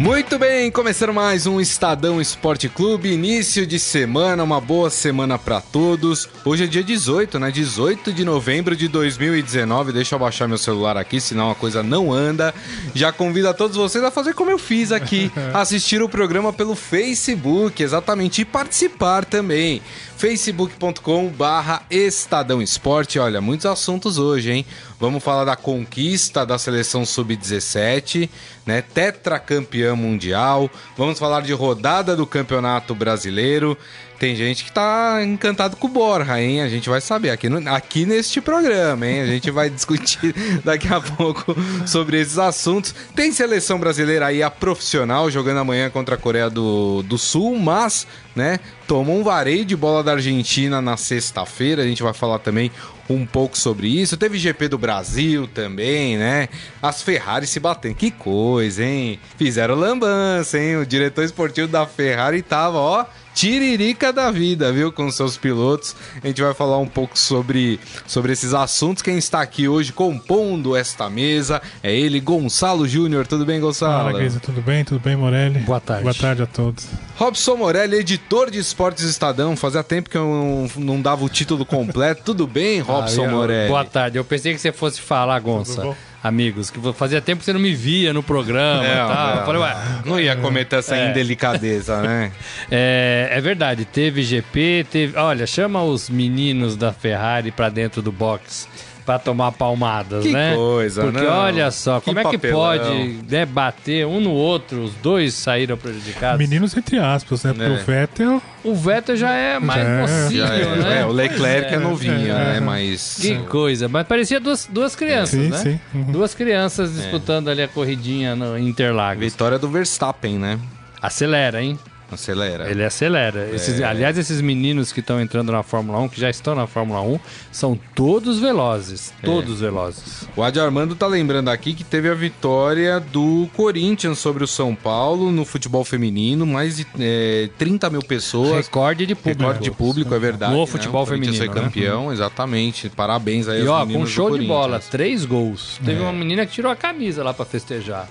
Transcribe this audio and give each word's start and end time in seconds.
Muito 0.00 0.38
bem, 0.38 0.70
começando 0.70 1.12
mais 1.12 1.46
um 1.46 1.60
Estadão 1.60 2.22
Esporte 2.22 2.70
Clube, 2.70 3.12
início 3.12 3.66
de 3.66 3.78
semana, 3.78 4.42
uma 4.42 4.58
boa 4.58 4.88
semana 4.88 5.38
para 5.38 5.60
todos. 5.60 6.26
Hoje 6.42 6.64
é 6.64 6.66
dia 6.66 6.82
18, 6.82 7.38
né? 7.38 7.50
18 7.50 8.10
de 8.10 8.24
novembro 8.24 8.74
de 8.74 8.88
2019. 8.88 9.92
Deixa 9.92 10.14
eu 10.14 10.18
baixar 10.18 10.48
meu 10.48 10.56
celular 10.56 10.96
aqui, 10.96 11.20
senão 11.20 11.50
a 11.50 11.54
coisa 11.54 11.82
não 11.82 12.10
anda. 12.10 12.54
Já 12.94 13.12
convido 13.12 13.50
a 13.50 13.52
todos 13.52 13.76
vocês 13.76 14.02
a 14.02 14.10
fazer 14.10 14.32
como 14.32 14.50
eu 14.50 14.58
fiz 14.58 14.90
aqui, 14.90 15.30
assistir 15.52 16.00
o 16.00 16.08
programa 16.08 16.50
pelo 16.50 16.74
Facebook, 16.74 17.82
exatamente, 17.82 18.40
e 18.40 18.46
participar 18.46 19.26
também 19.26 19.82
facebook.com 20.20 21.28
barra 21.28 21.82
Estadão 21.90 22.60
Esporte. 22.60 23.18
Olha, 23.18 23.40
muitos 23.40 23.64
assuntos 23.64 24.18
hoje, 24.18 24.52
hein? 24.52 24.66
Vamos 24.98 25.24
falar 25.24 25.46
da 25.46 25.56
conquista 25.56 26.44
da 26.44 26.58
seleção 26.58 27.06
sub-17, 27.06 28.28
né? 28.66 28.82
Tetracampeã 28.82 29.96
mundial. 29.96 30.68
Vamos 30.94 31.18
falar 31.18 31.40
de 31.40 31.54
rodada 31.54 32.14
do 32.14 32.26
Campeonato 32.26 32.94
Brasileiro. 32.94 33.78
Tem 34.20 34.36
gente 34.36 34.64
que 34.66 34.70
tá 34.70 35.24
encantado 35.24 35.78
com 35.78 35.86
o 35.86 35.90
Borja, 35.90 36.38
hein? 36.38 36.60
A 36.60 36.68
gente 36.68 36.90
vai 36.90 37.00
saber 37.00 37.30
aqui, 37.30 37.48
no, 37.48 37.66
aqui 37.74 38.04
neste 38.04 38.38
programa, 38.38 39.06
hein? 39.06 39.22
A 39.22 39.26
gente 39.26 39.50
vai 39.50 39.70
discutir 39.72 40.34
daqui 40.62 40.92
a 40.92 41.00
pouco 41.00 41.56
sobre 41.86 42.20
esses 42.20 42.36
assuntos. 42.36 42.94
Tem 43.16 43.32
seleção 43.32 43.80
brasileira 43.80 44.26
aí, 44.26 44.42
a 44.42 44.50
profissional, 44.50 45.30
jogando 45.30 45.60
amanhã 45.60 45.88
contra 45.88 46.16
a 46.16 46.18
Coreia 46.18 46.50
do, 46.50 47.02
do 47.02 47.16
Sul, 47.16 47.58
mas, 47.58 48.06
né, 48.36 48.60
tomou 48.86 49.18
um 49.18 49.24
vareio 49.24 49.64
de 49.64 49.74
bola 49.74 50.04
da 50.04 50.12
Argentina 50.12 50.82
na 50.82 50.98
sexta-feira. 50.98 51.80
A 51.80 51.86
gente 51.86 52.02
vai 52.02 52.12
falar 52.12 52.40
também 52.40 52.70
um 53.08 53.24
pouco 53.24 53.56
sobre 53.56 53.88
isso. 53.88 54.18
Teve 54.18 54.36
GP 54.36 54.68
do 54.68 54.76
Brasil 54.76 55.48
também, 55.48 56.18
né? 56.18 56.50
As 56.82 57.00
Ferrari 57.00 57.46
se 57.46 57.58
batendo. 57.58 57.94
Que 57.94 58.10
coisa, 58.10 58.84
hein? 58.84 59.18
Fizeram 59.38 59.76
lambança, 59.76 60.58
hein? 60.58 60.76
O 60.76 60.84
diretor 60.84 61.24
esportivo 61.24 61.68
da 61.68 61.86
Ferrari 61.86 62.42
tava, 62.42 62.76
ó 62.76 63.06
tiririca 63.40 64.12
da 64.12 64.30
vida, 64.30 64.70
viu, 64.70 64.92
com 64.92 65.10
seus 65.10 65.38
pilotos. 65.38 65.96
A 66.22 66.26
gente 66.26 66.42
vai 66.42 66.52
falar 66.52 66.76
um 66.76 66.86
pouco 66.86 67.18
sobre, 67.18 67.80
sobre 68.06 68.34
esses 68.34 68.52
assuntos. 68.52 69.02
Quem 69.02 69.16
está 69.16 69.40
aqui 69.40 69.66
hoje 69.66 69.94
compondo 69.94 70.76
esta 70.76 71.08
mesa 71.08 71.62
é 71.82 71.90
ele, 71.90 72.20
Gonçalo 72.20 72.86
Júnior. 72.86 73.26
Tudo 73.26 73.46
bem, 73.46 73.58
Gonçalo? 73.58 74.10
Fala, 74.10 74.22
Guisa, 74.22 74.40
tudo 74.40 74.60
bem? 74.60 74.84
Tudo 74.84 75.00
bem, 75.00 75.16
Morelli? 75.16 75.58
Boa 75.60 75.80
tarde. 75.80 76.02
Boa 76.02 76.14
tarde 76.14 76.42
a 76.42 76.46
todos. 76.46 76.86
Robson 77.16 77.56
Morelli, 77.56 77.96
editor 77.96 78.50
de 78.50 78.58
esportes 78.58 79.04
Estadão. 79.04 79.56
Fazia 79.56 79.82
tempo 79.82 80.10
que 80.10 80.18
eu 80.18 80.68
não, 80.76 80.84
não 80.84 81.00
dava 81.00 81.24
o 81.24 81.28
título 81.30 81.64
completo. 81.64 82.22
tudo 82.22 82.46
bem, 82.46 82.80
Robson 82.80 83.22
ah, 83.22 83.24
eu, 83.24 83.30
Morelli? 83.30 83.68
Boa 83.70 83.86
tarde. 83.86 84.18
Eu 84.18 84.24
pensei 84.24 84.52
que 84.52 84.60
você 84.60 84.70
fosse 84.70 85.00
falar, 85.00 85.40
Gonçalo 85.40 85.96
amigos, 86.22 86.70
que 86.70 86.80
fazia 86.92 87.20
tempo 87.20 87.38
que 87.38 87.44
você 87.44 87.52
não 87.52 87.60
me 87.60 87.74
via 87.74 88.12
no 88.12 88.22
programa 88.22 88.86
é, 88.86 88.92
e 88.92 88.96
tal. 88.96 89.36
É, 89.36 89.40
eu 89.40 89.46
falei, 89.46 89.62
ué, 89.62 89.76
não 90.04 90.20
ia 90.20 90.36
cometer 90.36 90.76
essa 90.76 90.96
é. 90.96 91.10
indelicadeza, 91.10 92.00
né? 92.02 92.32
É, 92.70 93.28
é, 93.32 93.40
verdade, 93.40 93.84
teve 93.84 94.22
GP, 94.22 94.86
teve. 94.90 95.18
Olha, 95.18 95.46
chama 95.46 95.82
os 95.82 96.08
meninos 96.08 96.76
da 96.76 96.92
Ferrari 96.92 97.50
pra 97.50 97.68
dentro 97.68 98.00
do 98.00 98.12
box 98.12 98.68
para 99.04 99.18
tomar 99.18 99.52
palmadas, 99.52 100.24
que 100.24 100.32
né? 100.32 100.54
coisa, 100.54 101.02
Porque 101.02 101.20
não. 101.20 101.28
olha 101.28 101.70
só, 101.70 102.00
que 102.00 102.06
como 102.06 102.22
papelão. 102.22 102.72
é 102.72 102.78
que 102.78 102.84
pode 102.84 103.18
né, 103.28 103.46
bater 103.46 104.06
um 104.06 104.20
no 104.20 104.30
outro, 104.30 104.82
os 104.82 104.94
dois 104.94 105.34
saíram 105.34 105.76
prejudicados? 105.76 106.38
Meninos 106.38 106.76
entre 106.76 106.98
aspas, 106.98 107.44
né? 107.44 107.52
Porque 107.52 107.70
é. 107.70 107.74
o 107.74 107.84
Vettel... 107.84 108.42
O 108.62 108.74
Vettel 108.74 109.16
já 109.16 109.32
é 109.32 109.58
mais 109.58 109.82
já 109.82 110.00
possível, 110.02 110.46
é, 110.46 110.76
né? 110.76 111.00
É, 111.00 111.06
o 111.06 111.12
Leclerc 111.12 111.74
é, 111.74 111.78
novinho, 111.78 112.30
é, 112.30 112.54
né? 112.54 112.60
Mas... 112.60 113.16
Que 113.20 113.38
coisa, 113.44 113.88
mas 113.88 114.06
parecia 114.06 114.38
duas, 114.38 114.68
duas 114.70 114.94
crianças, 114.94 115.40
sim, 115.40 115.48
né? 115.48 115.56
Sim. 115.56 115.80
Uhum. 115.94 116.12
Duas 116.12 116.34
crianças 116.34 116.94
disputando 116.94 117.48
ali 117.48 117.62
a 117.62 117.68
corridinha 117.68 118.36
no 118.36 118.58
Interlagos. 118.58 119.24
Vitória 119.24 119.58
do 119.58 119.68
Verstappen, 119.68 120.38
né? 120.38 120.58
Acelera, 121.00 121.62
hein? 121.62 121.78
Acelera. 122.14 122.70
Ele 122.70 122.84
acelera. 122.84 123.48
É. 123.50 123.54
Esses, 123.54 123.80
aliás, 123.80 124.18
esses 124.18 124.40
meninos 124.40 124.92
que 124.92 125.00
estão 125.00 125.20
entrando 125.20 125.52
na 125.52 125.62
Fórmula 125.62 125.98
1, 126.00 126.08
que 126.08 126.20
já 126.20 126.30
estão 126.30 126.54
na 126.54 126.66
Fórmula 126.66 127.00
1, 127.02 127.18
são 127.52 127.78
todos 127.94 128.38
velozes. 128.38 129.12
É. 129.22 129.26
Todos 129.26 129.58
é. 129.58 129.64
velozes. 129.64 130.28
O 130.36 130.42
Adi 130.42 130.60
Armando 130.60 130.94
tá 130.94 131.06
lembrando 131.06 131.48
aqui 131.48 131.74
que 131.74 131.84
teve 131.84 132.08
a 132.08 132.14
vitória 132.14 133.00
do 133.00 133.48
Corinthians 133.54 134.18
sobre 134.18 134.44
o 134.44 134.46
São 134.46 134.74
Paulo 134.74 135.30
no 135.30 135.44
futebol 135.44 135.84
feminino, 135.84 136.46
mais 136.46 136.76
de 136.76 136.86
é, 136.98 137.48
30 137.58 137.90
mil 137.90 138.02
pessoas. 138.02 138.66
Recorde 138.66 139.06
de 139.06 139.14
público. 139.14 139.40
Recorde 139.40 139.64
de 139.64 139.70
público, 139.70 140.14
é 140.14 140.18
verdade. 140.18 140.52
No 140.52 140.60
né? 140.60 140.66
futebol 140.66 141.06
feminino. 141.06 141.36
foi 141.36 141.48
campeão, 141.48 142.08
né? 142.08 142.14
exatamente. 142.14 142.88
Parabéns 142.88 143.48
aí 143.48 143.64
e, 143.64 143.66
aos 143.66 143.70
ó, 143.70 143.86
com 143.86 144.06
show 144.06 144.36
de 144.36 144.46
bola, 144.46 144.80
três 144.80 145.24
gols. 145.24 145.80
Teve 145.84 146.00
é. 146.00 146.02
uma 146.02 146.12
menina 146.12 146.44
que 146.46 146.52
tirou 146.52 146.70
a 146.70 146.76
camisa 146.76 147.22
lá 147.22 147.32
para 147.32 147.44
festejar. 147.44 148.08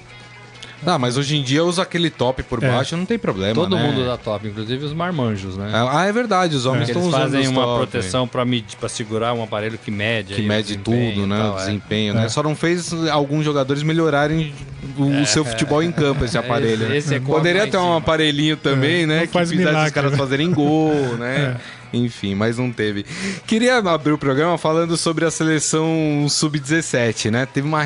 Ah, 0.85 0.97
mas 0.97 1.17
hoje 1.17 1.35
em 1.35 1.44
dia 1.44 1.63
usa 1.63 1.81
aquele 1.81 2.09
top 2.09 2.44
por 2.44 2.63
é. 2.63 2.69
baixo, 2.69 2.95
não 2.95 3.06
tem 3.06 3.17
problema, 3.17 3.53
Todo 3.53 3.75
né? 3.75 3.84
mundo 3.84 4.01
usa 4.01 4.17
top, 4.17 4.47
inclusive 4.47 4.85
os 4.85 4.94
marmanjos, 4.94 5.57
né? 5.57 5.72
Ah, 5.73 6.06
é 6.06 6.12
verdade, 6.12 6.56
os 6.56 6.66
homens 6.66 6.90
é. 6.90 6.91
estão 6.91 7.07
usando 7.07 7.22
fazem 7.22 7.47
uma 7.47 7.63
top. 7.63 7.78
proteção 7.78 8.28
para 8.28 8.45
para 8.79 8.89
segurar 8.89 9.34
um 9.34 9.44
aparelho 9.44 9.78
que 9.78 9.91
mede 9.91 10.34
que 10.34 10.41
mede 10.41 10.78
tudo, 10.78 11.28
né? 11.28 11.38
Tal, 11.38 11.53
o 11.53 11.57
é. 11.57 11.59
desempenho, 11.59 12.13
né? 12.13 12.29
Só 12.29 12.41
não 12.41 12.56
fez 12.56 12.94
alguns 13.09 13.44
jogadores 13.44 13.84
melhorarem 13.84 14.53
o 14.97 15.13
é. 15.13 15.25
seu 15.25 15.44
futebol 15.44 15.84
em 15.84 15.91
campo 15.91 16.23
esse 16.25 16.38
aparelho. 16.38 16.85
Esse, 16.88 16.95
esse 16.95 17.16
é 17.16 17.19
Poderia 17.19 17.68
ter 17.68 17.78
um 17.78 17.97
aparelhinho 17.97 18.57
também, 18.57 19.06
né? 19.06 19.28
que 19.28 19.38
fizesse 19.38 19.56
milagre, 19.56 19.88
os 19.88 19.91
caras 19.91 20.16
fazerem 20.16 20.51
gol, 20.51 20.94
né? 21.18 21.57
Enfim, 21.91 22.35
mas 22.35 22.57
não 22.57 22.72
teve. 22.72 23.06
Queria 23.47 23.78
abrir 23.78 24.12
o 24.12 24.18
programa 24.18 24.57
falando 24.57 24.95
sobre 24.95 25.25
a 25.25 25.31
seleção 25.31 26.28
sub-17, 26.29 27.31
né? 27.31 27.47
Teve 27.47 27.68
uma 27.68 27.84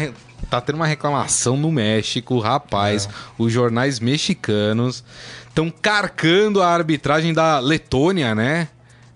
tá 0.49 0.61
tendo 0.61 0.75
uma 0.75 0.87
reclamação 0.87 1.57
no 1.57 1.71
México, 1.71 2.39
rapaz. 2.39 3.05
É. 3.05 3.09
Os 3.37 3.51
jornais 3.51 3.99
mexicanos 3.99 5.03
estão 5.47 5.69
carcando 5.69 6.61
a 6.61 6.67
arbitragem 6.67 7.33
da 7.33 7.59
Letônia, 7.59 8.33
né? 8.33 8.69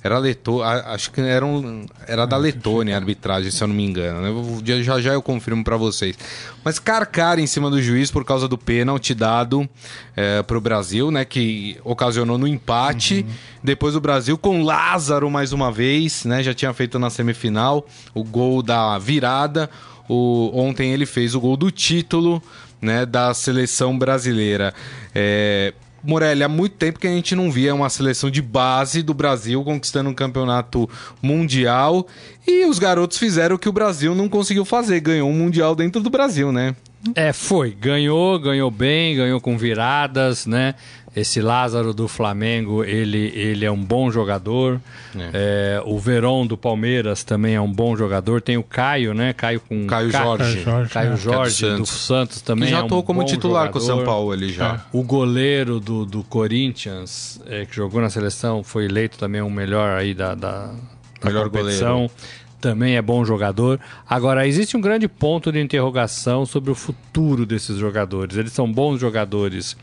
Era 0.03 0.19
Leto, 0.19 0.61
acho 0.63 1.11
que 1.11 1.19
era, 1.19 1.45
um, 1.45 1.85
era 2.07 2.25
da 2.25 2.37
Letônia 2.37 2.95
a 2.95 2.97
arbitragem, 2.97 3.51
se 3.51 3.61
eu 3.61 3.67
não 3.67 3.75
me 3.75 3.83
engano. 3.83 4.21
Né? 4.21 4.61
Já 4.63 5.01
já 5.01 5.13
eu 5.13 5.21
confirmo 5.21 5.63
para 5.63 5.75
vocês. 5.75 6.17
Mas 6.63 6.79
carcar 6.79 7.39
em 7.39 7.47
cima 7.47 7.69
do 7.69 7.81
juiz 7.81 8.09
por 8.09 8.23
causa 8.23 8.47
do 8.47 8.57
pênalti 8.57 9.13
dado 9.13 9.67
é, 10.15 10.41
para 10.43 10.57
o 10.57 10.61
Brasil, 10.61 11.11
né? 11.11 11.25
Que 11.25 11.77
ocasionou 11.83 12.37
no 12.37 12.47
empate. 12.47 13.25
Uhum. 13.27 13.33
Depois 13.63 13.95
o 13.97 13.99
Brasil 13.99 14.37
com 14.37 14.63
Lázaro 14.63 15.29
mais 15.29 15.51
uma 15.51 15.71
vez, 15.71 16.23
né? 16.23 16.41
Já 16.41 16.53
tinha 16.53 16.71
feito 16.73 16.97
na 16.97 17.09
semifinal 17.09 17.85
o 18.13 18.23
gol 18.23 18.61
da 18.63 18.97
virada. 18.99 19.69
O, 20.07 20.51
ontem 20.53 20.93
ele 20.93 21.05
fez 21.05 21.35
o 21.35 21.39
gol 21.39 21.57
do 21.57 21.69
título 21.69 22.41
né, 22.81 23.05
da 23.05 23.33
seleção 23.33 23.97
brasileira. 23.97 24.73
É, 25.13 25.73
Morelli, 26.03 26.43
há 26.43 26.47
muito 26.47 26.75
tempo 26.75 26.99
que 26.99 27.07
a 27.07 27.11
gente 27.11 27.35
não 27.35 27.51
via 27.51 27.73
uma 27.73 27.89
seleção 27.89 28.29
de 28.29 28.41
base 28.41 29.01
do 29.01 29.13
Brasil 29.13 29.63
conquistando 29.63 30.09
um 30.09 30.13
campeonato 30.13 30.89
mundial 31.21 32.07
e 32.47 32.65
os 32.65 32.79
garotos 32.79 33.17
fizeram 33.17 33.55
o 33.55 33.59
que 33.59 33.67
o 33.67 33.73
Brasil 33.73 34.15
não 34.15 34.29
conseguiu 34.29 34.63
fazer, 34.63 34.99
ganhou 34.99 35.29
um 35.29 35.33
mundial 35.33 35.75
dentro 35.75 36.01
do 36.01 36.09
Brasil, 36.09 36.51
né? 36.51 36.75
É, 37.15 37.31
foi. 37.31 37.71
Ganhou, 37.71 38.39
ganhou 38.39 38.71
bem, 38.71 39.15
ganhou 39.15 39.39
com 39.39 39.57
viradas, 39.57 40.45
né? 40.45 40.75
Esse 41.15 41.41
Lázaro 41.41 41.95
do 41.95 42.07
Flamengo, 42.07 42.83
ele, 42.83 43.31
ele 43.33 43.65
é 43.65 43.71
um 43.71 43.83
bom 43.83 44.11
jogador. 44.11 44.79
É. 45.15 45.79
É, 45.79 45.81
o 45.83 45.97
Verón 45.97 46.45
do 46.45 46.55
Palmeiras 46.55 47.23
também 47.23 47.55
é 47.55 47.61
um 47.61 47.71
bom 47.71 47.95
jogador. 47.97 48.39
Tem 48.39 48.55
o 48.55 48.61
Caio, 48.61 49.15
né? 49.15 49.33
Caio 49.33 49.59
com 49.59 49.87
Caio 49.87 50.11
Jorge. 50.11 50.63
Caio, 50.63 50.89
Caio 50.89 51.13
é. 51.13 51.17
Jorge 51.17 51.65
do 51.71 51.85
Santos. 51.85 51.89
Santos 51.89 52.41
também. 52.41 52.65
Que 52.65 52.71
já 52.71 52.81
é 52.81 52.83
um 52.83 53.01
como 53.01 53.23
titular 53.23 53.65
jogador. 53.65 53.71
com 53.71 53.79
o 53.79 53.81
São 53.81 54.05
Paulo 54.05 54.31
ali 54.31 54.53
já. 54.53 54.75
É. 54.75 54.79
O 54.91 55.01
goleiro 55.01 55.79
do, 55.79 56.05
do 56.05 56.23
Corinthians, 56.23 57.41
é, 57.47 57.65
que 57.65 57.75
jogou 57.75 57.99
na 57.99 58.11
seleção, 58.11 58.63
foi 58.63 58.85
eleito 58.85 59.17
também 59.17 59.41
o 59.41 59.49
melhor 59.49 59.97
aí 59.97 60.13
da, 60.13 60.35
da, 60.35 60.67
da 60.67 61.25
melhor 61.25 61.45
competição. 61.45 61.93
goleiro 61.93 62.11
também 62.59 62.95
é 62.95 63.01
bom 63.01 63.23
jogador. 63.23 63.79
Agora, 64.07 64.47
existe 64.47 64.75
um 64.75 64.81
grande 64.81 65.07
ponto 65.07 65.51
de 65.51 65.59
interrogação 65.59 66.45
sobre 66.45 66.71
o 66.71 66.75
futuro 66.75 67.45
desses 67.45 67.77
jogadores. 67.77 68.37
Eles 68.37 68.51
são 68.51 68.71
bons 68.71 68.99
jogadores 68.99 69.77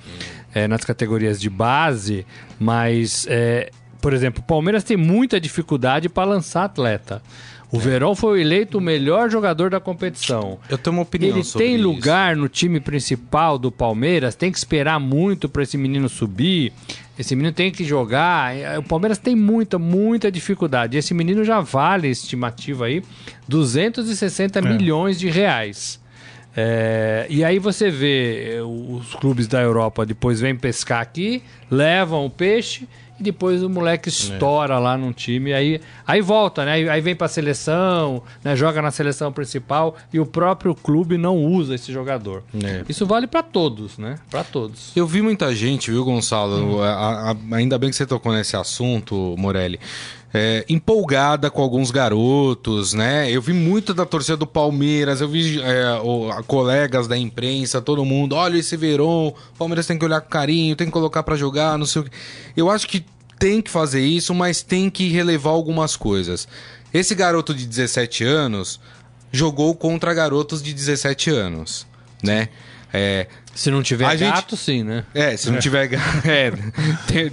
é, 0.54 0.66
nas 0.66 0.84
categorias 0.84 1.40
de 1.40 1.48
base, 1.48 2.26
mas, 2.58 3.26
é, 3.28 3.70
por 4.00 4.12
exemplo, 4.12 4.42
o 4.42 4.46
Palmeiras 4.46 4.84
tem 4.84 4.96
muita 4.96 5.40
dificuldade 5.40 6.08
para 6.08 6.28
lançar 6.28 6.64
atleta. 6.64 7.22
O 7.74 7.76
é. 7.76 7.80
Verón 7.80 8.14
foi 8.14 8.40
eleito 8.40 8.78
o 8.78 8.80
melhor 8.80 9.28
jogador 9.28 9.68
da 9.68 9.80
competição. 9.80 10.58
Eu 10.68 10.78
tenho 10.78 10.94
uma 10.94 11.02
opinião 11.02 11.36
Ele 11.36 11.42
sobre 11.42 11.66
tem 11.66 11.74
isso. 11.74 11.84
lugar 11.84 12.36
no 12.36 12.48
time 12.48 12.78
principal 12.78 13.58
do 13.58 13.72
Palmeiras, 13.72 14.36
tem 14.36 14.52
que 14.52 14.58
esperar 14.58 15.00
muito 15.00 15.48
para 15.48 15.64
esse 15.64 15.76
menino 15.76 16.08
subir. 16.08 16.72
Esse 17.18 17.36
menino 17.36 17.54
tem 17.54 17.70
que 17.70 17.84
jogar. 17.84 18.52
O 18.78 18.82
Palmeiras 18.82 19.18
tem 19.18 19.36
muita, 19.36 19.78
muita 19.78 20.30
dificuldade. 20.30 20.96
Esse 20.96 21.14
menino 21.14 21.44
já 21.44 21.60
vale, 21.60 22.08
estimativa 22.08 22.86
aí, 22.86 23.02
260 23.48 24.58
é. 24.58 24.62
milhões 24.62 25.18
de 25.18 25.28
reais. 25.28 26.02
É, 26.56 27.26
e 27.28 27.42
aí 27.42 27.58
você 27.58 27.90
vê 27.90 28.60
os 28.64 29.14
clubes 29.16 29.48
da 29.48 29.60
Europa 29.60 30.06
depois 30.06 30.40
vêm 30.40 30.54
pescar 30.54 31.00
aqui, 31.00 31.42
levam 31.68 32.24
o 32.24 32.30
peixe 32.30 32.88
e 33.18 33.22
depois 33.22 33.62
o 33.62 33.68
moleque 33.68 34.08
estoura 34.08 34.74
é. 34.74 34.78
lá 34.78 34.96
num 34.96 35.12
time, 35.12 35.52
aí, 35.52 35.80
aí 36.06 36.20
volta, 36.20 36.64
né? 36.64 36.72
Aí, 36.72 36.88
aí 36.88 37.00
vem 37.00 37.14
pra 37.14 37.28
seleção, 37.28 38.22
né? 38.42 38.56
joga 38.56 38.82
na 38.82 38.90
seleção 38.90 39.32
principal 39.32 39.96
e 40.12 40.18
o 40.18 40.26
próprio 40.26 40.74
clube 40.74 41.16
não 41.16 41.36
usa 41.36 41.74
esse 41.74 41.92
jogador. 41.92 42.42
É. 42.62 42.84
Isso 42.88 43.06
vale 43.06 43.26
para 43.26 43.42
todos, 43.42 43.98
né? 43.98 44.16
Para 44.30 44.42
todos. 44.44 44.92
Eu 44.96 45.06
vi 45.06 45.22
muita 45.22 45.54
gente, 45.54 45.90
viu, 45.90 46.04
Gonçalo? 46.04 46.78
Hum. 46.78 46.82
A, 46.82 47.32
a, 47.32 47.56
ainda 47.56 47.78
bem 47.78 47.90
que 47.90 47.96
você 47.96 48.06
tocou 48.06 48.32
nesse 48.32 48.56
assunto, 48.56 49.34
Morelli. 49.38 49.78
É, 50.36 50.64
empolgada 50.68 51.48
com 51.48 51.62
alguns 51.62 51.92
garotos, 51.92 52.92
né? 52.92 53.30
Eu 53.30 53.40
vi 53.40 53.52
muito 53.52 53.94
da 53.94 54.04
torcida 54.04 54.36
do 54.36 54.48
Palmeiras, 54.48 55.20
eu 55.20 55.28
vi 55.28 55.62
é, 55.62 55.92
o, 56.02 56.42
colegas 56.44 57.06
da 57.06 57.16
imprensa, 57.16 57.80
todo 57.80 58.04
mundo, 58.04 58.34
olha 58.34 58.58
esse 58.58 58.76
Verón, 58.76 59.28
o 59.28 59.56
Palmeiras 59.56 59.86
tem 59.86 59.96
que 59.96 60.04
olhar 60.04 60.20
com 60.20 60.28
carinho, 60.28 60.74
tem 60.74 60.88
que 60.88 60.92
colocar 60.92 61.22
para 61.22 61.36
jogar, 61.36 61.78
não 61.78 61.86
sei 61.86 62.02
o 62.02 62.04
que. 62.04 62.10
Eu 62.56 62.68
acho 62.68 62.88
que 62.88 63.04
tem 63.38 63.62
que 63.62 63.70
fazer 63.70 64.04
isso, 64.04 64.34
mas 64.34 64.60
tem 64.60 64.90
que 64.90 65.08
relevar 65.08 65.50
algumas 65.50 65.96
coisas. 65.96 66.48
Esse 66.92 67.14
garoto 67.14 67.54
de 67.54 67.66
17 67.66 68.24
anos 68.24 68.80
jogou 69.30 69.74
contra 69.74 70.14
garotos 70.14 70.62
de 70.62 70.72
17 70.72 71.30
anos, 71.30 71.86
né? 72.22 72.48
É, 72.92 73.26
se 73.54 73.70
não 73.70 73.82
tiver 73.82 74.06
a 74.06 74.14
gato, 74.14 74.50
gente... 74.50 74.60
sim, 74.60 74.82
né? 74.82 75.04
É, 75.14 75.36
se 75.36 75.48
não 75.50 75.58
é. 75.58 75.60
tiver 75.60 75.86
gato. 75.86 76.04
É, 76.26 76.52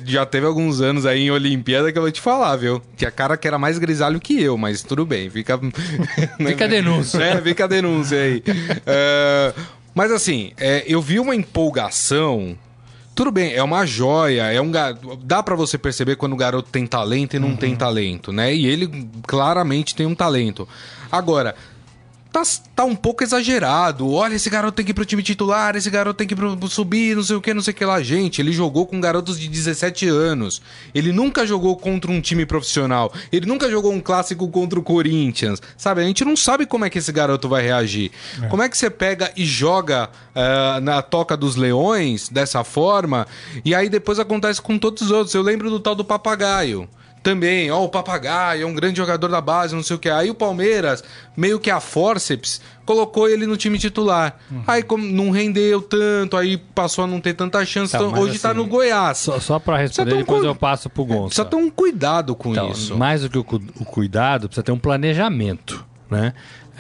já 0.06 0.26
teve 0.26 0.46
alguns 0.46 0.82
anos 0.82 1.06
aí 1.06 1.22
em 1.22 1.32
Olimpíada 1.32 1.92
que 1.92 1.98
eu 1.98 2.02
vou 2.02 2.12
te 2.12 2.22
falar, 2.22 2.56
viu? 2.56 2.82
Tinha 2.96 3.10
cara 3.10 3.36
que 3.36 3.48
era 3.48 3.58
mais 3.58 3.78
grisalho 3.80 4.20
que 4.20 4.42
eu, 4.42 4.58
mas 4.58 4.84
tudo 4.84 5.06
bem, 5.06 5.30
fica. 5.30 5.60
fica 6.38 6.66
a 6.66 6.68
denúncia. 6.68 7.18
É, 7.22 7.42
fica 7.42 7.64
a 7.64 7.68
denúncia 7.68 8.18
aí. 8.20 8.44
Uh, 8.48 9.62
mas 9.96 10.12
assim, 10.12 10.52
é, 10.58 10.84
eu 10.88 11.02
vi 11.02 11.20
uma 11.20 11.36
empolgação. 11.36 12.58
Tudo 13.14 13.32
bem, 13.32 13.54
é 13.54 13.62
uma 13.62 13.86
joia, 13.86 14.52
é 14.52 14.62
um 14.62 14.72
dá 15.24 15.44
para 15.44 15.56
você 15.56 15.78
perceber 15.78 16.16
quando 16.16 16.34
o 16.34 16.38
garoto 16.38 16.70
tem 16.72 16.88
talento 16.88 17.36
e 17.36 17.40
não 17.40 17.50
uhum. 17.50 17.58
tem 17.58 17.76
talento, 17.76 18.32
né? 18.32 18.54
E 18.54 18.66
ele 18.66 19.10
claramente 19.28 19.94
tem 19.94 20.06
um 20.06 20.16
talento. 20.16 20.68
Agora, 21.12 21.54
tá, 22.32 22.42
tá 22.76 22.86
um 22.86 22.96
pouco 22.96 23.24
exagerado. 23.24 24.10
Olha, 24.12 24.36
esse 24.36 24.50
garoto 24.50 24.76
tem 24.76 24.86
que 24.86 24.92
ir 24.92 24.94
pro 24.94 25.06
time 25.06 25.22
titular, 25.22 25.76
esse 25.76 25.90
garoto 25.90 26.18
tem 26.18 26.28
que 26.28 26.34
ir 26.34 26.38
pro, 26.38 26.68
subir, 26.68 27.16
não 27.16 27.24
sei 27.24 27.36
o 27.36 27.42
que, 27.42 27.54
não 27.54 27.62
sei 27.62 27.74
o 27.74 27.76
que 27.76 27.86
lá. 27.86 28.02
Gente, 28.02 28.42
ele 28.42 28.52
jogou 28.52 28.86
com 28.88 29.00
garotos 29.02 29.40
de 29.40 29.48
17 29.48 30.08
anos. 30.08 30.62
Ele 30.96 31.12
nunca 31.12 31.46
jogou 31.46 31.76
contra 31.76 32.10
um 32.10 32.22
time 32.22 32.46
profissional. 32.46 33.14
Ele 33.32 33.46
nunca 33.46 33.70
jogou 33.70 33.92
um 33.92 34.00
clássico 34.00 34.48
contra 34.48 34.80
o 34.80 34.84
Corinthians. 34.84 35.62
Sabe, 35.78 36.02
a 36.02 36.06
gente 36.06 36.24
não 36.24 36.36
sabe 36.36 36.66
como 36.66 36.86
é 36.86 36.90
que 36.90 36.98
esse 36.98 37.12
garoto 37.12 37.50
vai 37.50 37.62
reagir. 37.62 38.12
É. 38.42 38.48
Como 38.48 38.64
é 38.64 38.70
que 38.70 38.78
você 38.78 38.90
pega 38.90 39.32
e 39.36 39.46
joga 39.46 40.10
uh, 40.36 40.80
na 40.82 41.02
toca 41.02 41.36
dos 41.36 41.56
leões 41.56 42.30
dessa 42.30 42.64
forma, 42.64 43.28
e 43.66 43.76
aí 43.76 43.90
depois 43.90 44.20
acontece 44.20 44.62
com 44.62 44.78
todos 44.78 45.02
os 45.02 45.12
outros. 45.12 45.36
Eu 45.36 45.42
lembro 45.42 45.70
do 45.70 45.80
tal 45.80 45.96
do 45.96 46.06
papagaio 46.06 46.88
também, 47.24 47.70
ó, 47.70 47.84
o 47.84 47.90
Papagaio 47.90 48.64
é 48.64 48.66
um 48.66 48.74
grande 48.74 48.98
jogador 48.98 49.28
da 49.28 49.40
base, 49.40 49.76
não 49.76 49.84
sei 49.84 49.96
o 49.96 50.00
que. 50.00 50.10
Aí 50.10 50.30
o 50.30 50.36
Palmeiras, 50.36 51.04
meio 51.38 51.60
que 51.60 51.70
a 51.70 51.80
forceps, 51.80 52.60
colocou 52.84 53.30
ele 53.30 53.46
no 53.46 53.56
time 53.56 53.78
titular. 53.78 54.38
Uhum. 54.50 54.64
Aí 54.66 54.82
como 54.82 55.06
não 55.06 55.30
rendeu 55.30 55.82
tanto, 55.82 56.36
aí 56.36 56.58
passou 56.58 57.04
a 57.04 57.08
não 57.08 57.22
ter 57.22 57.36
tanta 57.36 57.64
chance. 57.64 57.92
Tá, 57.92 58.00
então, 58.00 58.10
hoje 58.20 58.40
tá 58.40 58.50
assim, 58.50 58.58
tá 58.58 58.64
no 58.64 58.66
Goiás. 58.66 59.20
Só, 59.20 59.40
só 59.40 59.60
para 59.60 59.78
responder, 59.78 60.18
depois 60.18 60.44
um, 60.44 60.48
eu 60.48 60.56
passo 60.56 60.90
pro 60.90 61.06
Gonçalo. 61.06 61.28
Precisa 61.28 61.46
ter 61.46 61.56
um 61.56 61.70
cuidado 61.70 62.36
com 62.36 62.52
então, 62.52 62.72
isso. 62.72 62.98
Mais 62.98 63.22
do 63.22 63.30
que 63.30 63.38
o, 63.38 63.62
o 63.80 63.86
cuidado, 63.86 64.48
precisa 64.48 64.64
ter 64.64 64.72
um 64.72 64.80
planejamento, 64.80 65.86
né? 66.10 66.34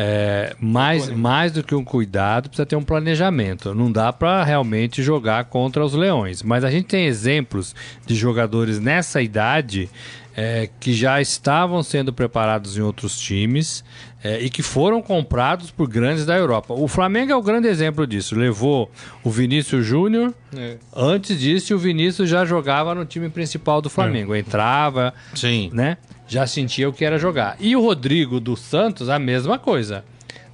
É, 0.03 0.55
mais, 0.59 1.09
mais 1.09 1.51
do 1.51 1.61
que 1.61 1.75
um 1.75 1.83
cuidado, 1.83 2.49
precisa 2.49 2.65
ter 2.65 2.75
um 2.75 2.81
planejamento. 2.81 3.75
Não 3.75 3.91
dá 3.91 4.11
para 4.11 4.44
realmente 4.44 5.03
jogar 5.03 5.45
contra 5.45 5.85
os 5.85 5.94
leões. 5.94 6.41
Mas 6.41 6.63
a 6.63 6.71
gente 6.71 6.85
tem 6.85 7.05
exemplos 7.05 7.75
de 8.05 8.15
jogadores 8.15 8.79
nessa 8.79 9.21
idade 9.21 9.89
é, 10.36 10.69
que 10.80 10.94
já 10.94 11.22
estavam 11.22 11.83
sendo 11.83 12.13
preparados 12.13 12.78
em 12.78 12.81
outros 12.81 13.19
times 13.19 13.83
é, 14.24 14.39
e 14.39 14.50
que 14.50 14.62
foram 14.62 15.01
comprados 15.01 15.72
por 15.72 15.88
grandes 15.88 16.25
da 16.25 16.38
Europa. 16.38 16.74
O 16.74 16.88
Flamengo 16.88 17.31
é 17.31 17.36
o 17.36 17.42
grande 17.42 17.68
exemplo 17.68 18.06
disso. 18.06 18.36
Levou 18.36 18.92
o 19.24 19.30
Vinícius 19.30 19.86
Júnior. 19.86 20.33
É. 20.56 20.78
Antes 20.95 21.39
disso, 21.39 21.75
o 21.75 21.78
Vinícius 21.78 22.30
já 22.30 22.45
jogava 22.45 22.94
no 22.94 23.06
time 23.06 23.30
principal 23.30 23.81
do 23.81 23.89
Flamengo. 23.89 24.36
É. 24.36 24.39
Entrava, 24.39 25.13
Sim. 25.36 25.69
né? 25.74 25.98
Já 26.28 26.48
sentia 26.48 26.88
o 26.88 26.94
que 26.94 27.04
era 27.04 27.18
jogar. 27.18 27.57
E 27.60 27.75
o 27.75 27.81
Rodrigo 27.81 28.39
dos 28.39 28.62
Santos, 28.62 29.10
a 29.10 29.19
mesma 29.19 29.60
coisa 29.60 30.04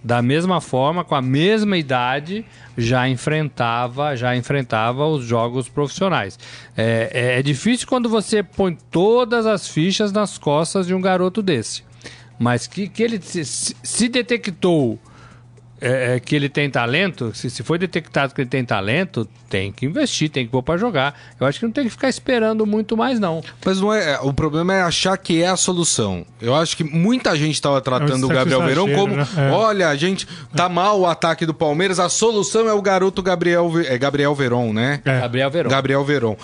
da 0.08 0.22
mesma 0.22 0.62
forma, 0.62 1.04
com 1.04 1.16
a 1.16 1.22
mesma 1.22 1.78
idade, 1.78 2.46
já 2.78 3.10
enfrentava, 3.10 4.16
já 4.16 4.34
enfrentava 4.38 5.06
os 5.06 5.26
jogos 5.26 5.68
profissionais. 5.68 6.40
É, 6.78 7.12
é, 7.14 7.40
é 7.40 7.44
difícil 7.44 7.86
quando 7.86 8.08
você 8.08 8.42
põe 8.42 8.78
todas 8.90 9.46
as 9.46 9.68
fichas 9.68 10.14
nas 10.14 10.38
costas 10.38 10.88
de 10.88 10.94
um 10.94 11.02
garoto 11.02 11.42
desse. 11.42 11.84
Mas 12.40 12.68
que, 12.68 12.88
que 12.88 13.04
ele 13.04 13.22
se, 13.22 13.44
se 13.44 14.08
detectou 14.08 14.98
é, 15.80 16.16
é, 16.16 16.20
que 16.20 16.36
ele 16.36 16.50
tem 16.50 16.70
talento, 16.70 17.32
se, 17.36 17.50
se 17.50 17.64
foi 17.64 17.78
detectado 17.78 18.34
que 18.34 18.42
ele 18.42 18.50
tem 18.50 18.66
talento, 18.66 19.28
tem 19.50 19.72
que 19.72 19.86
investir, 19.86 20.30
tem 20.30 20.46
que 20.46 20.52
pôr 20.52 20.62
para 20.62 20.78
jogar. 20.78 21.18
Eu 21.40 21.48
acho 21.48 21.60
que 21.60 21.66
não 21.66 21.72
tem 21.72 21.86
que 21.86 21.90
ficar 21.90 22.10
esperando 22.10 22.66
muito 22.66 22.98
mais, 22.98 23.20
não. 23.20 23.44
Mas 23.66 23.80
não 23.80 23.94
é. 23.94 24.20
O 24.22 24.34
problema 24.34 24.74
é 24.74 24.82
achar 24.82 25.18
que 25.18 25.42
é 25.42 25.48
a 25.48 25.56
solução. 25.56 26.26
Eu 26.42 26.56
acho 26.56 26.76
que 26.76 26.84
muita 26.84 27.36
gente 27.36 27.54
estava 27.54 27.80
tratando 27.82 28.24
é 28.24 28.26
o 28.26 28.36
Gabriel 28.36 28.62
Verão 28.64 28.92
como: 28.94 29.16
né? 29.16 29.28
é. 29.38 29.52
olha, 29.52 29.90
a 29.90 29.96
gente 29.96 30.28
tá 30.56 30.68
mal 30.68 31.00
o 31.00 31.06
ataque 31.06 31.46
do 31.46 31.54
Palmeiras, 31.54 32.00
a 32.00 32.10
solução 32.10 32.68
é 32.68 32.74
o 32.74 32.82
garoto 32.82 33.22
Gabriel, 33.22 33.72
é 33.86 33.98
Gabriel 33.98 34.36
Verón, 34.36 34.74
né? 34.74 35.02
É. 35.06 35.22
Gabriel 35.22 35.52
Verón. 35.52 35.70
Gabriel 35.70 36.06
Verón. 36.06 36.36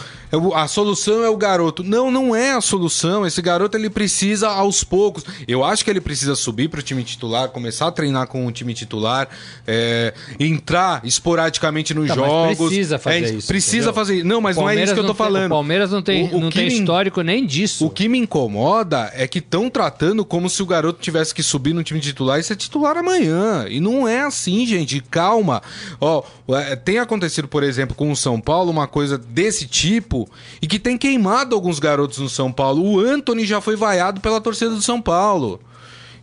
A 0.55 0.67
solução 0.67 1.23
é 1.23 1.29
o 1.29 1.37
garoto. 1.37 1.83
Não, 1.83 2.09
não 2.09 2.35
é 2.35 2.53
a 2.53 2.61
solução. 2.61 3.25
Esse 3.25 3.41
garoto 3.41 3.77
ele 3.77 3.89
precisa 3.89 4.49
aos 4.49 4.83
poucos. 4.83 5.23
Eu 5.47 5.63
acho 5.63 5.83
que 5.83 5.91
ele 5.91 6.01
precisa 6.01 6.35
subir 6.35 6.69
para 6.69 6.79
o 6.79 6.83
time 6.83 7.03
titular, 7.03 7.49
começar 7.49 7.87
a 7.87 7.91
treinar 7.91 8.27
com 8.27 8.45
o 8.47 8.51
time 8.51 8.73
titular, 8.73 9.22
é, 9.67 10.13
entrar 10.39 11.01
esporadicamente 11.03 11.93
nos 11.93 12.07
tá, 12.07 12.15
jogos. 12.15 12.57
precisa 12.57 12.99
fazer 12.99 13.15
é, 13.15 13.29
isso. 13.31 13.47
Precisa 13.47 13.75
entendeu? 13.75 13.93
fazer. 13.93 14.23
Não, 14.23 14.41
mas 14.41 14.57
não 14.57 14.69
é 14.69 14.83
isso 14.83 14.93
que 14.93 14.99
eu 14.99 15.05
tô 15.05 15.13
falando. 15.13 15.47
o 15.47 15.49
Palmeiras 15.49 15.91
não 15.91 16.01
tem, 16.01 16.25
o, 16.25 16.37
o 16.37 16.39
não 16.39 16.49
tem 16.49 16.67
histórico 16.67 17.19
me, 17.19 17.25
nem 17.25 17.45
disso. 17.45 17.85
O 17.85 17.89
que 17.89 18.07
me 18.07 18.17
incomoda 18.17 19.11
é 19.15 19.27
que 19.27 19.39
estão 19.39 19.69
tratando 19.69 20.25
como 20.25 20.49
se 20.49 20.61
o 20.61 20.65
garoto 20.65 20.99
tivesse 21.01 21.33
que 21.33 21.43
subir 21.43 21.73
no 21.73 21.83
time 21.83 21.99
titular 21.99 22.39
e 22.39 22.43
ser 22.43 22.55
titular 22.55 22.97
amanhã. 22.97 23.65
E 23.69 23.79
não 23.79 24.07
é 24.07 24.21
assim, 24.21 24.65
gente. 24.65 25.01
Calma. 25.01 25.61
Ó, 25.99 26.23
é, 26.49 26.75
tem 26.75 26.99
acontecido, 26.99 27.47
por 27.47 27.63
exemplo, 27.63 27.95
com 27.95 28.11
o 28.11 28.15
São 28.15 28.39
Paulo, 28.39 28.71
uma 28.71 28.87
coisa 28.87 29.17
desse 29.17 29.67
tipo 29.67 30.29
e 30.61 30.67
que 30.67 30.79
tem 30.79 30.97
queimado 30.97 31.55
alguns 31.55 31.79
garotos 31.79 32.19
no 32.19 32.29
São 32.29 32.51
Paulo. 32.51 32.83
O 32.83 32.99
Anthony 32.99 33.45
já 33.45 33.61
foi 33.61 33.75
vaiado 33.75 34.21
pela 34.21 34.41
torcida 34.41 34.71
do 34.71 34.81
São 34.81 35.01
Paulo. 35.01 35.59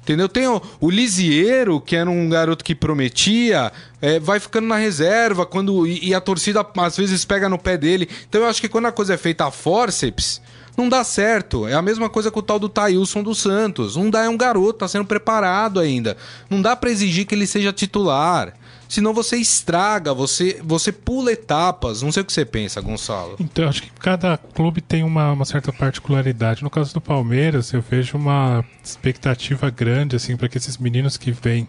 Entendeu? 0.03 0.29
Tem 0.29 0.47
o, 0.49 0.61
o 0.81 0.91
Lisieiro, 0.91 1.81
que 1.81 1.95
era 1.95 2.09
um 2.09 2.29
garoto 2.29 2.65
que 2.65 2.75
prometia, 2.75 3.71
é, 4.01 4.19
vai 4.19 4.41
ficando 4.41 4.67
na 4.67 4.77
reserva 4.77 5.45
quando 5.45 5.87
e, 5.87 6.09
e, 6.09 6.15
a 6.15 6.21
torcida 6.21 6.67
às 6.79 6.97
vezes 6.97 7.25
pega 7.25 7.49
no 7.49 7.59
pé 7.59 7.77
dele. 7.77 8.09
Então 8.29 8.41
eu 8.41 8.49
acho 8.49 8.61
que 8.61 8.69
quando 8.69 8.87
a 8.87 8.93
coisa 8.93 9.15
é 9.15 9.17
feita 9.17 9.45
a 9.45 9.51
forceps, 9.51 10.41
não 10.77 10.89
dá 10.89 11.05
certo. 11.05 11.69
É 11.69 11.75
a 11.75 11.83
mesma 11.83 12.09
coisa 12.09 12.31
com 12.31 12.41
o 12.41 12.43
tal 12.43 12.59
do 12.59 12.69
Tailson 12.69 13.23
dos 13.23 13.39
Santos. 13.39 13.97
Não 13.97 14.09
dá, 14.09 14.25
é 14.25 14.29
um 14.29 14.37
garoto, 14.37 14.81
tá 14.81 14.89
sendo 14.89 15.05
preparado 15.05 15.79
ainda. 15.79 16.17
Não 16.49 16.63
dá 16.63 16.75
para 16.75 16.91
exigir 16.91 17.27
que 17.27 17.35
ele 17.35 17.47
seja 17.47 17.73
titular. 17.73 18.55
Senão 18.91 19.15
você 19.15 19.37
estraga, 19.37 20.13
você, 20.13 20.61
você 20.65 20.91
pula 20.91 21.31
etapas. 21.31 22.03
Não 22.03 22.11
sei 22.11 22.25
o 22.25 22.27
que 22.27 22.33
você 22.33 22.45
pensa, 22.45 22.81
Gonçalo. 22.81 23.37
Então, 23.39 23.69
acho 23.69 23.85
que 23.85 23.91
cada 23.93 24.37
clube 24.37 24.81
tem 24.81 25.05
uma, 25.05 25.31
uma 25.31 25.45
certa 25.45 25.73
particularidade. 25.73 26.65
No 26.65 26.69
caso 26.69 26.93
do 26.93 27.01
Palmeiras, 27.01 27.73
eu 27.73 27.81
vejo 27.81 28.19
uma 28.19 28.65
expectativa 28.83 29.71
grande 29.71 30.17
assim 30.17 30.37
para 30.37 30.49
que 30.49 30.59
esses 30.59 30.77
meninos 30.77 31.17
que 31.17 31.31
vêm 31.31 31.69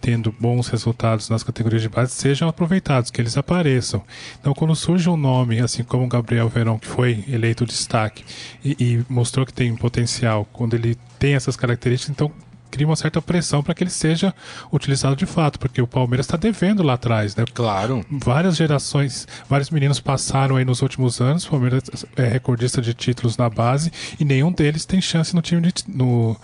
tendo 0.00 0.34
bons 0.40 0.66
resultados 0.66 1.30
nas 1.30 1.44
categorias 1.44 1.82
de 1.82 1.88
base 1.88 2.10
sejam 2.10 2.48
aproveitados, 2.48 3.12
que 3.12 3.20
eles 3.20 3.36
apareçam. 3.38 4.02
Então, 4.40 4.52
quando 4.52 4.74
surge 4.74 5.08
um 5.08 5.16
nome, 5.16 5.60
assim 5.60 5.84
como 5.84 6.04
o 6.04 6.08
Gabriel 6.08 6.48
Verão, 6.48 6.80
que 6.80 6.88
foi 6.88 7.24
eleito 7.28 7.64
destaque 7.64 8.24
e, 8.64 8.76
e 8.80 9.04
mostrou 9.08 9.46
que 9.46 9.52
tem 9.52 9.72
potencial, 9.76 10.44
quando 10.52 10.74
ele 10.74 10.98
tem 11.16 11.34
essas 11.34 11.54
características, 11.54 12.10
então 12.10 12.32
cria 12.70 12.86
uma 12.86 12.96
certa 12.96 13.20
pressão 13.20 13.62
para 13.62 13.74
que 13.74 13.82
ele 13.82 13.90
seja 13.90 14.34
utilizado 14.72 15.16
de 15.16 15.26
fato, 15.26 15.58
porque 15.58 15.80
o 15.80 15.86
Palmeiras 15.86 16.26
está 16.26 16.36
devendo 16.36 16.82
lá 16.82 16.94
atrás, 16.94 17.34
né? 17.36 17.44
Claro. 17.54 18.04
Várias 18.10 18.56
gerações, 18.56 19.26
vários 19.48 19.70
meninos 19.70 20.00
passaram 20.00 20.56
aí 20.56 20.64
nos 20.64 20.82
últimos 20.82 21.20
anos, 21.20 21.44
o 21.46 21.50
Palmeiras 21.50 21.82
é 22.16 22.26
recordista 22.26 22.80
de 22.80 22.94
títulos 22.94 23.36
na 23.36 23.48
base 23.48 23.90
e 24.18 24.24
nenhum 24.24 24.52
deles 24.52 24.84
tem 24.84 25.00
chance 25.00 25.34
no 25.34 25.42
time 25.42 25.60
de, 25.62 25.72
no 25.88 26.36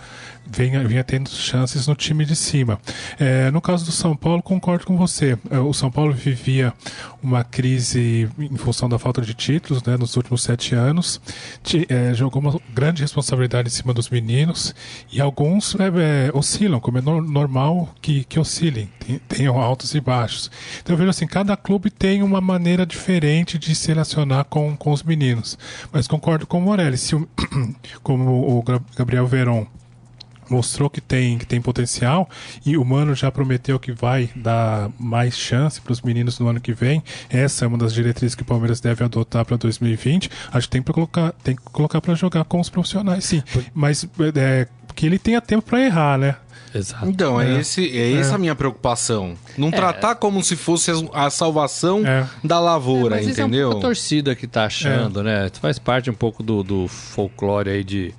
vinha, 0.45 0.85
vinha 0.85 1.03
tendo 1.03 1.29
chances 1.29 1.87
no 1.87 1.95
time 1.95 2.25
de 2.25 2.35
cima. 2.35 2.79
É, 3.19 3.49
no 3.51 3.61
caso 3.61 3.85
do 3.85 3.91
São 3.91 4.15
Paulo, 4.15 4.41
concordo 4.41 4.85
com 4.85 4.97
você. 4.97 5.37
É, 5.49 5.59
o 5.59 5.73
São 5.73 5.89
Paulo 5.89 6.13
vivia 6.13 6.73
uma 7.21 7.43
crise 7.43 8.29
em 8.37 8.57
função 8.57 8.89
da 8.89 8.99
falta 8.99 9.21
de 9.21 9.33
títulos 9.33 9.81
né, 9.83 9.97
nos 9.97 10.15
últimos 10.17 10.43
sete 10.43 10.75
anos. 10.75 11.21
é, 11.89 12.13
jogou 12.13 12.41
uma 12.41 12.59
grande 12.73 13.01
responsabilidade 13.01 13.67
em 13.67 13.71
cima 13.71 13.93
dos 13.93 14.09
meninos 14.09 14.75
e 15.11 15.21
alguns 15.21 15.75
é, 15.75 15.89
é, 16.13 16.31
oscilam, 16.33 16.79
como 16.79 16.99
é 16.99 17.01
no, 17.01 17.21
normal 17.21 17.89
que, 18.01 18.23
que 18.23 18.39
oscilem, 18.39 18.89
tenham 19.27 19.59
altos 19.59 19.95
e 19.95 19.99
baixos. 19.99 20.51
Então 20.81 20.93
eu 20.93 20.97
vejo 20.97 21.09
assim, 21.09 21.25
cada 21.25 21.57
clube 21.57 21.89
tem 21.89 22.21
uma 22.21 22.39
maneira 22.39 22.85
diferente 22.85 23.57
de 23.57 23.73
se 23.73 23.87
relacionar 23.87 24.43
com, 24.45 24.75
com 24.77 24.91
os 24.91 25.01
meninos. 25.01 25.57
Mas 25.91 26.07
concordo 26.07 26.45
com 26.45 26.59
o 26.59 26.61
Morelli, 26.61 26.97
se 26.97 27.15
o, 27.15 27.27
como 28.03 28.59
o 28.59 28.63
Gabriel 28.95 29.25
Veron 29.25 29.65
mostrou 30.49 30.89
que 30.89 31.01
tem, 31.01 31.37
que 31.37 31.45
tem 31.45 31.61
potencial 31.61 32.29
e 32.65 32.77
o 32.77 32.85
Mano 32.85 33.15
já 33.15 33.31
prometeu 33.31 33.79
que 33.79 33.91
vai 33.91 34.29
dar 34.35 34.89
mais 34.99 35.37
chance 35.37 35.81
para 35.81 35.91
os 35.91 36.01
meninos 36.01 36.39
no 36.39 36.47
ano 36.47 36.61
que 36.61 36.73
vem. 36.73 37.03
Essa 37.29 37.65
é 37.65 37.67
uma 37.67 37.77
das 37.77 37.93
diretrizes 37.93 38.35
que 38.35 38.43
o 38.43 38.45
Palmeiras 38.45 38.79
deve 38.79 39.03
adotar 39.03 39.45
para 39.45 39.57
2020. 39.57 40.29
Acho 40.51 40.67
que 40.67 40.71
tem, 40.71 40.81
pra 40.81 40.93
colocar, 40.93 41.31
tem 41.43 41.55
que 41.55 41.61
colocar 41.63 42.01
para 42.01 42.13
jogar 42.13 42.43
com 42.43 42.59
os 42.59 42.69
profissionais, 42.69 43.25
sim. 43.25 43.41
Mas 43.73 44.07
é, 44.35 44.67
que 44.95 45.05
ele 45.05 45.19
tenha 45.19 45.41
tempo 45.41 45.63
para 45.69 45.81
errar, 45.81 46.17
né? 46.17 46.35
Exato. 46.73 47.07
Então, 47.07 47.39
é, 47.39 47.55
é, 47.55 47.59
esse, 47.59 47.85
é, 47.95 48.13
é, 48.13 48.15
essa 48.15 48.35
a 48.35 48.37
minha 48.37 48.55
preocupação. 48.55 49.35
Não 49.57 49.67
é. 49.67 49.71
tratar 49.71 50.15
como 50.15 50.43
se 50.43 50.55
fosse 50.55 50.91
a 51.13 51.29
salvação 51.29 52.05
é. 52.05 52.27
da 52.43 52.59
lavoura, 52.59 53.17
é, 53.17 53.19
mas 53.19 53.37
entendeu? 53.37 53.71
é 53.71 53.75
um 53.75 53.77
a 53.77 53.81
torcida 53.81 54.35
que 54.35 54.47
tá 54.47 54.65
achando, 54.65 55.21
né? 55.21 55.51
Faz 55.61 55.77
parte 55.77 56.09
um 56.09 56.15
pouco 56.15 56.41
do, 56.41 56.63
do 56.63 56.87
folclore 56.87 57.69
aí 57.69 57.83
de 57.83 58.13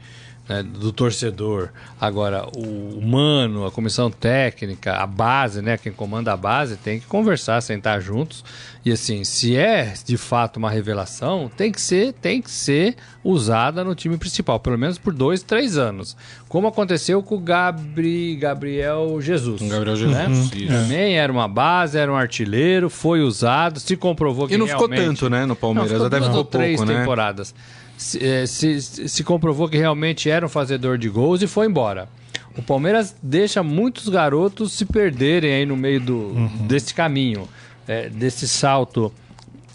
né, 0.48 0.62
do 0.62 0.92
torcedor. 0.92 1.70
Agora, 2.00 2.46
o 2.56 2.98
humano, 2.98 3.66
a 3.66 3.70
comissão 3.70 4.10
técnica, 4.10 4.94
a 4.94 5.06
base, 5.06 5.62
né, 5.62 5.78
quem 5.78 5.92
comanda 5.92 6.32
a 6.32 6.36
base, 6.36 6.76
tem 6.76 7.00
que 7.00 7.06
conversar, 7.06 7.60
sentar 7.62 8.00
juntos. 8.00 8.44
E 8.84 8.92
assim, 8.92 9.24
se 9.24 9.56
é 9.56 9.94
de 10.04 10.18
fato 10.18 10.58
uma 10.58 10.70
revelação, 10.70 11.50
tem 11.56 11.72
que 11.72 11.80
ser, 11.80 12.12
tem 12.12 12.42
que 12.42 12.50
ser 12.50 12.96
usada 13.22 13.82
no 13.82 13.94
time 13.94 14.18
principal, 14.18 14.60
pelo 14.60 14.76
menos 14.76 14.98
por 14.98 15.14
dois, 15.14 15.42
três 15.42 15.78
anos. 15.78 16.14
Como 16.46 16.68
aconteceu 16.68 17.22
com 17.22 17.36
o 17.36 17.40
Gabri, 17.40 18.36
Gabriel 18.36 19.18
Jesus. 19.22 19.62
Gabriel 19.62 19.96
Jesus. 19.96 20.14
Né? 20.14 20.26
Uhum. 20.26 20.66
Também 20.68 21.16
era 21.16 21.32
uma 21.32 21.48
base, 21.48 21.98
era 21.98 22.12
um 22.12 22.16
artilheiro, 22.16 22.90
foi 22.90 23.22
usado, 23.22 23.80
se 23.80 23.96
comprovou 23.96 24.46
que 24.46 24.54
E 24.54 24.58
não 24.58 24.66
ficou 24.66 24.88
tanto, 24.88 25.30
né, 25.30 25.46
no 25.46 25.56
Palmeiras, 25.56 25.92
não, 25.92 26.04
ficou 26.04 26.06
até 26.06 26.20
ficou 26.20 26.44
pouco, 26.44 26.50
três 26.50 26.80
né? 26.82 26.98
temporadas 26.98 27.54
se, 27.96 28.24
é, 28.24 28.46
se, 28.46 28.80
se 28.80 29.24
comprovou 29.24 29.68
que 29.68 29.76
realmente 29.76 30.28
era 30.28 30.44
um 30.44 30.48
fazedor 30.48 30.98
de 30.98 31.08
gols 31.08 31.42
e 31.42 31.46
foi 31.46 31.66
embora. 31.66 32.08
O 32.56 32.62
Palmeiras 32.62 33.16
deixa 33.22 33.62
muitos 33.62 34.08
garotos 34.08 34.72
se 34.72 34.84
perderem 34.84 35.52
aí 35.52 35.66
no 35.66 35.76
meio 35.76 36.00
do, 36.00 36.16
uhum. 36.16 36.66
desse 36.66 36.94
caminho, 36.94 37.48
é, 37.86 38.08
desse 38.08 38.46
salto 38.46 39.12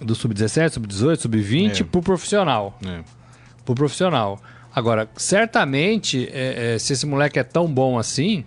do 0.01 0.15
sub-17, 0.15 0.71
sub-18, 0.71 1.17
sub-20 1.17 1.81
é. 1.81 1.83
pro 1.83 2.01
profissional. 2.01 2.77
É. 2.85 3.01
Pro 3.65 3.75
profissional. 3.75 4.39
Agora, 4.73 5.09
certamente, 5.15 6.29
é, 6.31 6.75
é, 6.75 6.79
se 6.79 6.93
esse 6.93 7.05
moleque 7.05 7.37
é 7.37 7.43
tão 7.43 7.67
bom 7.67 7.99
assim, 7.99 8.45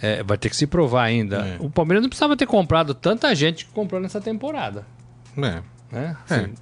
é, 0.00 0.22
vai 0.22 0.38
ter 0.38 0.48
que 0.48 0.56
se 0.56 0.66
provar 0.66 1.04
ainda. 1.04 1.56
O 1.58 1.68
Palmeiras 1.68 2.02
não 2.02 2.08
precisava 2.08 2.36
ter 2.36 2.46
comprado 2.46 2.94
tanta 2.94 3.34
gente 3.34 3.66
que 3.66 3.72
comprou 3.72 4.00
nessa 4.00 4.20
temporada. 4.20 4.86
É. 5.36 5.62
Né? 5.90 6.16
Assim, 6.28 6.54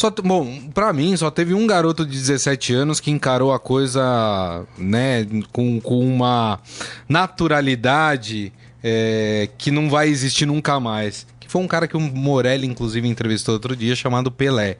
só, 0.00 0.08
bom, 0.08 0.58
pra 0.72 0.94
mim, 0.94 1.14
só 1.14 1.30
teve 1.30 1.52
um 1.52 1.66
garoto 1.66 2.06
de 2.06 2.12
17 2.12 2.72
anos 2.72 3.00
que 3.00 3.10
encarou 3.10 3.52
a 3.52 3.58
coisa, 3.58 4.64
né, 4.78 5.26
com, 5.52 5.78
com 5.78 6.00
uma 6.00 6.58
naturalidade 7.06 8.50
é, 8.82 9.50
que 9.58 9.70
não 9.70 9.90
vai 9.90 10.08
existir 10.08 10.46
nunca 10.46 10.80
mais. 10.80 11.26
Que 11.38 11.46
foi 11.50 11.60
um 11.60 11.68
cara 11.68 11.86
que 11.86 11.98
o 11.98 12.00
Morelli, 12.00 12.66
inclusive, 12.66 13.06
entrevistou 13.06 13.52
outro 13.52 13.76
dia, 13.76 13.94
chamado 13.94 14.30
Pelé. 14.30 14.78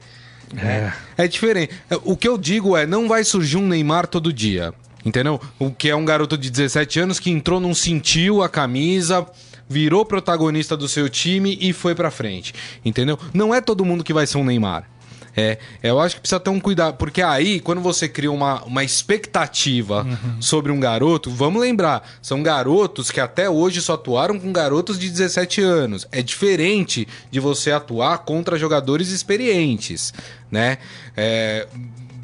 É. 0.57 0.91
é 1.15 1.27
diferente. 1.27 1.71
O 2.03 2.17
que 2.17 2.27
eu 2.27 2.35
digo 2.35 2.75
é, 2.75 2.87
não 2.87 3.07
vai 3.07 3.23
surgir 3.23 3.57
um 3.57 3.67
Neymar 3.67 4.07
todo 4.07 4.33
dia. 4.33 4.73
Entendeu? 5.05 5.39
O 5.59 5.69
que 5.69 5.87
é 5.87 5.95
um 5.95 6.03
garoto 6.03 6.35
de 6.35 6.49
17 6.49 6.99
anos 6.99 7.19
que 7.19 7.29
entrou, 7.29 7.59
não 7.59 7.75
sentiu 7.75 8.41
a 8.41 8.49
camisa, 8.49 9.23
virou 9.69 10.03
protagonista 10.03 10.75
do 10.75 10.87
seu 10.87 11.07
time 11.07 11.59
e 11.61 11.73
foi 11.73 11.93
pra 11.93 12.09
frente. 12.09 12.55
Entendeu? 12.83 13.19
Não 13.31 13.53
é 13.53 13.61
todo 13.61 13.85
mundo 13.85 14.03
que 14.03 14.13
vai 14.13 14.25
ser 14.25 14.39
um 14.39 14.43
Neymar. 14.43 14.89
É, 15.35 15.57
eu 15.81 15.99
acho 15.99 16.15
que 16.15 16.21
precisa 16.21 16.39
ter 16.39 16.49
um 16.49 16.59
cuidado, 16.59 16.97
porque 16.97 17.21
aí, 17.21 17.59
quando 17.59 17.81
você 17.81 18.07
cria 18.07 18.31
uma, 18.31 18.63
uma 18.63 18.83
expectativa 18.83 20.03
uhum. 20.03 20.41
sobre 20.41 20.71
um 20.71 20.79
garoto, 20.79 21.29
vamos 21.29 21.61
lembrar, 21.61 22.07
são 22.21 22.43
garotos 22.43 23.09
que 23.09 23.19
até 23.19 23.49
hoje 23.49 23.81
só 23.81 23.93
atuaram 23.93 24.39
com 24.39 24.51
garotos 24.51 24.99
de 24.99 25.09
17 25.09 25.61
anos. 25.61 26.07
É 26.11 26.21
diferente 26.21 27.07
de 27.29 27.39
você 27.39 27.71
atuar 27.71 28.19
contra 28.19 28.57
jogadores 28.57 29.09
experientes, 29.09 30.13
né? 30.49 30.77
É, 31.15 31.67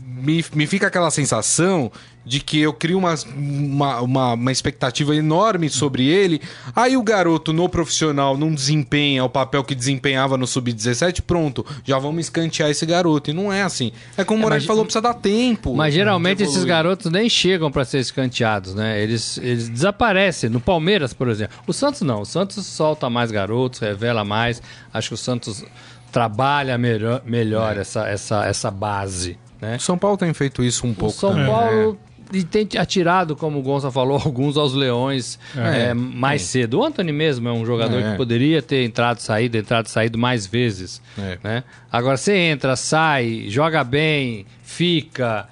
me, 0.06 0.44
me 0.54 0.68
fica 0.68 0.88
aquela 0.88 1.12
sensação 1.12 1.92
de 2.28 2.42
que 2.42 2.60
eu 2.60 2.74
crio 2.74 2.98
uma, 2.98 3.16
uma, 3.36 4.02
uma, 4.02 4.34
uma, 4.34 4.52
expectativa 4.52 5.16
enorme 5.16 5.70
sobre 5.70 6.06
ele. 6.06 6.42
Aí 6.76 6.98
o 6.98 7.02
garoto 7.02 7.54
no 7.54 7.70
profissional 7.70 8.38
não 8.38 8.54
desempenha 8.54 9.24
o 9.24 9.30
papel 9.30 9.64
que 9.64 9.74
desempenhava 9.74 10.38
no 10.38 10.46
sub-17, 10.46 11.22
pronto, 11.22 11.66
já 11.86 11.98
vamos 11.98 12.26
escantear 12.26 12.70
esse 12.70 12.86
garoto. 12.86 13.32
E 13.32 13.34
não 13.34 13.52
é 13.52 13.64
assim. 13.64 13.94
É 14.18 14.26
como 14.26 14.40
o 14.40 14.42
Moraes 14.44 14.64
é, 14.64 14.68
falou, 14.68 14.84
precisa 14.84 15.02
dar 15.02 15.14
tempo. 15.14 15.74
Mas 15.74 15.94
geralmente 15.94 16.44
esses 16.44 16.66
garotos 16.66 17.10
nem 17.10 17.30
chegam 17.30 17.72
para 17.72 17.86
ser 17.86 18.00
escanteados, 18.00 18.76
né? 18.76 19.02
Eles, 19.02 19.38
eles 19.38 19.70
desaparecem. 19.70 20.50
No 20.50 20.60
Palmeiras, 20.60 21.14
por 21.14 21.30
exemplo. 21.30 21.58
O 21.66 21.72
Santos 21.72 22.02
não. 22.02 22.22
O 22.22 22.26
Santos 22.26 22.66
solta 22.66 23.10
mais 23.10 23.32
garotos, 23.32 23.80
revela 23.80 24.26
mais. 24.26 24.62
Acho 24.94 25.10
que 25.10 25.14
o 25.14 25.18
Santos 25.18 25.64
trabalha 26.12 26.78
melhor, 26.78 27.22
melhor 27.26 27.78
é. 27.78 27.82
essa, 27.82 28.08
essa, 28.08 28.46
essa 28.46 28.70
base. 28.70 29.38
Né? 29.62 29.78
O 29.78 29.80
São 29.80 29.98
Paulo 29.98 30.18
tem 30.18 30.34
feito 30.34 30.64
isso 30.64 30.86
um 30.86 30.92
o 30.92 30.96
pouco. 30.96 31.16
São 31.16 31.32
também. 31.32 31.48
Paulo 31.48 31.98
e 32.32 32.44
tem 32.44 32.68
atirado, 32.78 33.36
como 33.36 33.60
o 33.60 33.62
Gonça 33.62 33.92
falou, 33.92 34.20
alguns 34.24 34.58
aos 34.58 34.74
leões 34.74 35.40
é, 35.56 35.90
é, 35.90 35.94
mais 35.94 36.42
é. 36.42 36.46
cedo. 36.46 36.80
O 36.80 36.84
Anthony 36.84 37.12
mesmo 37.12 37.48
é 37.48 37.52
um 37.52 37.66
jogador 37.66 38.00
é. 38.00 38.12
que 38.12 38.18
poderia 38.18 38.62
ter 38.62 38.84
entrado, 38.84 39.20
saído, 39.20 39.58
entrado, 39.58 39.88
saído 39.88 40.18
mais 40.18 40.46
vezes. 40.46 41.02
É. 41.18 41.38
Né? 41.44 41.64
Agora 41.92 42.18
você 42.18 42.36
entra, 42.36 42.76
sai, 42.76 43.46
joga 43.48 43.84
bem, 43.84 44.46
fica, 44.64 45.48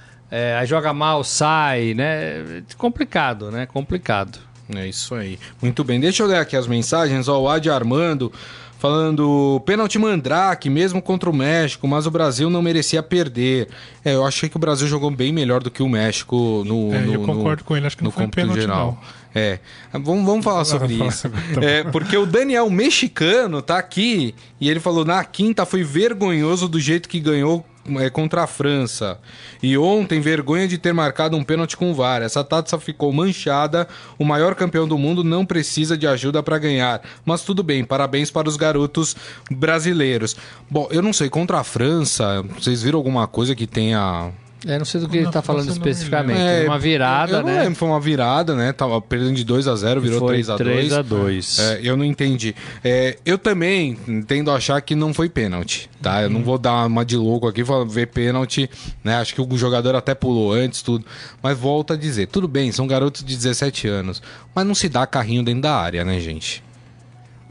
aí 0.59 0.65
joga 0.65 0.93
mal, 0.93 1.23
sai, 1.23 1.93
né? 1.93 2.63
Complicado, 2.77 3.51
né? 3.51 3.65
Complicado. 3.65 4.39
É 4.73 4.87
isso 4.87 5.13
aí. 5.13 5.37
Muito 5.61 5.83
bem, 5.83 5.99
deixa 5.99 6.23
eu 6.23 6.27
ler 6.27 6.37
aqui 6.37 6.55
as 6.55 6.67
mensagens. 6.67 7.27
Ó, 7.27 7.41
o 7.41 7.49
Adi 7.49 7.69
Armando 7.69 8.31
falando 8.77 9.61
pênalti 9.65 9.97
Mandrake, 9.97 10.69
mesmo 10.69 11.01
contra 11.01 11.29
o 11.29 11.33
México, 11.33 11.87
mas 11.87 12.05
o 12.05 12.11
Brasil 12.11 12.49
não 12.49 12.61
merecia 12.61 13.01
perder. 13.01 13.67
É, 14.03 14.13
eu 14.13 14.25
achei 14.25 14.49
que 14.49 14.57
o 14.57 14.59
Brasil 14.59 14.87
jogou 14.87 15.09
bem 15.11 15.31
melhor 15.31 15.61
do 15.61 15.71
que 15.71 15.81
o 15.81 15.89
México 15.89 16.63
no. 16.65 16.93
É, 16.93 16.99
no 16.99 17.13
eu 17.13 17.21
concordo 17.21 17.61
no, 17.61 17.65
com 17.65 17.77
ele, 17.77 17.87
acho 17.87 17.97
que 17.97 18.03
não 18.03 18.11
foi 18.11 18.27
pênalti 18.27 18.61
geral. 18.61 18.97
Não. 19.01 19.25
É, 19.37 19.59
vamos, 19.91 20.25
vamos 20.25 20.45
falar 20.45 20.63
sobre 20.63 20.93
isso. 20.93 21.29
É, 21.61 21.83
porque 21.83 22.15
o 22.17 22.25
Daniel 22.25 22.69
mexicano 22.69 23.61
tá 23.61 23.77
aqui 23.77 24.33
e 24.61 24.69
ele 24.69 24.79
falou: 24.79 25.03
na 25.03 25.23
quinta 25.25 25.65
foi 25.65 25.83
vergonhoso 25.83 26.69
do 26.69 26.79
jeito 26.79 27.09
que 27.09 27.19
ganhou 27.19 27.65
é, 27.99 28.09
contra 28.09 28.43
a 28.43 28.47
França. 28.47 29.19
E 29.61 29.77
ontem, 29.77 30.19
vergonha 30.19 30.67
de 30.67 30.77
ter 30.77 30.93
marcado 30.93 31.37
um 31.37 31.43
pênalti 31.43 31.77
com 31.77 31.91
o 31.91 31.93
VAR. 31.93 32.21
Essa 32.21 32.43
taça 32.43 32.79
ficou 32.79 33.11
manchada. 33.11 33.87
O 34.17 34.25
maior 34.25 34.55
campeão 34.55 34.87
do 34.87 34.97
mundo 34.97 35.23
não 35.23 35.45
precisa 35.45 35.97
de 35.97 36.07
ajuda 36.07 36.41
para 36.41 36.57
ganhar. 36.57 37.01
Mas 37.25 37.41
tudo 37.43 37.63
bem, 37.63 37.83
parabéns 37.83 38.31
para 38.31 38.49
os 38.49 38.57
garotos 38.57 39.15
brasileiros. 39.51 40.35
Bom, 40.69 40.87
eu 40.91 41.01
não 41.01 41.13
sei, 41.13 41.29
contra 41.29 41.59
a 41.59 41.63
França, 41.63 42.43
vocês 42.57 42.81
viram 42.81 42.97
alguma 42.97 43.27
coisa 43.27 43.55
que 43.55 43.67
tenha 43.67 44.31
é, 44.67 44.77
não 44.79 44.85
sei 44.85 44.99
do 44.99 45.07
que 45.07 45.17
ele 45.17 45.27
está 45.27 45.41
falando 45.41 45.69
especificamente. 45.69 46.39
É, 46.39 46.65
uma 46.65 46.79
virada, 46.79 47.33
eu, 47.33 47.39
eu 47.39 47.45
né? 47.45 47.63
Lembro, 47.63 47.75
foi 47.75 47.87
uma 47.87 47.99
virada, 47.99 48.55
né? 48.55 48.73
Tava 48.73 48.99
perdendo 48.99 49.35
de 49.35 49.43
2 49.43 49.67
a 49.67 49.75
0 49.75 50.01
virou 50.01 50.27
3 50.27 50.49
a 50.49 50.57
2 50.57 50.69
3 50.69 50.93
a 50.93 51.01
2 51.01 51.59
é, 51.59 51.79
Eu 51.83 51.95
não 51.95 52.03
entendi. 52.03 52.55
É, 52.83 53.17
eu 53.25 53.37
também 53.37 53.95
tendo 54.27 54.49
a 54.49 54.55
achar 54.55 54.81
que 54.81 54.95
não 54.95 55.13
foi 55.13 55.29
pênalti, 55.29 55.89
tá? 56.01 56.23
Eu 56.23 56.29
não 56.29 56.43
vou 56.43 56.57
dar 56.57 56.87
uma 56.87 57.05
de 57.05 57.15
louco 57.15 57.47
aqui, 57.47 57.61
vou 57.61 57.85
ver 57.85 58.07
pênalti, 58.07 58.69
né? 59.03 59.17
Acho 59.17 59.35
que 59.35 59.41
o 59.41 59.57
jogador 59.57 59.95
até 59.95 60.15
pulou 60.15 60.51
antes, 60.51 60.81
tudo. 60.81 61.05
Mas 61.43 61.57
volto 61.57 61.93
a 61.93 61.95
dizer, 61.95 62.27
tudo 62.27 62.47
bem, 62.47 62.71
são 62.71 62.87
garotos 62.87 63.23
de 63.23 63.35
17 63.35 63.87
anos, 63.87 64.21
mas 64.53 64.65
não 64.65 64.73
se 64.73 64.89
dá 64.89 65.05
carrinho 65.05 65.43
dentro 65.43 65.61
da 65.61 65.75
área, 65.75 66.03
né, 66.03 66.19
gente? 66.19 66.63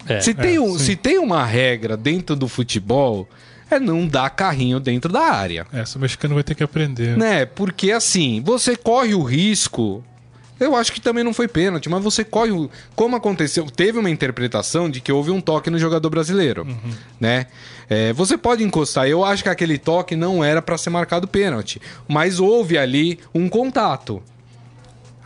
É, 0.09 0.21
se, 0.21 0.35
tem 0.35 0.57
é, 0.57 0.61
um, 0.61 0.79
se 0.79 0.97
tem 0.97 1.19
uma 1.19 1.45
regra 1.45 1.97
dentro 1.97 2.37
do 2.37 2.49
futebol 2.49 3.29
é 3.71 3.79
não 3.79 4.07
dar 4.07 4.31
carrinho 4.31 4.79
dentro 4.81 5.13
da 5.13 5.23
área. 5.23 5.67
Essa 5.73 5.99
o 5.99 6.01
mexicano 6.01 6.35
vai 6.35 6.45
ter 6.45 6.55
que 6.55 6.63
aprender. 6.63 7.17
Né? 7.17 7.47
Porque 7.47 7.91
assim, 7.93 8.43
você 8.45 8.77
corre 8.77 9.15
o 9.15 9.23
risco. 9.23 10.03
Eu 10.59 10.77
acho 10.77 10.93
que 10.93 11.01
também 11.01 11.25
não 11.25 11.35
foi 11.35 11.49
pênalti, 11.49 11.89
mas 11.89 12.03
você 12.03 12.23
corre 12.25 12.53
o. 12.53 12.71
Como 12.95 13.17
aconteceu? 13.17 13.67
Teve 13.67 13.99
uma 13.99 14.09
interpretação 14.09 14.89
de 14.89 15.01
que 15.01 15.11
houve 15.11 15.31
um 15.31 15.41
toque 15.41 15.69
no 15.69 15.79
jogador 15.79 16.09
brasileiro. 16.09 16.63
Uhum. 16.63 16.93
Né? 17.19 17.47
É, 17.91 18.13
você 18.13 18.39
pode 18.39 18.63
encostar. 18.63 19.09
Eu 19.09 19.25
acho 19.25 19.43
que 19.43 19.49
aquele 19.49 19.79
toque 19.79 20.15
não 20.15 20.45
era 20.45 20.63
para 20.63 20.79
ser 20.79 20.91
marcado 20.91 21.27
pênalti. 21.27 21.81
Mas 22.09 22.39
houve 22.39 22.79
ali 22.79 23.19
um 23.35 23.49
contato. 23.49 24.23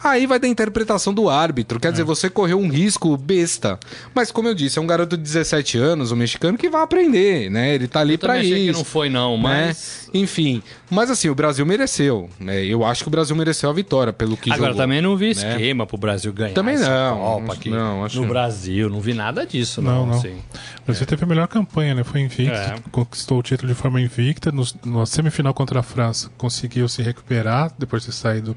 Aí 0.02 0.26
vai 0.26 0.38
da 0.38 0.46
interpretação 0.46 1.12
do 1.12 1.28
árbitro. 1.28 1.80
Quer 1.80 1.90
dizer, 1.90 2.04
você 2.04 2.30
correu 2.30 2.58
um 2.60 2.68
risco 2.68 3.16
besta. 3.16 3.78
Mas, 4.14 4.30
como 4.30 4.46
eu 4.48 4.54
disse, 4.54 4.78
é 4.78 4.82
um 4.82 4.86
garoto 4.86 5.16
de 5.16 5.22
17 5.22 5.76
anos, 5.76 6.12
um 6.12 6.16
mexicano, 6.16 6.56
que 6.56 6.68
vai 6.70 6.82
aprender, 6.82 7.50
né? 7.50 7.74
Ele 7.74 7.88
tá 7.88 8.00
ali 8.00 8.12
Eu 8.14 8.18
pra 8.18 8.34
também 8.34 8.52
achei 8.52 8.62
isso. 8.64 8.72
que 8.72 8.78
não 8.78 8.84
foi, 8.84 9.08
não, 9.08 9.36
né? 9.36 9.42
mas. 9.42 10.08
Enfim. 10.14 10.62
Mas 10.90 11.10
assim, 11.10 11.28
o 11.28 11.34
Brasil 11.34 11.66
mereceu. 11.66 12.30
Né? 12.38 12.64
Eu 12.64 12.84
acho 12.84 13.02
que 13.02 13.08
o 13.08 13.10
Brasil 13.10 13.34
mereceu 13.34 13.68
a 13.68 13.72
vitória 13.72 14.12
pelo 14.12 14.36
que 14.36 14.50
Agora, 14.52 14.70
jogou. 14.72 14.82
também 14.84 15.02
não 15.02 15.16
vi 15.16 15.26
né? 15.26 15.30
esquema 15.32 15.84
pro 15.86 15.98
Brasil 15.98 16.32
ganhar. 16.32 16.54
Também 16.54 16.78
não, 16.78 17.18
Copa 17.18 17.52
aqui. 17.54 17.68
não, 17.68 18.04
acho 18.04 18.20
no. 18.22 18.28
Brasil, 18.28 18.88
não 18.88 19.00
vi 19.00 19.14
nada 19.14 19.44
disso, 19.44 19.82
Não, 19.82 19.92
não. 20.00 20.06
não. 20.06 20.14
assim. 20.18 20.36
O 20.82 20.86
Brasil 20.86 21.06
teve 21.06 21.24
a 21.24 21.26
melhor 21.26 21.48
campanha, 21.48 21.94
né? 21.94 22.04
Foi 22.04 22.20
invicto, 22.20 22.54
É. 22.54 22.76
conquistou 22.92 23.38
o 23.38 23.42
título 23.42 23.68
de 23.72 23.74
forma 23.78 24.00
invicta. 24.00 24.50
No, 24.52 24.64
na 24.86 25.04
semifinal 25.06 25.52
contra 25.52 25.80
a 25.80 25.82
França, 25.82 26.30
conseguiu 26.38 26.88
se 26.88 27.02
recuperar 27.02 27.72
depois 27.78 28.04
de 28.04 28.12
sair 28.12 28.40
do- 28.40 28.56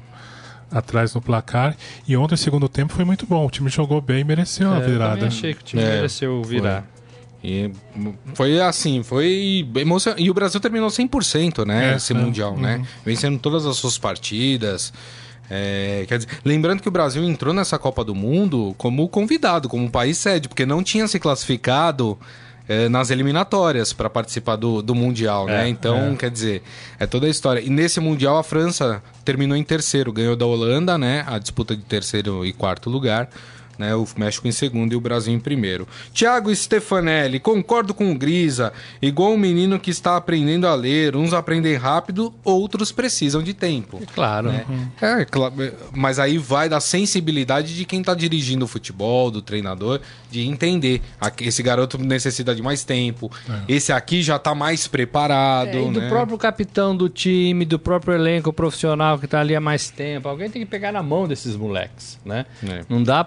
atrás 0.72 1.14
no 1.14 1.20
placar. 1.20 1.76
E 2.06 2.16
ontem, 2.16 2.34
o 2.34 2.38
segundo 2.38 2.68
tempo, 2.68 2.92
foi 2.92 3.04
muito 3.04 3.26
bom. 3.26 3.46
O 3.46 3.50
time 3.50 3.68
jogou 3.68 4.00
bem 4.00 4.20
e 4.20 4.24
mereceu 4.24 4.72
a 4.72 4.76
É, 4.76 4.78
eu 4.78 4.86
virada. 4.90 5.12
também 5.14 5.28
achei 5.28 5.54
que 5.54 5.60
o 5.60 5.64
time 5.64 5.82
É, 5.82 5.96
mereceu 5.96 6.42
virar. 6.42 6.84
E 7.44 7.72
foi 8.34 8.60
assim, 8.60 9.02
foi 9.02 9.68
emocionante. 9.76 10.22
E 10.22 10.30
o 10.30 10.34
Brasil 10.34 10.60
terminou 10.60 10.88
100%, 10.88 11.66
né? 11.66 11.92
É, 11.92 11.96
esse 11.96 12.12
é. 12.12 12.16
Mundial, 12.16 12.56
né? 12.56 12.76
Uhum. 12.76 12.84
Vencendo 13.04 13.38
todas 13.38 13.66
as 13.66 13.76
suas 13.76 13.98
partidas. 13.98 14.92
É, 15.50 16.04
quer 16.08 16.18
dizer, 16.18 16.30
lembrando 16.44 16.80
que 16.80 16.88
o 16.88 16.90
Brasil 16.90 17.22
entrou 17.24 17.52
nessa 17.52 17.78
Copa 17.78 18.04
do 18.04 18.14
Mundo 18.14 18.74
como 18.78 19.08
convidado, 19.08 19.68
como 19.68 19.90
país 19.90 20.16
sede, 20.18 20.48
porque 20.48 20.64
não 20.64 20.82
tinha 20.82 21.06
se 21.08 21.18
classificado 21.18 22.16
é, 22.68 22.88
nas 22.88 23.10
eliminatórias 23.10 23.92
para 23.92 24.08
participar 24.08 24.56
do, 24.56 24.82
do 24.82 24.94
Mundial, 24.94 25.46
né? 25.46 25.64
É, 25.64 25.68
Então, 25.68 26.16
quer 26.16 26.30
dizer, 26.30 26.62
é 26.98 27.06
toda 27.06 27.26
a 27.26 27.30
história. 27.30 27.60
E 27.60 27.70
nesse 27.70 28.00
Mundial 28.00 28.38
a 28.38 28.42
França 28.42 29.02
terminou 29.24 29.56
em 29.56 29.64
terceiro, 29.64 30.12
ganhou 30.12 30.36
da 30.36 30.46
Holanda, 30.46 30.96
né? 30.96 31.24
A 31.26 31.38
disputa 31.38 31.76
de 31.76 31.82
terceiro 31.82 32.44
e 32.44 32.52
quarto 32.52 32.88
lugar. 32.90 33.28
Né, 33.82 33.96
o 33.96 34.06
México 34.16 34.46
em 34.46 34.52
segundo 34.52 34.92
e 34.92 34.96
o 34.96 35.00
Brasil 35.00 35.34
em 35.34 35.40
primeiro. 35.40 35.88
Tiago 36.12 36.54
Stefanelli, 36.54 37.40
concordo 37.40 37.92
com 37.92 38.12
o 38.12 38.14
Grisa. 38.16 38.72
Igual 39.02 39.32
um 39.32 39.36
menino 39.36 39.76
que 39.80 39.90
está 39.90 40.16
aprendendo 40.16 40.68
a 40.68 40.74
ler. 40.76 41.16
Uns 41.16 41.32
aprendem 41.32 41.74
rápido, 41.74 42.32
outros 42.44 42.92
precisam 42.92 43.42
de 43.42 43.52
tempo. 43.52 44.00
Claro. 44.14 44.52
né? 44.52 44.64
É, 45.00 45.24
cla- 45.24 45.52
mas 45.92 46.20
aí 46.20 46.38
vai 46.38 46.68
da 46.68 46.78
sensibilidade 46.78 47.74
de 47.74 47.84
quem 47.84 48.02
está 48.02 48.14
dirigindo 48.14 48.64
o 48.66 48.68
futebol, 48.68 49.32
do 49.32 49.42
treinador, 49.42 50.00
de 50.30 50.42
entender. 50.46 51.02
Esse 51.40 51.60
garoto 51.60 51.98
necessita 51.98 52.54
de 52.54 52.62
mais 52.62 52.84
tempo. 52.84 53.32
Esse 53.66 53.92
aqui 53.92 54.22
já 54.22 54.36
está 54.36 54.54
mais 54.54 54.86
preparado. 54.86 55.70
É, 55.76 55.82
e 55.82 55.90
do 55.90 56.00
né? 56.00 56.08
próprio 56.08 56.38
capitão 56.38 56.96
do 56.96 57.08
time, 57.08 57.64
do 57.64 57.80
próprio 57.80 58.14
elenco 58.14 58.52
profissional 58.52 59.18
que 59.18 59.26
tá 59.26 59.40
ali 59.40 59.56
há 59.56 59.60
mais 59.60 59.90
tempo. 59.90 60.28
Alguém 60.28 60.48
tem 60.48 60.62
que 60.62 60.70
pegar 60.70 60.92
na 60.92 61.02
mão 61.02 61.26
desses 61.26 61.56
moleques, 61.56 62.20
né? 62.24 62.46
É. 62.62 62.84
Não 62.88 63.02
dá 63.02 63.24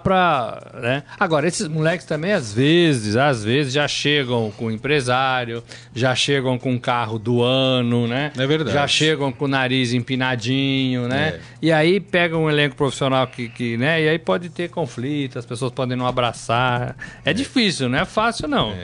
Né? 0.74 1.02
Agora, 1.18 1.46
esses 1.46 1.68
moleques 1.68 2.06
também, 2.06 2.32
às 2.32 2.52
vezes, 2.52 3.16
às 3.16 3.44
vezes, 3.44 3.72
já 3.72 3.86
chegam 3.88 4.52
com 4.56 4.70
empresário, 4.70 5.62
já 5.94 6.14
chegam 6.14 6.58
com 6.58 6.78
carro 6.78 7.18
do 7.18 7.42
ano, 7.42 8.06
né? 8.06 8.32
É 8.36 8.46
verdade. 8.46 8.72
Já 8.72 8.86
chegam 8.86 9.32
com 9.32 9.44
o 9.46 9.48
nariz 9.48 9.92
empinadinho, 9.92 11.08
né? 11.08 11.28
É. 11.28 11.40
E 11.62 11.72
aí 11.72 12.00
pegam 12.00 12.44
um 12.44 12.50
elenco 12.50 12.76
profissional 12.76 13.26
que, 13.26 13.48
que, 13.48 13.76
né? 13.76 14.02
E 14.02 14.08
aí 14.08 14.18
pode 14.18 14.48
ter 14.48 14.68
conflito, 14.70 15.38
as 15.38 15.46
pessoas 15.46 15.72
podem 15.72 15.96
não 15.96 16.06
abraçar. 16.06 16.96
É, 17.24 17.32
difícil, 17.32 17.88
não 17.88 17.98
é 17.98 18.04
fácil, 18.04 18.48
não. 18.48 18.74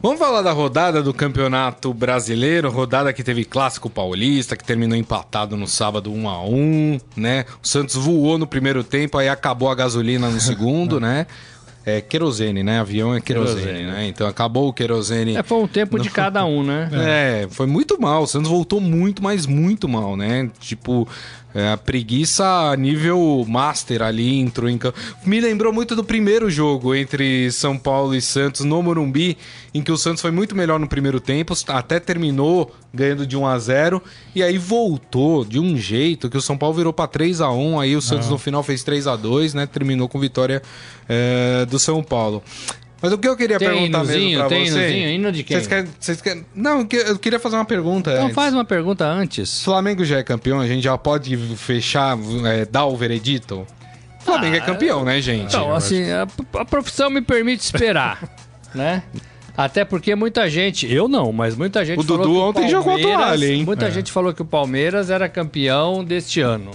Vamos 0.00 0.18
falar 0.18 0.42
da 0.42 0.52
rodada 0.52 1.02
do 1.02 1.12
Campeonato 1.12 1.92
Brasileiro, 1.92 2.70
rodada 2.70 3.12
que 3.12 3.22
teve 3.22 3.44
Clássico 3.44 3.88
Paulista, 3.90 4.56
que 4.56 4.64
terminou 4.64 4.96
empatado 4.96 5.56
no 5.56 5.66
sábado 5.66 6.12
1 6.12 6.28
a 6.28 6.42
1 6.44 7.00
né? 7.16 7.44
O 7.62 7.66
Santos 7.66 7.94
voou 7.96 8.38
no 8.38 8.46
primeiro 8.46 8.82
tempo, 8.84 9.18
aí 9.18 9.28
acabou 9.28 9.70
a 9.70 9.74
gasolina 9.74 10.28
no 10.28 10.40
segundo, 10.40 10.98
né? 11.00 11.26
É 11.88 12.00
querosene, 12.00 12.64
né? 12.64 12.80
Avião 12.80 13.14
é 13.14 13.20
querosene, 13.20 13.60
Querosene. 13.62 13.86
né? 13.86 14.06
Então 14.08 14.26
acabou 14.26 14.68
o 14.68 14.72
querosene. 14.72 15.36
É, 15.36 15.42
foi 15.44 15.58
um 15.58 15.68
tempo 15.68 16.00
de 16.00 16.10
cada 16.10 16.42
um, 16.46 16.64
né? 16.64 16.90
É, 16.92 17.48
foi 17.48 17.66
muito 17.66 18.00
mal. 18.00 18.24
O 18.24 18.26
Santos 18.26 18.50
voltou 18.50 18.80
muito, 18.80 19.22
mas 19.22 19.46
muito 19.46 19.88
mal, 19.88 20.16
né? 20.16 20.50
Tipo, 20.58 21.06
é, 21.56 21.72
a 21.72 21.76
preguiça 21.78 22.44
a 22.44 22.76
nível 22.76 23.42
master 23.48 24.02
ali 24.02 24.38
entrou 24.38 24.68
em 24.68 24.76
campo. 24.76 24.98
Me 25.24 25.40
lembrou 25.40 25.72
muito 25.72 25.96
do 25.96 26.04
primeiro 26.04 26.50
jogo 26.50 26.94
entre 26.94 27.50
São 27.50 27.78
Paulo 27.78 28.14
e 28.14 28.20
Santos 28.20 28.60
no 28.60 28.82
Morumbi, 28.82 29.38
em 29.72 29.80
que 29.80 29.90
o 29.90 29.96
Santos 29.96 30.20
foi 30.20 30.30
muito 30.30 30.54
melhor 30.54 30.78
no 30.78 30.86
primeiro 30.86 31.18
tempo, 31.18 31.54
até 31.68 31.98
terminou 31.98 32.70
ganhando 32.92 33.26
de 33.26 33.38
1 33.38 33.46
a 33.46 33.58
0 33.58 34.02
e 34.34 34.42
aí 34.42 34.58
voltou 34.58 35.46
de 35.46 35.58
um 35.58 35.78
jeito 35.78 36.28
que 36.28 36.36
o 36.36 36.42
São 36.42 36.58
Paulo 36.58 36.76
virou 36.76 36.92
para 36.92 37.06
3 37.06 37.40
a 37.40 37.50
1 37.50 37.80
aí 37.80 37.96
o 37.96 38.02
Santos 38.02 38.28
no 38.28 38.36
final 38.36 38.62
fez 38.62 38.84
3 38.84 39.06
a 39.06 39.16
2 39.16 39.54
né? 39.54 39.64
Terminou 39.66 40.10
com 40.10 40.20
vitória 40.20 40.62
é, 41.08 41.64
do 41.64 41.78
São 41.78 42.02
Paulo. 42.02 42.42
Mas 43.00 43.12
o 43.12 43.18
que 43.18 43.28
eu 43.28 43.36
queria 43.36 43.58
Tem 43.58 43.68
perguntar 43.68 43.98
hinozinho? 43.98 44.20
mesmo 44.30 44.38
pra 44.38 44.48
Tem 44.48 44.64
você... 44.70 44.78
hinozinho? 44.78 45.08
Hino 45.10 45.32
de 45.32 45.42
quem? 45.44 45.56
Vocês 45.56 45.66
querem, 45.66 45.90
vocês 46.00 46.20
querem... 46.22 46.46
Não, 46.54 46.78
eu 46.80 46.86
que- 46.86 46.96
eu 46.96 47.18
queria 47.18 47.38
fazer 47.38 47.56
uma 47.56 47.64
pergunta 47.64 48.10
Então 48.10 48.24
antes. 48.24 48.34
faz 48.34 48.54
uma 48.54 48.64
pergunta 48.64 49.04
antes. 49.06 49.60
O 49.60 49.64
Flamengo 49.64 50.04
já 50.04 50.18
é 50.18 50.22
campeão, 50.22 50.60
a 50.60 50.66
gente 50.66 50.82
já 50.82 50.96
pode 50.96 51.36
fechar, 51.56 52.16
é, 52.46 52.64
dar 52.64 52.86
o 52.86 52.96
veredito? 52.96 53.66
O 54.20 54.24
Flamengo 54.24 54.56
é 54.56 54.60
campeão, 54.60 55.04
né, 55.04 55.20
gente? 55.20 55.54
Então, 55.54 55.74
assim, 55.74 56.10
a, 56.10 56.26
a 56.58 56.64
profissão 56.64 57.10
me 57.10 57.20
permite 57.20 57.60
esperar, 57.62 58.18
né? 58.74 59.02
Até 59.56 59.84
porque 59.84 60.14
muita 60.14 60.50
gente, 60.50 60.90
eu 60.92 61.06
não, 61.06 61.32
mas 61.32 61.54
muita 61.56 61.84
gente 61.84 62.00
O 62.00 62.02
falou 62.02 62.18
Dudu 62.26 62.34
que 62.34 62.40
ontem 62.60 62.68
jogou 62.70 62.92
a 62.94 62.96
Palmeiras- 62.96 63.24
toalha, 63.26 63.46
hein? 63.46 63.64
Muita 63.64 63.86
É. 63.86 63.90
gente 63.90 64.10
falou 64.12 64.34
que 64.34 64.42
o 64.42 64.44
Palmeiras 64.44 65.08
era 65.10 65.28
campeão 65.28 66.04
deste 66.04 66.40
ano. 66.40 66.72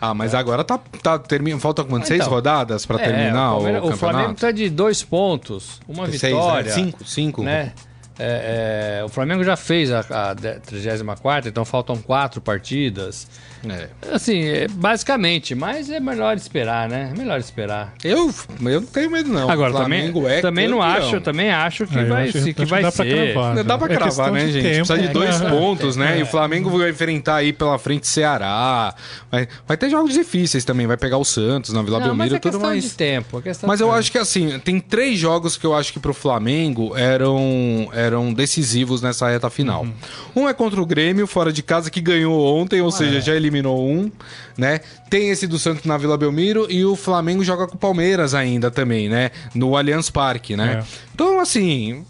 Ah, 0.00 0.12
mas 0.12 0.34
agora 0.34 0.62
tá, 0.62 0.78
tá 1.02 1.18
termina, 1.18 1.58
falta 1.58 1.82
quantas? 1.82 2.08
Seis 2.08 2.20
Então, 2.20 2.32
rodadas 2.32 2.84
pra 2.84 3.00
É, 3.00 3.04
terminar 3.04 3.52
o, 3.52 3.52
o, 3.52 3.54
Palmeiras- 3.56 3.80
o 3.82 3.88
campeonato? 3.90 3.98
Flamengo 4.18 4.40
tá 4.40 4.50
de 4.50 4.68
dois 4.70 5.02
pontos, 5.02 5.80
uma 5.88 6.06
Seis, 6.06 6.20
vitória. 6.22 6.68
né? 6.68 6.70
Cinco, 6.74 7.04
cinco. 7.04 7.42
né? 7.42 7.72
É, 8.18 9.00
é, 9.00 9.04
o 9.04 9.08
Flamengo 9.10 9.44
já 9.44 9.56
fez 9.56 9.90
a, 9.92 10.00
a 10.00 10.34
34, 10.34 11.48
então 11.50 11.64
faltam 11.66 11.96
quatro 11.96 12.40
partidas. 12.40 13.26
É. 13.74 13.88
Assim, 14.12 14.42
é, 14.44 14.66
basicamente, 14.68 15.54
mas 15.54 15.90
é 15.90 16.00
melhor 16.00 16.36
esperar, 16.36 16.88
né? 16.88 17.10
É 17.14 17.18
melhor 17.18 17.38
esperar. 17.38 17.92
Eu, 18.04 18.32
eu 18.62 18.80
não 18.80 18.86
tenho 18.86 19.10
medo, 19.10 19.28
não. 19.30 19.50
Agora, 19.50 19.70
O 19.72 19.76
Flamengo 19.76 20.20
também, 20.22 20.36
é 20.36 20.40
também 20.40 20.68
não 20.68 20.82
acho, 20.82 21.20
também 21.20 21.50
acho 21.50 21.86
que 21.86 21.98
É, 21.98 22.02
eu 22.02 22.08
vai, 22.08 22.28
acho- 22.28 22.54
que 22.54 22.64
vai 22.64 22.82
dá 22.82 22.92
pra 22.92 23.04
ser. 23.04 23.32
cravar. 23.32 23.54
Não 23.54 23.64
dá 23.64 23.78
pra 23.78 23.92
É 23.92 23.96
cravar, 23.96 24.32
né, 24.32 24.40
gente? 24.48 24.62
tempo, 24.62 24.86
Precisa 24.86 24.98
de 24.98 25.06
né? 25.06 25.12
dois 25.12 25.40
É. 25.40 25.50
pontos, 25.50 25.96
né? 25.96 26.18
E 26.18 26.22
o 26.22 26.26
Flamengo 26.26 26.70
vai 26.78 26.90
enfrentar 26.90 27.36
aí 27.36 27.52
pela 27.52 27.78
frente 27.78 28.06
Ceará. 28.06 28.94
Vai, 29.30 29.48
vai 29.66 29.76
ter 29.76 29.90
jogos 29.90 30.12
difíceis 30.12 30.64
também. 30.64 30.86
Vai 30.86 30.96
pegar 30.96 31.18
o 31.18 31.24
Santos 31.24 31.72
na 31.72 31.82
Vila 31.82 31.98
Não, 32.00 32.08
mas 32.14 32.16
Belmiro 32.30 32.34
é 32.34 32.36
e 32.36 32.40
tudo 32.40 32.52
questão 32.52 32.70
mais. 32.70 32.82
de 32.84 32.90
tempo. 32.90 33.42
é 33.44 33.52
Mas 33.66 33.80
eu 33.80 33.86
tempo. 33.88 33.98
acho 33.98 34.12
que 34.12 34.18
assim, 34.18 34.58
tem 34.60 34.80
três 34.80 35.18
jogos 35.18 35.56
que 35.56 35.64
eu 35.66 35.74
acho 35.74 35.92
que 35.92 35.98
pro 36.00 36.14
Flamengo 36.14 36.96
eram, 36.96 37.88
eram 37.92 38.32
decisivos 38.32 39.02
nessa 39.02 39.28
reta 39.28 39.50
final. 39.50 39.86
Um 40.34 40.48
é 40.48 40.54
contra 40.54 40.80
o 40.80 40.86
Grêmio, 40.86 41.26
fora 41.26 41.52
de 41.52 41.62
casa, 41.62 41.90
que 41.90 42.00
ganhou 42.00 42.40
ontem, 42.56 42.80
ou 42.80 42.90
seja, 42.90 43.20
já 43.20 43.34
eliminou 43.34 43.55
um, 43.64 44.10
né? 44.58 44.80
Tem 45.08 45.30
esse 45.30 45.46
do 45.46 45.58
Santos 45.58 45.84
na 45.84 45.96
Vila 45.96 46.18
Belmiro 46.18 46.66
e 46.68 46.84
o 46.84 46.96
Flamengo 46.96 47.44
joga 47.44 47.66
com 47.66 47.76
o 47.76 47.78
Palmeiras 47.78 48.34
ainda 48.34 48.70
também, 48.70 49.08
né? 49.08 49.30
No 49.54 49.76
Allianz 49.76 50.10
Parque, 50.10 50.56
né? 50.56 50.80
É. 50.82 50.84
Então, 51.14 51.40
assim. 51.40 52.04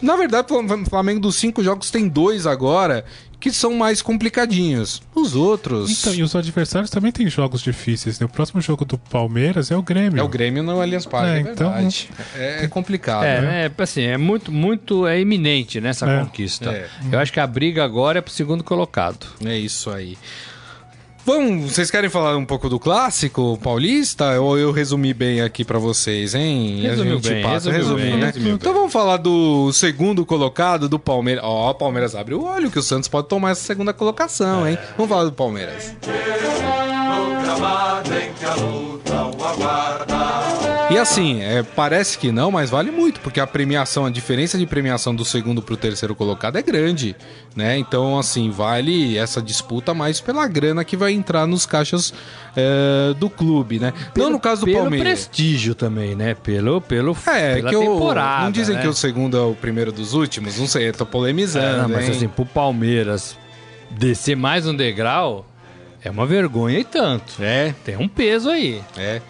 Na 0.00 0.16
verdade, 0.16 0.48
o 0.52 0.84
Flamengo 0.86 1.20
dos 1.20 1.36
cinco 1.36 1.62
jogos 1.62 1.88
tem 1.90 2.08
dois 2.08 2.44
agora 2.46 3.04
que 3.38 3.50
são 3.52 3.74
mais 3.74 4.00
complicadinhos. 4.02 5.02
Os 5.14 5.34
outros. 5.34 5.90
Então, 6.00 6.14
e 6.14 6.22
os 6.22 6.34
adversários 6.36 6.90
também 6.90 7.10
têm 7.10 7.28
jogos 7.28 7.60
difíceis, 7.60 8.18
né? 8.20 8.26
O 8.26 8.28
próximo 8.28 8.60
jogo 8.60 8.84
do 8.84 8.96
Palmeiras 8.96 9.70
é 9.70 9.76
o 9.76 9.82
Grêmio. 9.82 10.18
É 10.20 10.22
o 10.22 10.28
Grêmio 10.28 10.62
no 10.62 10.80
Allianz 10.80 11.06
Parque, 11.06 11.30
é, 11.30 11.36
É, 11.36 11.40
então- 11.40 11.72
verdade. 11.72 12.08
É 12.36 12.68
complicado, 12.68 13.22
né? 13.22 13.64
É, 13.64 13.66
é, 13.66 13.82
assim, 13.82 14.02
é 14.02 14.16
muito, 14.16 14.50
muito 14.52 15.06
é 15.08 15.20
iminente 15.20 15.80
nessa 15.80 16.08
É. 16.08 16.20
conquista. 16.20 16.70
É. 16.70 16.88
Eu 17.10 17.18
acho 17.18 17.32
que 17.32 17.40
a 17.40 17.46
briga 17.46 17.84
agora 17.84 18.18
é 18.18 18.22
pro 18.22 18.32
segundo 18.32 18.62
colocado. 18.64 19.26
É 19.44 19.56
isso 19.56 19.90
aí. 19.90 20.16
Vamos, 21.24 21.72
vocês 21.72 21.88
querem 21.88 22.10
falar 22.10 22.36
um 22.36 22.44
pouco 22.44 22.68
do 22.68 22.80
clássico 22.80 23.56
paulista? 23.62 24.40
Ou 24.40 24.58
eu 24.58 24.72
resumi 24.72 25.14
bem 25.14 25.40
aqui 25.40 25.64
pra 25.64 25.78
vocês, 25.78 26.34
hein? 26.34 26.80
Resumiu 26.82 27.18
A 27.18 27.20
bem, 27.20 27.42
passa, 27.42 27.70
resumiu 27.70 27.96
resumi, 27.96 28.10
bem, 28.10 28.20
né? 28.20 28.26
resumiu 28.26 28.54
então 28.56 28.74
vamos 28.74 28.92
falar 28.92 29.18
do 29.18 29.72
segundo 29.72 30.26
colocado 30.26 30.88
do 30.88 30.98
Palmeiras. 30.98 31.44
Ó, 31.44 31.70
o 31.70 31.74
Palmeiras 31.74 32.16
abre 32.16 32.34
o 32.34 32.44
olho 32.44 32.72
que 32.72 32.78
o 32.78 32.82
Santos 32.82 33.08
pode 33.08 33.28
tomar 33.28 33.50
essa 33.50 33.62
segunda 33.62 33.92
colocação, 33.92 34.66
hein? 34.68 34.76
Vamos 34.96 35.08
falar 35.08 35.24
do 35.24 35.32
Palmeiras. 35.32 35.94
E 40.92 40.98
assim, 40.98 41.40
é, 41.40 41.62
parece 41.62 42.18
que 42.18 42.30
não, 42.30 42.50
mas 42.50 42.68
vale 42.68 42.90
muito, 42.90 43.18
porque 43.20 43.40
a 43.40 43.46
premiação, 43.46 44.04
a 44.04 44.10
diferença 44.10 44.58
de 44.58 44.66
premiação 44.66 45.14
do 45.14 45.24
segundo 45.24 45.62
pro 45.62 45.74
terceiro 45.76 46.14
colocado 46.14 46.56
é 46.56 46.62
grande, 46.62 47.16
né? 47.56 47.78
Então, 47.78 48.18
assim, 48.18 48.50
vale 48.50 49.16
essa 49.16 49.40
disputa 49.40 49.94
mais 49.94 50.20
pela 50.20 50.46
grana 50.46 50.84
que 50.84 50.94
vai 50.96 51.12
entrar 51.12 51.46
nos 51.46 51.64
caixas 51.64 52.12
é, 52.54 53.14
do 53.18 53.30
clube, 53.30 53.78
né? 53.78 53.92
não 54.14 54.28
no 54.28 54.38
caso 54.38 54.60
do 54.62 54.66
pelo 54.66 54.80
Palmeiras. 54.80 55.26
prestígio 55.26 55.74
também, 55.74 56.14
né? 56.14 56.34
Pelo, 56.34 56.80
pelo, 56.80 57.16
É, 57.26 57.54
pela 57.56 57.70
que 57.70 57.76
temporada. 57.78 58.44
não 58.44 58.52
dizem 58.52 58.76
né? 58.76 58.82
que 58.82 58.88
o 58.88 58.92
segundo 58.92 59.36
é 59.36 59.40
o 59.40 59.54
primeiro 59.54 59.92
dos 59.92 60.12
últimos, 60.12 60.58
não 60.58 60.66
sei, 60.66 60.88
eu 60.88 60.92
tô 60.92 61.04
É, 61.04 61.06
polemizando, 61.06 61.82
não, 61.82 61.88
mas 61.88 62.04
hein? 62.04 62.10
assim, 62.10 62.28
pro 62.28 62.44
Palmeiras 62.44 63.36
descer 63.90 64.36
mais 64.36 64.66
um 64.66 64.74
degrau 64.74 65.46
É 66.04 66.10
uma 66.10 66.26
vergonha 66.26 66.78
e 66.80 66.84
tanto. 66.84 67.34
É, 67.40 67.74
Tem 67.84 67.96
um 67.96 68.08
peso 68.08 68.50
aí. 68.50 68.82
é. 68.96 69.22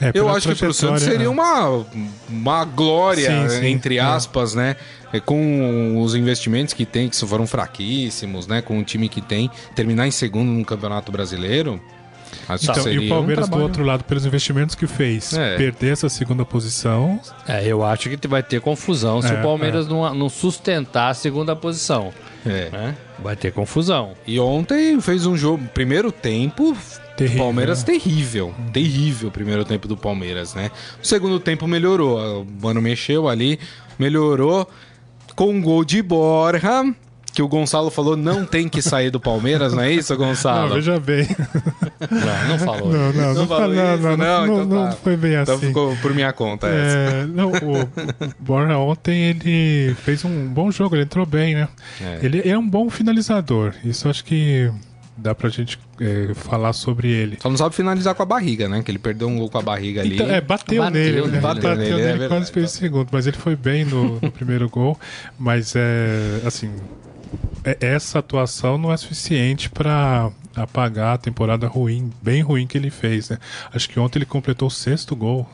É, 0.00 0.10
Eu 0.14 0.28
acho 0.28 0.48
que 0.48 0.54
pro 0.54 0.72
Santos 0.74 1.02
seria 1.02 1.30
uma, 1.30 1.84
uma 2.28 2.64
glória, 2.64 3.48
Sim, 3.48 3.60
sim, 3.60 3.66
entre 3.66 3.96
é. 3.96 4.00
aspas, 4.00 4.54
né? 4.54 4.76
É, 5.12 5.20
Com 5.20 6.02
os 6.02 6.14
investimentos 6.14 6.74
que 6.74 6.84
tem, 6.84 7.08
que 7.08 7.16
foram 7.26 7.46
fraquíssimos, 7.46 8.46
né? 8.46 8.60
Com 8.60 8.78
o 8.78 8.84
time 8.84 9.08
que 9.08 9.20
tem, 9.20 9.50
terminar 9.74 10.06
em 10.06 10.10
segundo 10.10 10.50
no 10.50 10.64
Campeonato 10.64 11.10
Brasileiro. 11.10 11.80
Acho 12.48 12.70
Então, 12.70 12.88
e 12.88 13.06
o 13.06 13.08
Palmeiras 13.08 13.48
um 13.48 13.50
do 13.50 13.58
outro 13.58 13.84
lado, 13.84 14.04
pelos 14.04 14.24
investimentos 14.24 14.74
que 14.74 14.86
fez, 14.86 15.32
É. 15.32 15.56
perder 15.56 15.92
essa 15.92 16.08
segunda 16.08 16.44
posição. 16.44 17.20
É, 17.46 17.66
eu 17.66 17.84
acho 17.84 18.08
que 18.08 18.28
vai 18.28 18.42
ter 18.42 18.60
confusão 18.60 19.22
se 19.22 19.32
É, 19.32 19.38
o 19.38 19.42
Palmeiras 19.42 19.88
não, 19.88 20.14
não 20.14 20.28
sustentar 20.28 21.10
a 21.10 21.14
segunda 21.14 21.56
posição. 21.56 22.12
É. 22.44 22.70
né? 22.70 22.94
Vai 23.18 23.36
ter 23.36 23.52
confusão. 23.52 24.14
E 24.26 24.38
ontem 24.38 25.00
fez 25.00 25.26
um 25.26 25.36
jogo, 25.36 25.66
primeiro 25.72 26.12
tempo, 26.12 26.76
Terrível, 27.16 27.44
Palmeiras 27.44 27.78
né? 27.80 27.86
terrível. 27.86 28.54
Terrível 28.72 29.28
o 29.28 29.32
primeiro 29.32 29.64
tempo 29.64 29.88
do 29.88 29.96
Palmeiras, 29.96 30.54
né? 30.54 30.70
O 31.02 31.06
segundo 31.06 31.40
tempo 31.40 31.66
melhorou. 31.66 32.42
O 32.42 32.46
Mano 32.62 32.82
mexeu 32.82 33.26
ali, 33.26 33.58
melhorou 33.98 34.68
com 35.34 35.50
um 35.50 35.62
gol 35.62 35.84
de 35.84 36.02
Borja, 36.02 36.94
que 37.36 37.42
o 37.42 37.48
Gonçalo 37.48 37.90
falou 37.90 38.16
não 38.16 38.46
tem 38.46 38.66
que 38.66 38.80
sair 38.80 39.10
do 39.10 39.20
Palmeiras, 39.20 39.74
não 39.74 39.82
é 39.82 39.92
isso, 39.92 40.14
Não, 40.16 40.26
Gonçalo? 40.26 40.72
veja 40.74 40.98
bem. 40.98 41.28
Não, 42.10 42.48
não 42.48 42.58
falou. 42.58 42.90
Não, 42.90 43.12
não, 43.12 43.34
não, 43.34 43.46
falou 43.46 43.46
fa- 43.46 43.68
não, 43.68 43.94
isso, 43.94 44.02
não, 44.02 44.16
não, 44.16 44.44
então 44.44 44.64
não 44.64 44.84
tá. 44.90 44.92
foi 44.92 45.16
bem 45.18 45.34
Então 45.34 45.54
assim. 45.56 45.66
ficou 45.66 45.94
por 45.96 46.14
minha 46.14 46.32
conta 46.32 46.66
essa. 46.66 46.96
É, 46.96 47.26
não, 47.26 47.52
o 47.52 47.88
Borja 48.40 48.78
ontem 48.78 49.22
ele 49.24 49.94
fez 50.02 50.24
um 50.24 50.46
bom 50.48 50.70
jogo, 50.70 50.96
ele 50.96 51.02
entrou 51.02 51.26
bem, 51.26 51.54
né? 51.54 51.68
É. 52.00 52.20
Ele 52.22 52.40
é 52.48 52.56
um 52.56 52.66
bom 52.66 52.88
finalizador. 52.88 53.74
Isso 53.84 54.08
acho 54.08 54.24
que 54.24 54.70
dá 55.18 55.34
pra 55.34 55.50
gente 55.50 55.78
é, 56.00 56.32
falar 56.34 56.72
sobre 56.72 57.10
ele. 57.10 57.36
Só 57.40 57.50
não 57.50 57.56
sabe 57.58 57.74
finalizar 57.74 58.14
com 58.14 58.22
a 58.22 58.26
barriga, 58.26 58.66
né? 58.66 58.82
Que 58.82 58.90
ele 58.90 58.98
perdeu 58.98 59.28
um 59.28 59.36
gol 59.36 59.50
com 59.50 59.58
a 59.58 59.62
barriga 59.62 60.00
ali. 60.00 60.14
Então, 60.14 60.26
é, 60.30 60.40
bateu, 60.40 60.82
Bateu 60.82 61.00
nele, 61.02 61.20
né? 61.28 61.38
bateu 61.40 61.62
bateu, 61.62 61.76
nele, 61.76 61.90
é 61.90 61.96
nele, 61.96 62.06
verdade. 62.18 62.28
quase 62.28 62.50
fez 62.52 62.72
o 62.72 62.76
segundo, 62.76 63.08
mas 63.12 63.26
ele 63.26 63.36
foi 63.36 63.56
bem 63.56 63.84
no, 63.84 64.18
no 64.22 64.30
primeiro 64.32 64.68
gol. 64.70 64.98
Mas 65.38 65.74
é 65.76 66.40
assim, 66.46 66.68
é- 66.68 67.05
essa 67.80 68.18
atuação 68.20 68.78
não 68.78 68.92
é 68.92 68.96
suficiente 68.96 69.68
pra 69.70 70.30
apagar 70.54 71.14
a 71.14 71.18
temporada 71.18 71.66
ruim, 71.66 72.10
bem 72.22 72.40
ruim 72.42 72.66
que 72.66 72.78
ele 72.78 72.90
fez, 72.90 73.28
né? 73.30 73.38
Acho 73.74 73.88
que 73.88 73.98
ontem 73.98 74.18
ele 74.18 74.26
completou 74.26 74.68
o 74.68 74.70
sexto 74.70 75.14
gol. 75.16 75.48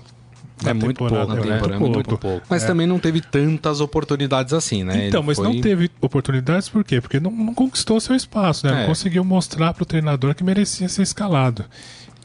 É 0.64 0.72
muito 0.72 0.98
temporada, 0.98 1.26
pouco, 1.34 1.42
é 1.42 1.50
né? 1.50 1.58
muito 1.58 1.64
É 1.74 1.78
pouco. 1.78 1.94
muito 1.94 2.18
pouco. 2.18 2.46
Mas 2.48 2.62
também 2.62 2.86
não 2.86 3.00
teve 3.00 3.20
tantas 3.20 3.80
oportunidades 3.80 4.52
assim, 4.52 4.84
né? 4.84 5.08
Então, 5.08 5.20
Ele 5.20 5.26
mas 5.26 5.36
foi- 5.38 5.44
não 5.48 5.60
teve 5.60 5.90
oportunidades 6.00 6.68
por 6.68 6.84
quê? 6.84 7.00
Porque 7.00 7.18
não, 7.18 7.32
não 7.32 7.52
conquistou 7.52 7.98
seu 8.00 8.14
espaço, 8.14 8.64
né? 8.66 8.72
É. 8.72 8.80
Não 8.82 8.86
conseguiu 8.86 9.24
mostrar 9.24 9.74
pro 9.74 9.84
treinador 9.84 10.36
que 10.36 10.44
merecia 10.44 10.88
ser 10.88 11.02
escalado. 11.02 11.64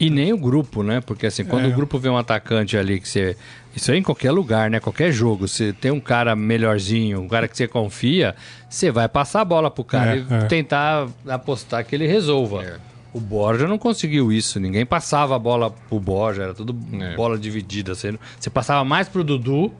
E 0.00 0.10
nem 0.10 0.32
o 0.32 0.38
grupo, 0.38 0.82
né? 0.82 1.00
Porque 1.00 1.26
assim, 1.26 1.44
quando 1.44 1.64
É. 1.64 1.68
o 1.68 1.74
grupo 1.74 1.98
vê 1.98 2.08
um 2.08 2.16
atacante 2.16 2.76
ali 2.76 3.00
que 3.00 3.08
você. 3.08 3.36
Isso 3.74 3.90
aí 3.90 3.98
em 3.98 4.02
qualquer 4.02 4.30
lugar, 4.30 4.70
né? 4.70 4.78
Qualquer 4.80 5.10
jogo. 5.12 5.48
Você 5.48 5.72
tem 5.72 5.90
um 5.90 5.98
cara 6.00 6.36
melhorzinho, 6.36 7.20
um 7.20 7.28
cara 7.28 7.48
que 7.48 7.56
você 7.56 7.66
confia, 7.66 8.34
você 8.68 8.90
vai 8.90 9.08
passar 9.08 9.40
a 9.40 9.44
bola 9.44 9.70
pro 9.70 9.82
cara 9.84 10.16
É, 10.16 10.18
e 10.18 10.26
é. 10.34 10.44
tentar 10.46 11.08
apostar 11.28 11.84
que 11.84 11.94
ele 11.96 12.06
resolva. 12.06 12.62
É. 12.64 12.76
O 13.12 13.20
Borja 13.20 13.66
não 13.66 13.78
conseguiu 13.78 14.30
isso. 14.30 14.60
Ninguém 14.60 14.84
passava 14.86 15.34
a 15.34 15.38
bola 15.38 15.70
pro 15.70 15.98
Borja, 15.98 16.42
era 16.44 16.54
tudo 16.54 16.76
É. 17.00 17.16
bola 17.16 17.36
dividida. 17.38 17.94
Você, 17.94 18.16
você 18.38 18.50
passava 18.50 18.84
mais 18.84 19.08
pro 19.08 19.24
Dudu, 19.24 19.72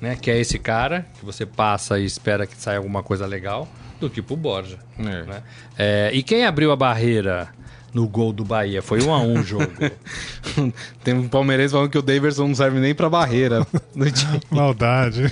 né? 0.00 0.16
Que 0.20 0.30
é 0.30 0.40
esse 0.40 0.58
cara, 0.58 1.06
que 1.20 1.24
você 1.24 1.46
passa 1.46 2.00
e 2.00 2.04
espera 2.04 2.46
que 2.46 2.56
saia 2.56 2.78
alguma 2.78 3.02
coisa 3.02 3.26
legal, 3.26 3.68
do 4.00 4.10
que 4.10 4.20
pro 4.20 4.36
Borja. 4.36 4.78
É. 4.98 5.02
né? 5.02 5.42
É, 5.78 6.10
e 6.12 6.22
quem 6.22 6.44
abriu 6.46 6.72
a 6.72 6.76
barreira 6.76 7.48
no 7.92 8.08
gol 8.08 8.32
do 8.32 8.44
Bahia? 8.44 8.80
Foi 8.82 9.02
um 9.02 9.12
a 9.12 9.20
um 9.20 9.40
o 9.40 9.42
jogo. 9.44 9.66
Tem 11.04 11.14
um 11.14 11.28
palmeirense 11.28 11.72
falando 11.72 11.90
que 11.90 11.98
o 11.98 12.02
Daverson 12.02 12.48
não 12.48 12.54
serve 12.54 12.78
nem 12.80 12.94
pra 12.94 13.08
barreira 13.10 13.66
no 13.94 14.08
time. 14.10 14.40
Maldade. 14.50 15.22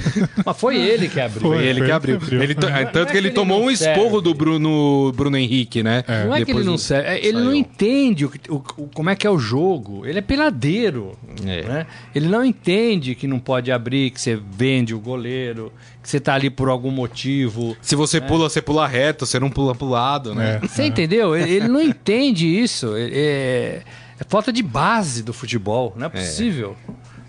Mas 0.45 0.57
foi 0.57 0.77
ele 0.77 1.09
que 1.09 1.21
abriu. 1.21 1.41
Foi 1.41 1.57
Foi, 1.57 1.67
ele 1.67 1.79
foi 1.79 1.87
que 1.87 1.93
abriu. 1.93 2.19
que 2.19 2.25
abriu. 2.25 2.43
Ele 2.43 2.53
é 2.53 2.85
Tanto 2.87 3.07
que 3.07 3.13
que 3.13 3.19
ele 3.19 3.31
tomou 3.31 3.65
um 3.65 3.75
serve. 3.75 3.99
esporro 4.01 4.21
do 4.21 4.35
Bruno, 4.35 5.13
Bruno 5.13 5.37
Henrique, 5.37 5.83
né? 5.83 6.05
Não 6.27 6.35
é 6.35 6.37
que 6.39 6.43
ele 6.43 6.45
Depois 6.47 6.67
não 6.67 6.79
serve, 6.79 7.09
é- 7.09 7.27
ele 7.27 7.39
não 7.41 7.55
entende 7.55 8.25
o- 8.27 8.33
o- 8.49 8.61
como 8.95 9.11
é 9.11 9.17
que 9.17 9.27
é 9.27 9.31
o 9.31 9.39
jogo. 9.39 10.05
Ele 10.07 10.19
é 10.19 10.23
peladeiro. 10.23 11.13
É. 11.47 11.63
né? 11.63 11.87
Ele 12.15 12.29
não 12.29 12.45
entende 12.45 13.15
que 13.15 13.27
não 13.27 13.39
pode 13.39 13.71
abrir, 13.73 14.11
que 14.11 14.21
você 14.21 14.39
vende 14.51 14.95
o 14.95 15.01
goleiro, 15.01 15.73
que 16.03 16.09
você 16.09 16.19
tá 16.19 16.35
ali 16.35 16.49
por 16.49 16.69
algum 16.69 16.91
motivo. 16.91 17.77
Se 17.81 17.95
você 17.95 18.21
pula, 18.21 18.49
você 18.49 18.63
pula 18.63 18.87
reto, 18.87 19.27
você 19.27 19.39
não 19.39 19.51
pula 19.51 19.75
pro 19.75 19.89
lado, 19.89 20.35
né? 20.35 20.61
É. 20.63 20.67
Você 20.67 20.85
entendeu? 20.85 21.37
Ele, 21.37 21.51
ele 21.51 21.69
não 21.69 21.81
entende 21.81 22.47
isso. 22.47 22.95
É, 22.97 23.83
é 24.19 24.25
falta 24.29 24.53
de 24.53 24.63
base 24.63 25.23
do 25.23 25.33
futebol. 25.33 25.93
Não 25.97 26.07
é 26.07 26.09
possível. 26.09 26.77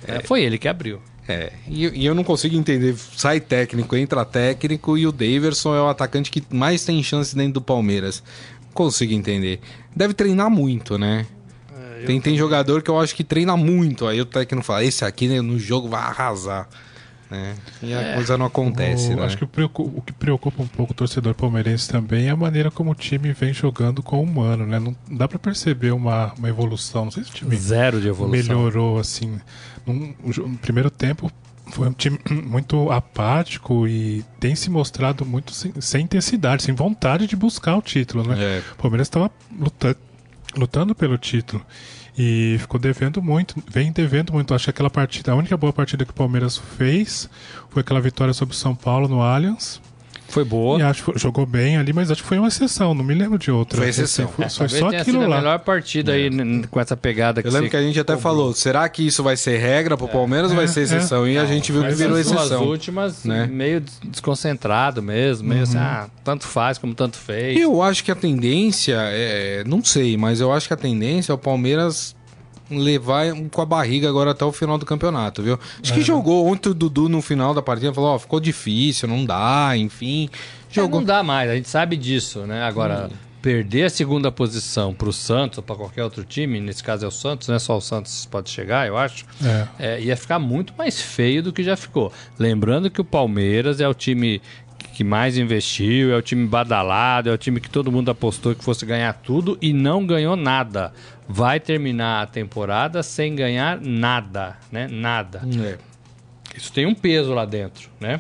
É, 0.08 0.22
foi 0.22 0.44
ele 0.44 0.58
que 0.58 0.68
abriu. 0.68 1.02
É, 1.28 1.54
e, 1.68 2.02
e 2.02 2.06
eu 2.06 2.16
não 2.16 2.24
consigo 2.24 2.56
entender. 2.56 2.96
Sai 3.16 3.40
técnico, 3.40 3.96
entra 3.96 4.26
técnico 4.26 4.98
e 4.98 5.06
o 5.06 5.12
Daverson 5.12 5.76
é 5.76 5.82
o 5.82 5.88
atacante 5.88 6.32
que 6.32 6.44
mais 6.50 6.84
tem 6.84 7.02
chance 7.04 7.36
dentro 7.36 7.54
do 7.54 7.62
Palmeiras. 7.62 8.24
Não 8.66 8.74
consigo 8.74 9.14
entender. 9.14 9.60
Deve 9.96 10.14
treinar 10.14 10.50
muito, 10.50 10.98
né? 10.98 11.26
tem, 12.06 12.20
tem 12.20 12.38
jogador 12.38 12.82
que 12.82 12.90
eu 12.90 13.00
acho 13.00 13.16
que 13.16 13.24
treina 13.24 13.56
muito. 13.56 14.08
Aí 14.08 14.20
o 14.20 14.26
técnico 14.26 14.66
fala: 14.66 14.84
esse 14.84 15.06
aqui 15.06 15.28
né, 15.28 15.42
no 15.42 15.58
jogo 15.60 15.88
vai 15.88 16.02
arrasar. 16.02 16.68
Né? 17.32 17.56
E 17.82 17.94
a 17.94 18.16
coisa 18.16 18.38
não 18.38 18.46
acontece, 18.48 19.14
O- 19.14 19.16
né? 19.16 19.24
Acho 19.26 19.38
que 19.38 19.46
o, 19.46 20.02
que 20.02 20.12
preocupa 20.12 20.62
um 20.62 20.68
pouco 20.68 20.92
o 20.92 20.96
torcedor 20.96 21.34
palmeirense 21.34 21.88
também 21.88 22.28
é 22.28 22.32
a 22.32 22.36
maneira 22.36 22.70
como 22.70 22.92
o 22.92 22.96
time 22.96 23.32
vem 23.32 23.54
jogando 23.54 24.04
com 24.04 24.18
o 24.18 24.22
humano, 24.24 24.68
né? 24.68 24.78
Não 24.80 24.94
dá 25.10 25.30
pra 25.30 25.40
perceber 25.40 25.92
uma, 25.92 26.34
uma 26.38 26.50
evolução. 26.50 27.06
Não 27.06 27.12
sei 27.12 27.24
se 27.24 27.30
o 27.30 27.34
time 27.34 27.56
Zero 27.56 28.02
de 28.02 28.10
evolução. 28.10 28.58
melhorou 28.58 29.00
assim. 29.00 29.40
Num- 29.88 30.14
no 30.22 30.58
primeiro 30.58 30.90
tempo 30.92 31.32
foi 31.72 31.88
um 31.88 31.94
time 31.94 32.20
muito 32.30 32.92
apático 32.92 33.88
e 33.88 34.26
tem 34.38 34.54
se 34.54 34.70
mostrado 34.70 35.26
muito 35.26 35.54
sem, 35.54 35.72
sem 35.80 36.04
intensidade, 36.04 36.64
sem 36.64 36.76
vontade 36.76 37.28
de 37.28 37.36
buscar 37.38 37.78
o 37.78 37.82
título, 37.82 38.28
né? 38.28 38.36
É. 38.58 38.62
O 38.74 38.82
Palmeiras 38.82 39.08
estava 39.08 39.32
lutando, 39.58 39.96
lutando 40.56 40.94
pelo 40.94 41.18
título 41.18 41.66
e 42.18 42.58
ficou 42.60 42.80
devendo 42.80 43.22
muito, 43.22 43.56
vem 43.70 43.92
devendo 43.92 44.34
muito. 44.34 44.54
Acho 44.54 44.66
que 44.66 44.70
aquela 44.70 44.90
partida, 44.90 45.32
a 45.32 45.36
única 45.36 45.56
boa 45.56 45.74
partida 45.74 46.06
que 46.06 46.12
o 46.12 46.16
Palmeiras 46.16 46.58
fez 46.58 47.30
foi 47.70 47.82
aquela 47.82 48.02
vitória 48.02 48.34
sobre 48.34 48.54
o 48.54 48.58
São 48.58 48.76
Paulo 48.76 49.08
no 49.08 49.22
Allianz. 49.22 49.82
Foi 50.32 50.44
boa. 50.44 50.80
E 50.80 50.82
acho 50.84 51.00
que 51.00 51.06
foi- 51.06 51.18
jogou 51.20 51.46
bem 51.46 51.78
ali, 51.78 51.92
mas 51.94 52.10
acho 52.10 52.22
que 52.24 52.28
foi 52.28 52.38
uma 52.38 52.48
exceção, 52.48 52.94
não 52.94 53.04
me 53.04 53.14
lembro 53.14 53.38
de 53.38 53.52
outra. 53.52 53.78
Foi 53.78 53.90
exceção. 53.90 54.26
Assim, 54.26 54.34
foi, 54.36 54.46
É, 54.46 54.50
foi 54.50 54.58
talvez 54.68 54.80
só 54.80 55.02
aquilo 55.02 55.28
lá. 55.28 55.36
a 55.36 55.40
melhor 55.40 55.60
partida 55.60 56.14
aí 56.14 56.30
n- 56.30 56.66
com 56.68 56.80
essa 56.80 56.96
pegada 56.98 57.42
que 57.42 57.48
Eu 57.48 57.52
lembro 57.52 57.70
que 57.70 57.78
a 57.78 57.82
gente 57.82 58.00
até 58.00 58.14
cobrou. 58.16 58.32
falou: 58.36 58.54
será 58.54 58.88
que 58.90 59.06
isso 59.06 59.22
vai 59.24 59.36
ser 59.38 59.58
regra 59.58 59.96
pro 59.98 60.08
Palmeiras 60.08 60.50
ou 60.52 60.56
vai 60.56 60.66
É, 60.66 60.68
ser 60.68 60.82
exceção? 60.82 61.28
E 61.28 61.38
a 61.38 61.46
gente 61.46 61.72
viu 61.72 61.84
que 61.84 61.92
virou 61.94 62.18
as 62.18 62.26
exceção. 62.28 62.64
últimas, 62.66 63.24
né? 63.26 63.48
meio 63.52 63.82
des- 63.82 64.00
desconcentrado 64.04 65.02
mesmo, 65.02 65.50
meio 65.50 65.64
assim, 65.64 65.78
ah, 65.78 66.08
tanto 66.24 66.48
faz 66.48 66.78
como 66.78 66.94
tanto 66.94 67.18
fez. 67.18 67.60
Eu 67.60 67.82
acho 67.82 68.04
que 68.04 68.12
a 68.12 68.16
tendência, 68.16 68.96
é, 69.00 69.64
não 69.66 69.84
sei, 69.84 70.16
mas 70.18 70.40
eu 70.40 70.52
acho 70.52 70.68
que 70.68 70.74
a 70.74 70.78
tendência 70.78 71.32
é 71.32 71.36
o 71.36 71.38
Palmeiras 71.38 72.16
levar 72.78 73.28
com 73.52 73.62
a 73.62 73.66
barriga 73.66 74.08
agora 74.10 74.32
até 74.32 74.46
o 74.46 74.52
final 74.52 74.78
do 74.78 74.86
campeonato, 74.86 75.42
viu? 75.42 75.60
Acho 75.82 75.94
que 75.94 76.02
jogou 76.02 76.48
ontem 76.48 76.70
o 76.70 76.74
Dudu 76.74 77.10
no 77.10 77.22
final 77.22 77.54
da 77.54 77.62
partida, 77.62 77.94
falou, 77.94 78.16
ó, 78.16 78.20
ficou 78.20 78.40
difícil, 78.40 79.08
não 79.08 79.26
dá, 79.26 79.72
enfim. 79.76 80.30
É, 80.34 80.74
Jogou. 80.74 81.02
Não 81.02 81.06
dá 81.06 81.24
mais, 81.24 81.50
a 81.50 81.56
gente 81.56 81.70
sabe 81.70 81.98
disso, 81.98 82.40
né? 82.42 82.64
Agora, 82.64 83.10
perder 83.42 83.86
a 83.86 83.90
segunda 83.90 84.32
posição 84.32 84.94
pro 84.94 85.12
Santos 85.12 85.58
ou 85.58 85.64
pra 85.64 85.76
qualquer 85.76 86.04
outro 86.04 86.24
time, 86.24 86.60
nesse 86.60 86.84
caso 86.84 87.06
é 87.06 87.08
o 87.08 87.12
Santos, 87.12 87.48
né? 87.48 87.58
Só 87.60 87.78
o 87.78 87.82
Santos 87.82 88.26
pode 88.26 88.50
chegar, 88.50 88.88
eu 88.88 88.98
acho. 88.98 89.26
É. 89.44 89.68
É, 89.80 90.02
ia 90.02 90.16
ficar 90.16 90.40
muito 90.40 90.74
mais 90.78 91.02
feio 91.02 91.42
do 91.42 91.52
que 91.52 91.64
já 91.64 91.76
ficou. 91.76 92.12
Lembrando 92.38 92.90
que 92.90 93.02
o 93.02 93.06
Palmeiras 93.06 93.82
é 93.82 93.88
o 93.88 93.94
time 93.94 94.42
que 94.94 95.04
mais 95.04 95.38
investiu, 95.38 96.12
é 96.12 96.18
o 96.18 96.22
time 96.22 96.48
badalado, 96.48 97.30
é 97.30 97.34
o 97.34 97.38
time 97.38 97.60
que 97.60 97.70
todo 97.70 97.92
mundo 97.92 98.12
apostou 98.12 98.54
que 98.54 98.64
fosse 98.64 98.86
ganhar 98.86 99.14
tudo 99.14 99.58
e 99.62 99.74
não 99.74 100.06
ganhou 100.06 100.36
nada. 100.36 100.94
Vai 101.28 101.60
terminar 101.60 102.24
a 102.24 102.26
temporada 102.26 103.02
sem 103.02 103.36
ganhar 103.36 103.80
nada, 103.80 104.58
né? 104.72 104.88
Nada. 104.90 105.42
É. 105.64 105.78
Isso 106.56 106.72
tem 106.74 106.86
um 106.86 106.94
peso 106.94 107.34
lá 107.34 107.46
dentro, 107.46 107.90
né? 108.00 108.20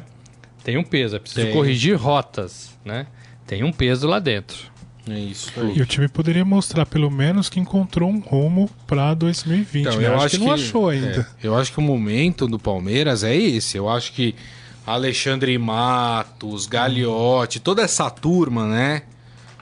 Tem 0.63 0.77
um 0.77 0.83
peso, 0.83 1.15
é 1.15 1.19
preciso 1.19 1.47
Tem. 1.47 1.55
corrigir 1.55 1.95
rotas, 1.95 2.77
né? 2.85 3.07
Tem 3.45 3.63
um 3.63 3.71
peso 3.71 4.07
lá 4.07 4.19
dentro. 4.19 4.71
É 5.09 5.19
isso. 5.19 5.51
E 5.75 5.81
o 5.81 5.85
time 5.85 6.07
poderia 6.07 6.45
mostrar, 6.45 6.85
pelo 6.85 7.09
menos, 7.09 7.49
que 7.49 7.59
encontrou 7.59 8.09
um 8.09 8.19
rumo 8.19 8.69
pra 8.85 9.13
2020. 9.15 9.87
Então, 9.87 9.99
né? 9.99 10.07
eu 10.07 10.15
acho, 10.15 10.25
acho 10.25 10.37
que 10.37 10.45
não 10.45 10.53
achou 10.53 10.91
é, 10.91 10.95
ainda. 10.95 11.27
eu 11.41 11.57
acho 11.57 11.73
que 11.73 11.79
o 11.79 11.81
momento 11.81 12.47
do 12.47 12.59
Palmeiras 12.59 13.23
é 13.23 13.35
esse. 13.35 13.75
Eu 13.77 13.89
acho 13.89 14.13
que 14.13 14.35
Alexandre 14.85 15.57
Matos, 15.57 16.65
Gagliotti, 16.65 17.59
toda 17.59 17.81
essa 17.81 18.09
turma, 18.09 18.67
né? 18.67 19.03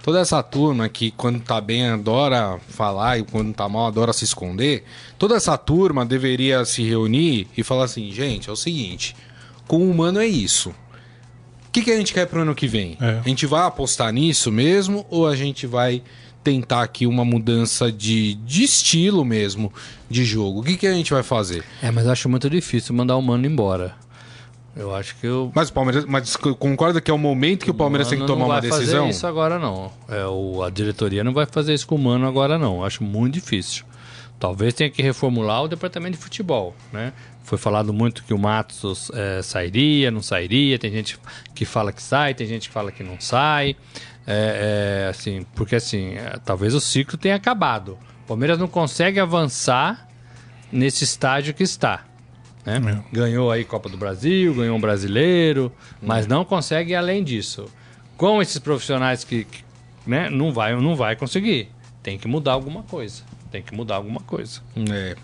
Toda 0.01 0.19
essa 0.19 0.41
turma 0.41 0.87
que 0.87 1.11
quando 1.11 1.41
tá 1.41 1.59
bem 1.59 1.87
adora 1.89 2.59
falar 2.69 3.19
e 3.19 3.23
quando 3.23 3.53
tá 3.53 3.67
mal 3.67 3.87
adora 3.87 4.13
se 4.13 4.23
esconder. 4.23 4.83
Toda 5.17 5.35
essa 5.35 5.57
turma 5.57 6.05
deveria 6.05 6.63
se 6.63 6.83
reunir 6.83 7.47
e 7.57 7.63
falar 7.63 7.83
assim, 7.83 8.11
gente, 8.11 8.49
é 8.49 8.51
o 8.51 8.55
seguinte, 8.55 9.15
com 9.67 9.77
o 9.77 9.91
humano 9.91 10.19
é 10.19 10.25
isso. 10.25 10.69
O 10.69 11.71
que, 11.71 11.83
que 11.83 11.91
a 11.91 11.97
gente 11.97 12.13
quer 12.13 12.25
pro 12.25 12.41
ano 12.41 12.55
que 12.55 12.67
vem? 12.67 12.97
É. 12.99 13.19
A 13.23 13.29
gente 13.29 13.45
vai 13.45 13.67
apostar 13.67 14.11
nisso 14.11 14.51
mesmo 14.51 15.05
ou 15.09 15.27
a 15.27 15.35
gente 15.35 15.67
vai 15.67 16.01
tentar 16.43 16.81
aqui 16.81 17.05
uma 17.05 17.23
mudança 17.25 17.91
de, 17.91 18.33
de 18.35 18.63
estilo 18.63 19.23
mesmo 19.23 19.71
de 20.09 20.23
jogo. 20.23 20.61
O 20.61 20.63
que, 20.63 20.77
que 20.77 20.87
a 20.87 20.93
gente 20.93 21.13
vai 21.13 21.21
fazer? 21.21 21.63
É, 21.81 21.91
mas 21.91 22.07
acho 22.07 22.27
muito 22.29 22.49
difícil 22.49 22.95
mandar 22.95 23.17
o 23.17 23.21
Mano 23.21 23.45
embora. 23.45 23.95
Eu 24.75 24.95
acho 24.95 25.15
que 25.17 25.27
eu. 25.27 25.51
Mas 25.53 25.69
o 25.69 25.73
Palmeiras. 25.73 26.05
Mas 26.05 26.35
concorda 26.35 27.01
que 27.01 27.09
é 27.09 27.13
o 27.13 27.17
momento 27.17 27.65
que 27.65 27.71
o 27.71 27.73
Palmeiras 27.73 28.07
tem 28.07 28.19
que 28.19 28.25
tomar 28.25 28.45
uma 28.45 28.61
decisão? 28.61 28.79
Não 28.79 28.87
vai 28.87 28.99
fazer 28.99 29.09
isso 29.09 29.27
agora, 29.27 29.59
não. 29.59 29.91
É, 30.07 30.25
o, 30.25 30.63
a 30.63 30.69
diretoria 30.69 31.23
não 31.23 31.33
vai 31.33 31.45
fazer 31.45 31.73
isso 31.73 31.87
com 31.87 31.95
o 31.95 31.99
Mano 31.99 32.27
agora, 32.27 32.57
não. 32.57 32.83
Acho 32.83 33.03
muito 33.03 33.33
difícil. 33.33 33.85
Talvez 34.39 34.73
tenha 34.73 34.89
que 34.89 35.01
reformular 35.01 35.63
o 35.63 35.67
departamento 35.67 36.17
de 36.17 36.23
futebol, 36.23 36.73
né? 36.93 37.11
Foi 37.43 37.57
falado 37.57 37.91
muito 37.91 38.23
que 38.23 38.33
o 38.33 38.37
Matos 38.37 39.11
é, 39.13 39.41
sairia, 39.41 40.11
não 40.11 40.21
sairia. 40.21 40.79
Tem 40.79 40.91
gente 40.91 41.19
que 41.53 41.65
fala 41.65 41.91
que 41.91 42.01
sai, 42.01 42.33
tem 42.33 42.47
gente 42.47 42.69
que 42.69 42.73
fala 42.73 42.91
que 42.91 43.03
não 43.03 43.19
sai. 43.19 43.75
É, 44.25 45.05
é, 45.05 45.09
assim, 45.09 45.45
porque 45.55 45.75
assim, 45.75 46.13
é, 46.13 46.37
talvez 46.45 46.73
o 46.73 46.79
ciclo 46.79 47.17
tenha 47.17 47.35
acabado. 47.35 47.97
O 48.23 48.27
Palmeiras 48.27 48.57
não 48.59 48.67
consegue 48.67 49.19
avançar 49.19 50.07
nesse 50.71 51.03
estágio 51.03 51.53
que 51.53 51.63
está. 51.63 52.05
Né? 52.77 53.03
Ganhou 53.11 53.49
aí 53.49 53.63
Copa 53.63 53.87
do 53.87 53.97
Brasil, 53.97 54.53
ganhou 54.53 54.77
um 54.77 54.81
brasileiro, 54.81 55.71
mas 56.01 56.27
não 56.27 56.43
consegue 56.43 56.91
ir 56.91 56.95
além 56.95 57.23
disso. 57.23 57.65
Com 58.17 58.41
esses 58.41 58.59
profissionais 58.59 59.23
que, 59.23 59.45
que 59.45 59.63
né, 60.05 60.29
não, 60.29 60.51
vai, 60.51 60.75
não 60.75 60.95
vai 60.95 61.15
conseguir. 61.15 61.69
Tem 62.03 62.17
que 62.17 62.27
mudar 62.27 62.51
alguma 62.53 62.83
coisa. 62.83 63.23
Tem 63.49 63.63
que 63.63 63.73
mudar 63.73 63.95
alguma 63.95 64.19
coisa. 64.19 64.61
É. 64.91 65.15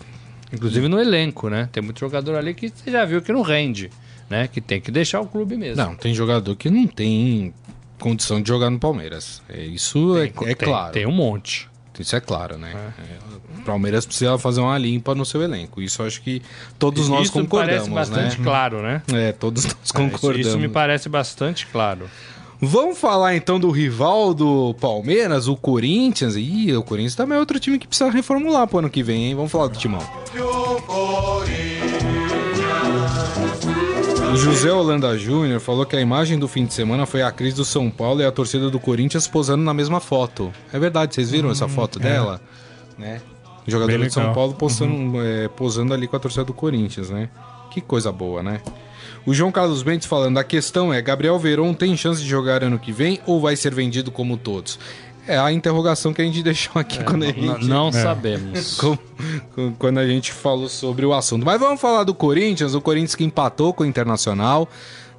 Inclusive 0.52 0.88
no 0.88 0.98
elenco, 0.98 1.48
né? 1.48 1.68
Tem 1.72 1.82
muito 1.82 2.00
jogador 2.00 2.36
ali 2.36 2.54
que 2.54 2.68
você 2.68 2.90
já 2.90 3.04
viu 3.04 3.20
que 3.20 3.32
não 3.32 3.42
rende, 3.42 3.90
né? 4.30 4.48
Que 4.48 4.60
tem 4.60 4.80
que 4.80 4.90
deixar 4.90 5.20
o 5.20 5.26
clube 5.26 5.56
mesmo. 5.56 5.82
Não, 5.82 5.94
tem 5.94 6.14
jogador 6.14 6.54
que 6.56 6.70
não 6.70 6.86
tem 6.86 7.52
condição 7.98 8.40
de 8.40 8.48
jogar 8.48 8.70
no 8.70 8.78
Palmeiras. 8.78 9.42
É, 9.48 9.64
isso 9.64 10.14
tem, 10.14 10.48
é, 10.48 10.50
é 10.52 10.54
tem, 10.54 10.68
claro. 10.68 10.92
Tem 10.92 11.06
um 11.06 11.12
monte. 11.12 11.68
Isso 12.02 12.16
é 12.16 12.20
claro, 12.20 12.56
né? 12.58 12.92
É. 12.98 13.60
O 13.60 13.62
Palmeiras 13.64 14.06
precisa 14.06 14.38
fazer 14.38 14.60
uma 14.60 14.76
limpa 14.78 15.14
no 15.14 15.24
seu 15.24 15.42
elenco. 15.42 15.80
Isso 15.82 16.02
acho 16.02 16.20
que 16.22 16.42
todos 16.78 17.08
nós 17.08 17.24
isso 17.24 17.32
concordamos, 17.32 17.82
Isso 17.86 17.90
parece 17.92 18.10
bastante 18.10 18.38
né? 18.38 18.44
claro, 18.44 18.82
né? 18.82 19.02
É, 19.12 19.32
todos 19.32 19.64
nós 19.64 19.90
concordamos. 19.92 20.40
Isso, 20.40 20.48
isso 20.50 20.58
me 20.58 20.68
parece 20.68 21.08
bastante 21.08 21.66
claro. 21.66 22.08
Vamos 22.60 22.98
falar 22.98 23.36
então 23.36 23.60
do 23.60 23.70
rival 23.70 24.32
do 24.32 24.74
Palmeiras, 24.80 25.46
o 25.46 25.56
Corinthians. 25.56 26.36
Ih, 26.36 26.74
o 26.74 26.82
Corinthians 26.82 27.14
também 27.14 27.36
é 27.36 27.38
outro 27.38 27.60
time 27.60 27.78
que 27.78 27.86
precisa 27.86 28.10
reformular 28.10 28.66
pro 28.66 28.78
ano 28.78 28.88
que 28.88 29.02
vem, 29.02 29.26
hein? 29.26 29.34
Vamos 29.34 29.52
falar 29.52 29.68
do 29.68 29.78
Timão. 29.78 30.00
O 30.88 31.75
José 34.38 34.70
Holanda 34.70 35.16
Júnior 35.16 35.60
falou 35.60 35.86
que 35.86 35.96
a 35.96 36.00
imagem 36.00 36.38
do 36.38 36.46
fim 36.46 36.66
de 36.66 36.74
semana 36.74 37.06
foi 37.06 37.22
a 37.22 37.30
Cris 37.30 37.54
do 37.54 37.64
São 37.64 37.90
Paulo 37.90 38.20
e 38.20 38.24
a 38.24 38.32
torcida 38.32 38.70
do 38.70 38.78
Corinthians 38.78 39.26
posando 39.26 39.62
na 39.64 39.72
mesma 39.72 40.00
foto. 40.00 40.52
É 40.72 40.78
verdade, 40.78 41.14
vocês 41.14 41.30
viram 41.30 41.48
hum, 41.48 41.52
essa 41.52 41.68
foto 41.68 41.98
é. 41.98 42.02
dela? 42.02 42.40
Né? 42.98 43.20
O 43.66 43.70
jogador 43.70 43.98
de 43.98 44.12
São 44.12 44.32
Paulo 44.32 44.54
postando, 44.54 44.92
uhum. 44.92 45.22
é, 45.22 45.48
posando 45.48 45.92
ali 45.92 46.06
com 46.06 46.16
a 46.16 46.20
torcida 46.20 46.44
do 46.44 46.52
Corinthians, 46.52 47.10
né? 47.10 47.28
Que 47.70 47.80
coisa 47.80 48.12
boa, 48.12 48.42
né? 48.42 48.60
O 49.24 49.34
João 49.34 49.50
Carlos 49.50 49.82
Bentes 49.82 50.06
falando, 50.06 50.38
a 50.38 50.44
questão 50.44 50.94
é, 50.94 51.02
Gabriel 51.02 51.38
Veron 51.38 51.74
tem 51.74 51.96
chance 51.96 52.22
de 52.22 52.28
jogar 52.28 52.62
ano 52.62 52.78
que 52.78 52.92
vem 52.92 53.18
ou 53.26 53.40
vai 53.40 53.56
ser 53.56 53.74
vendido 53.74 54.12
como 54.12 54.36
todos? 54.36 54.78
É 55.26 55.38
a 55.38 55.52
interrogação 55.52 56.12
que 56.12 56.22
a 56.22 56.24
gente 56.24 56.42
deixou 56.44 56.80
aqui 56.80 56.98
é, 57.00 57.02
quando 57.02 57.24
a 57.24 57.26
gente... 57.26 57.66
Não 57.66 57.88
é. 57.88 57.92
sabemos. 57.92 58.80
quando 59.78 59.98
a 59.98 60.06
gente 60.06 60.32
falou 60.32 60.68
sobre 60.68 61.04
o 61.04 61.12
assunto. 61.12 61.44
Mas 61.44 61.60
vamos 61.60 61.80
falar 61.80 62.04
do 62.04 62.14
Corinthians, 62.14 62.74
o 62.74 62.80
Corinthians 62.80 63.14
que 63.14 63.24
empatou 63.24 63.72
com 63.72 63.84
o 63.84 63.86
Internacional, 63.86 64.68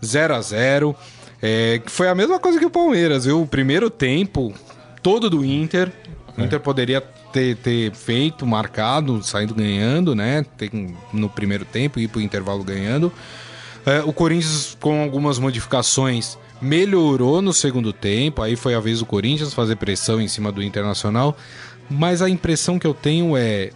0 0.04 0.36
a 0.36 0.41
0 0.41 0.96
é, 1.41 1.82
Foi 1.86 2.08
a 2.08 2.15
mesma 2.15 2.39
coisa 2.39 2.60
que 2.60 2.65
o 2.65 2.70
Palmeiras, 2.70 3.26
viu? 3.26 3.41
O 3.41 3.48
primeiro 3.48 3.89
tempo, 3.89 4.54
todo 5.02 5.30
do 5.30 5.46
Inter. 5.46 5.91
O 6.38 6.41
Inter 6.41 6.60
poderia 6.60 7.02
ter, 7.32 7.56
ter 7.58 7.91
feito, 7.93 8.46
marcado, 8.46 9.24
saindo 9.24 9.54
ganhando, 9.54 10.15
né? 10.15 10.46
Tem, 10.58 10.96
no 11.12 11.30
primeiro 11.30 11.65
tempo, 11.65 12.00
ir 12.00 12.08
pro 12.08 12.22
intervalo 12.22 12.63
ganhando. 12.63 13.12
É, 13.86 14.02
o 14.02 14.12
Corinthians, 14.12 14.78
com 14.80 15.02
algumas 15.02 15.39
modificações, 15.39 16.38
melhorou 16.62 17.41
no 17.41 17.54
segundo 17.54 17.93
tempo. 17.93 18.41
Aí 18.41 18.56
foi 18.56 18.74
a 18.74 18.80
vez 18.80 19.00
do 19.00 19.06
Corinthians 19.06 19.54
fazer 19.54 19.76
pressão 19.76 20.22
em 20.22 20.28
cima 20.28 20.52
do 20.52 20.63
Internacional. 20.63 21.38
Mas 21.89 22.22
a 22.22 22.30
impressão 22.30 22.78
que 22.78 22.88
eu 22.88 22.93
tenho 22.93 23.36
é. 23.38 23.72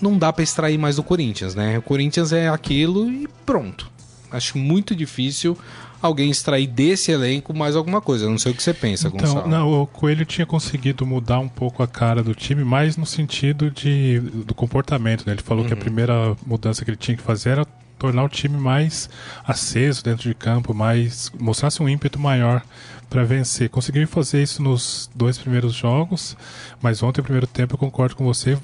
Não 0.00 0.18
dá 0.18 0.32
para 0.32 0.42
extrair 0.42 0.78
mais 0.78 0.96
do 0.96 1.02
Corinthians, 1.02 1.54
né? 1.54 1.78
O 1.78 1.82
Corinthians 1.82 2.32
é 2.32 2.48
aquilo 2.48 3.10
e 3.10 3.28
pronto. 3.46 3.88
Acho 4.32 4.58
muito 4.58 4.96
difícil 4.96 5.56
alguém 6.02 6.28
extrair 6.28 6.66
desse 6.66 7.12
elenco 7.12 7.54
mais 7.54 7.76
alguma 7.76 8.00
coisa. 8.00 8.28
Não 8.28 8.38
sei 8.38 8.50
o 8.50 8.54
que 8.54 8.62
você 8.62 8.74
pensa, 8.74 9.06
então, 9.06 9.20
Gonçalo. 9.20 9.48
Não, 9.48 9.82
o 9.82 9.86
Coelho 9.86 10.26
tinha 10.26 10.44
conseguido 10.44 11.06
mudar 11.06 11.38
um 11.38 11.48
pouco 11.48 11.82
a 11.82 11.86
cara 11.86 12.22
do 12.22 12.34
time, 12.34 12.64
mais 12.64 12.96
no 12.96 13.06
sentido 13.06 13.70
de, 13.70 14.18
do 14.18 14.54
comportamento. 14.54 15.24
Né? 15.24 15.34
Ele 15.34 15.42
falou 15.42 15.62
uhum. 15.62 15.68
que 15.68 15.74
a 15.74 15.76
uhum. 15.76 15.82
primeira 15.82 16.36
mudança 16.44 16.84
que 16.84 16.90
ele 16.90 16.96
tinha 16.96 17.16
que 17.16 17.22
fazer 17.22 17.50
era 17.50 17.66
tornar 18.02 18.24
o 18.24 18.28
time 18.28 18.58
mais 18.58 19.08
aceso 19.46 20.02
dentro 20.02 20.28
de 20.28 20.34
campo, 20.34 20.74
mais 20.74 21.30
mostrasse 21.38 21.80
um 21.80 21.88
ímpeto 21.88 22.18
maior 22.18 22.60
para 23.08 23.22
vencer. 23.22 23.68
Conseguiu 23.68 24.08
fazer 24.08 24.42
isso 24.42 24.60
nos 24.60 25.08
dois 25.14 25.38
primeiros 25.38 25.72
jogos, 25.72 26.36
mas 26.80 27.00
ontem, 27.00 27.20
no 27.20 27.24
primeiro 27.24 27.46
tempo, 27.46 27.74
eu 27.74 27.78
concordo 27.78 28.16
com 28.16 28.24
você, 28.24 28.58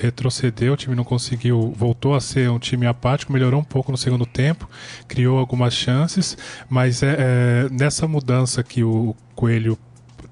retrocedeu, 0.00 0.74
o 0.74 0.76
time 0.76 0.94
não 0.94 1.02
conseguiu, 1.02 1.74
voltou 1.76 2.14
a 2.14 2.20
ser 2.20 2.48
um 2.50 2.58
time 2.60 2.86
apático, 2.86 3.32
melhorou 3.32 3.60
um 3.60 3.64
pouco 3.64 3.90
no 3.90 3.98
segundo 3.98 4.24
tempo, 4.24 4.70
criou 5.08 5.38
algumas 5.38 5.74
chances, 5.74 6.38
mas 6.70 7.02
é, 7.02 7.16
é 7.18 7.68
nessa 7.70 8.06
mudança 8.06 8.62
que 8.62 8.84
o 8.84 9.16
Coelho 9.34 9.76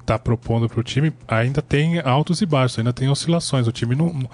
está 0.06 0.18
propondo 0.18 0.68
para 0.68 0.78
o 0.78 0.82
time 0.84 1.12
ainda 1.26 1.60
tem 1.60 1.98
altos 1.98 2.40
e 2.40 2.46
baixos, 2.46 2.78
ainda 2.78 2.92
tem 2.92 3.08
oscilações. 3.08 3.66
O 3.66 3.72
time 3.72 3.96
não, 3.96 4.28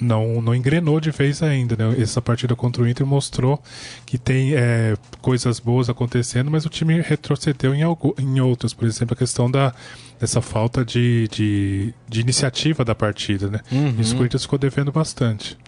não, 0.00 0.40
não 0.40 0.54
engrenou 0.54 0.98
de 0.98 1.10
vez 1.10 1.42
ainda. 1.42 1.76
Né? 1.76 2.00
Essa 2.00 2.22
partida 2.22 2.56
contra 2.56 2.82
o 2.82 2.88
Inter 2.88 3.06
mostrou 3.06 3.62
que 4.06 4.16
tem 4.16 4.54
é, 4.54 4.96
coisas 5.20 5.60
boas 5.60 5.90
acontecendo, 5.90 6.50
mas 6.50 6.64
o 6.64 6.70
time 6.70 7.00
retrocedeu 7.02 7.74
em, 7.74 7.82
algo, 7.82 8.14
em 8.18 8.40
outras. 8.40 8.72
Por 8.72 8.86
exemplo, 8.86 9.12
a 9.12 9.16
questão 9.16 9.50
da, 9.50 9.74
dessa 10.18 10.40
falta 10.40 10.82
de, 10.82 11.28
de, 11.28 11.94
de 12.08 12.20
iniciativa 12.20 12.82
da 12.84 12.94
partida. 12.94 13.48
Né? 13.48 13.60
Uhum. 13.70 13.96
Isso 14.00 14.14
o 14.14 14.16
Corinthians 14.16 14.42
ficou 14.42 14.58
devendo 14.58 14.90
bastante. 14.90 15.58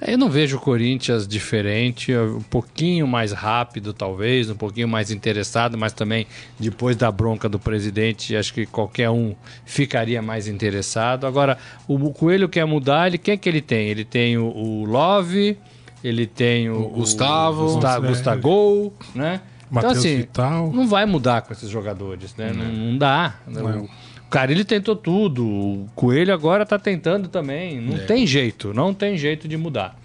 Eu 0.00 0.16
não 0.16 0.30
vejo 0.30 0.56
o 0.56 0.60
Corinthians 0.60 1.26
diferente, 1.26 2.16
um 2.16 2.40
pouquinho 2.40 3.06
mais 3.06 3.32
rápido, 3.32 3.92
talvez, 3.92 4.48
um 4.48 4.54
pouquinho 4.54 4.86
mais 4.86 5.10
interessado, 5.10 5.76
mas 5.76 5.92
também 5.92 6.26
depois 6.58 6.96
da 6.96 7.10
bronca 7.10 7.48
do 7.48 7.58
presidente, 7.58 8.36
acho 8.36 8.54
que 8.54 8.64
qualquer 8.64 9.10
um 9.10 9.34
ficaria 9.64 10.22
mais 10.22 10.46
interessado. 10.46 11.26
Agora, 11.26 11.58
o 11.88 12.12
Coelho 12.12 12.48
quer 12.48 12.64
mudar, 12.64 13.08
ele 13.08 13.18
quer 13.18 13.36
que 13.36 13.48
ele 13.48 13.60
tem? 13.60 13.88
Ele 13.88 14.04
tem 14.04 14.38
o, 14.38 14.46
o 14.46 14.84
Love, 14.84 15.58
ele 16.02 16.26
tem 16.26 16.70
o, 16.70 16.80
o 16.80 16.88
Gustavo, 16.90 17.62
o 17.62 17.74
Gustavo, 17.74 18.06
é. 18.06 18.08
Gustavo, 18.08 18.92
né? 19.14 19.40
Então, 19.70 19.90
assim, 19.90 20.18
Vital. 20.18 20.72
não 20.72 20.86
vai 20.88 21.04
mudar 21.04 21.42
com 21.42 21.52
esses 21.52 21.68
jogadores, 21.68 22.34
né? 22.36 22.52
Não, 22.54 22.64
não 22.64 22.96
dá. 22.98 23.34
Não. 23.46 23.88
O 24.28 24.30
Carilli 24.30 24.62
tentou 24.62 24.94
tudo, 24.94 25.42
o 25.42 25.88
Coelho 25.94 26.34
agora 26.34 26.62
está 26.62 26.78
tentando 26.78 27.28
também. 27.28 27.80
Não 27.80 27.96
é. 27.96 28.00
tem 28.00 28.26
jeito, 28.26 28.74
não 28.74 28.92
tem 28.92 29.16
jeito 29.16 29.48
de 29.48 29.56
mudar. 29.56 29.98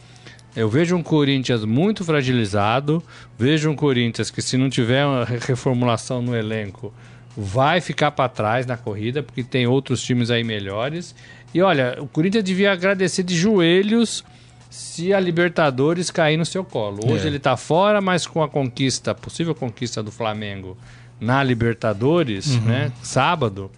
Eu 0.56 0.70
vejo 0.70 0.96
um 0.96 1.04
Corinthians 1.04 1.66
muito 1.66 2.06
fragilizado, 2.06 3.04
vejo 3.38 3.70
um 3.70 3.76
Corinthians 3.76 4.32
que 4.32 4.42
se 4.42 4.56
não 4.56 4.70
tiver 4.70 5.06
uma 5.06 5.26
reformulação 5.26 6.22
no 6.22 6.34
elenco, 6.34 6.94
vai 7.36 7.82
ficar 7.82 8.12
para 8.12 8.30
trás 8.30 8.66
na 8.66 8.78
corrida, 8.78 9.22
porque 9.22 9.44
tem 9.44 9.68
outros 9.68 10.02
times 10.02 10.32
aí 10.32 10.42
melhores. 10.42 11.14
E 11.54 11.62
olha, 11.62 11.98
o 12.00 12.08
Corinthians 12.08 12.46
devia 12.46 12.72
agradecer 12.72 13.24
de 13.24 13.36
joelhos 13.36 14.24
se 14.70 15.14
a 15.14 15.20
Libertadores 15.20 16.10
cair 16.10 16.38
no 16.38 16.46
seu 16.46 16.64
colo. 16.64 17.12
Hoje 17.12 17.26
é. 17.26 17.28
ele 17.28 17.38
está 17.38 17.58
fora, 17.58 18.00
mas 18.00 18.26
com 18.26 18.42
a 18.42 18.48
conquista, 18.48 19.14
possível 19.14 19.54
conquista 19.54 20.02
do 20.02 20.14
Flamengo 20.14 20.78
na 21.20 21.44
Libertadores, 21.44 22.56
uhum. 22.56 22.62
né, 22.62 22.92
sábado, 23.02 23.70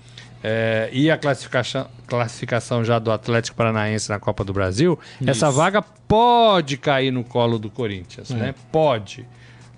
é, 0.48 0.90
e 0.94 1.10
a 1.10 1.18
classificação, 1.18 1.88
classificação 2.06 2.86
já 2.86 3.00
do 3.00 3.12
Atlético 3.12 3.58
Paranaense 3.58 4.08
na 4.10 4.20
Copa 4.20 4.44
do 4.44 4.54
Brasil, 4.54 5.00
Isso. 5.20 5.28
essa 5.28 5.50
vaga 5.50 5.82
pode 5.82 6.78
cair 6.78 7.10
no 7.10 7.24
colo 7.24 7.58
do 7.58 7.68
Corinthians, 7.68 8.30
é. 8.30 8.36
né? 8.36 8.56
Pode. 8.72 9.26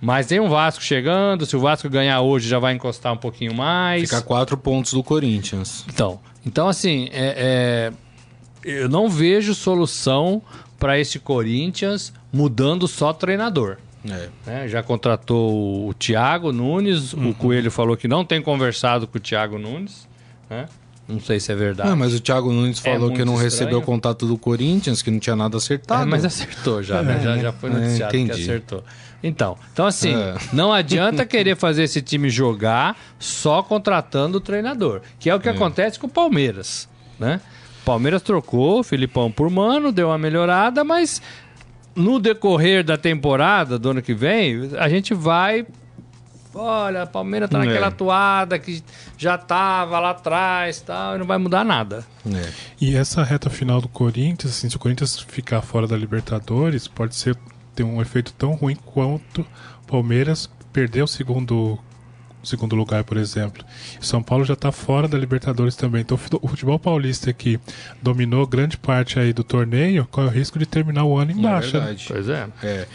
Mas 0.02 0.28
tem 0.28 0.42
um 0.42 0.50
Vasco 0.50 0.84
chegando, 0.84 1.46
se 1.46 1.56
o 1.56 1.60
Vasco 1.62 1.90
ganhar 1.90 2.20
hoje 2.20 2.50
já 2.50 2.60
vai 2.60 2.74
encostar 2.74 3.14
um 3.14 3.18
pouquinho 3.18 3.54
mais. 3.54 4.02
Fica 4.02 4.22
quatro 4.22 4.58
pontos 4.58 4.92
do 4.92 5.02
Corinthians. 5.02 5.86
Então, 5.88 6.20
então 6.46 6.68
assim, 6.68 7.08
é, 7.14 7.94
é 8.66 8.80
eu 8.82 8.90
não 8.90 9.08
vejo 9.08 9.56
solução 9.56 10.42
para 10.78 11.00
esse 11.00 11.18
Corinthians 11.18 12.12
mudando 12.32 12.90
só 12.90 13.14
treinador. 13.14 13.78
É. 14.06 14.64
É, 14.64 14.68
já 14.68 14.84
contratou 14.84 15.88
o 15.88 15.94
Thiago 15.94 16.52
Nunes, 16.52 17.14
uhum. 17.14 17.30
o 17.30 17.34
Coelho 17.34 17.72
falou 17.72 17.96
que 17.96 18.08
não 18.08 18.26
tem 18.26 18.42
conversado 18.42 19.08
com 19.08 19.18
o 19.18 19.22
Thiago 19.22 19.58
Nunes. 19.58 20.07
Né? 20.50 20.66
Não 21.08 21.22
sei 21.22 21.40
se 21.40 21.52
é 21.52 21.56
verdade. 21.56 21.90
Não, 21.90 21.96
mas 21.96 22.14
o 22.14 22.20
Thiago 22.20 22.52
Nunes 22.52 22.80
é 22.86 22.94
falou 22.94 23.12
é 23.12 23.16
que 23.16 23.24
não 23.24 23.34
estranho. 23.34 23.44
recebeu 23.50 23.80
o 23.80 23.82
contato 23.82 24.26
do 24.26 24.38
Corinthians, 24.38 25.02
que 25.02 25.10
não 25.10 25.20
tinha 25.20 25.36
nada 25.36 25.56
acertado. 25.56 26.04
É, 26.04 26.06
mas 26.06 26.26
acertou 26.26 26.84
já, 26.84 27.02
né? 27.02 27.22
Já, 27.24 27.38
já 27.38 27.54
foi 27.54 27.70
é, 27.70 27.74
noticiado 27.74 28.12
que 28.12 28.32
acertou. 28.32 28.84
Então, 29.24 29.58
então 29.72 29.86
assim, 29.86 30.14
é. 30.14 30.36
não 30.52 30.72
adianta 30.72 31.26
querer 31.26 31.56
fazer 31.56 31.84
esse 31.84 32.02
time 32.02 32.30
jogar 32.30 32.98
só 33.18 33.64
contratando 33.64 34.38
o 34.38 34.42
treinador, 34.42 35.02
que 35.18 35.30
é 35.30 35.36
o 35.36 35.40
que 35.40 35.48
é. 35.48 35.52
acontece 35.52 35.98
com 35.98 36.08
o 36.08 36.10
Palmeiras. 36.10 36.90
né? 37.18 37.40
Palmeiras 37.86 38.22
trocou 38.22 38.82
o 38.82 38.84
Filipão 38.84 39.32
por 39.32 39.50
Mano, 39.50 39.94
deu 39.94 40.10
uma 40.10 40.18
melhorada, 40.18 40.84
mas 40.84 41.22
no 41.96 42.20
decorrer 42.20 42.84
da 42.84 42.98
temporada 42.98 43.80
do 43.80 43.90
ano 43.90 44.02
que 44.02 44.14
vem, 44.14 44.70
a 44.78 44.90
gente 44.90 45.14
vai 45.14 45.66
olha, 46.54 47.04
a 47.04 47.08
Palmeiras 47.08 47.50
tá 47.50 47.60
naquela 47.60 47.88
é. 47.88 47.92
toada 47.92 48.60
que 48.60 48.84
já 49.18 49.38
tava 49.38 50.00
lá 50.00 50.12
atrás 50.12 50.82
tal, 50.82 51.16
e 51.16 51.20
não 51.20 51.26
vai 51.26 51.38
mudar 51.38 51.64
nada. 51.64 52.06
É. 52.26 52.50
E 52.80 52.96
essa 52.96 53.24
reta 53.24 53.50
final 53.50 53.82
do 53.82 53.88
Corinthians, 53.88 54.54
assim, 54.54 54.70
se 54.70 54.76
o 54.76 54.80
Corinthians 54.80 55.20
ficar 55.20 55.62
fora 55.62 55.88
da 55.88 55.98
Libertadores, 55.98 56.88
pode 56.88 57.16
ser 57.16 57.36
ter 57.76 57.84
um 57.84 58.02
efeito 58.02 58.34
tão 58.34 58.54
ruim 58.54 58.76
quanto 58.76 59.42
o 59.42 59.88
Palmeiras 59.88 60.50
perder 60.74 61.04
o 61.04 61.08
segundo 61.08 61.80
segundo 62.44 62.76
lugar, 62.76 63.04
por 63.04 63.18
exemplo. 63.18 63.64
São 64.00 64.24
Paulo 64.24 64.46
já 64.46 64.54
está 64.54 64.72
fora 64.72 65.08
da 65.08 65.18
Libertadores 65.18 65.76
também. 65.76 66.02
Então 66.02 66.18
o 66.42 66.48
futebol 66.48 66.80
paulista 66.80 67.32
que 67.34 67.60
dominou 68.02 68.48
grande 68.48 68.78
parte 68.78 69.20
aí 69.20 69.34
do 69.34 69.44
torneio, 69.44 70.08
corre 70.10 70.28
o 70.28 70.32
risco 70.32 70.58
de 70.58 70.66
terminar 70.66 71.04
o 71.04 71.18
ano 71.18 71.32
em 71.32 71.40
é 71.40 71.42
baixa. 71.42 71.78
É 71.78 71.96
Pois 72.08 72.30
é. 72.30 72.48
é. 72.64 72.88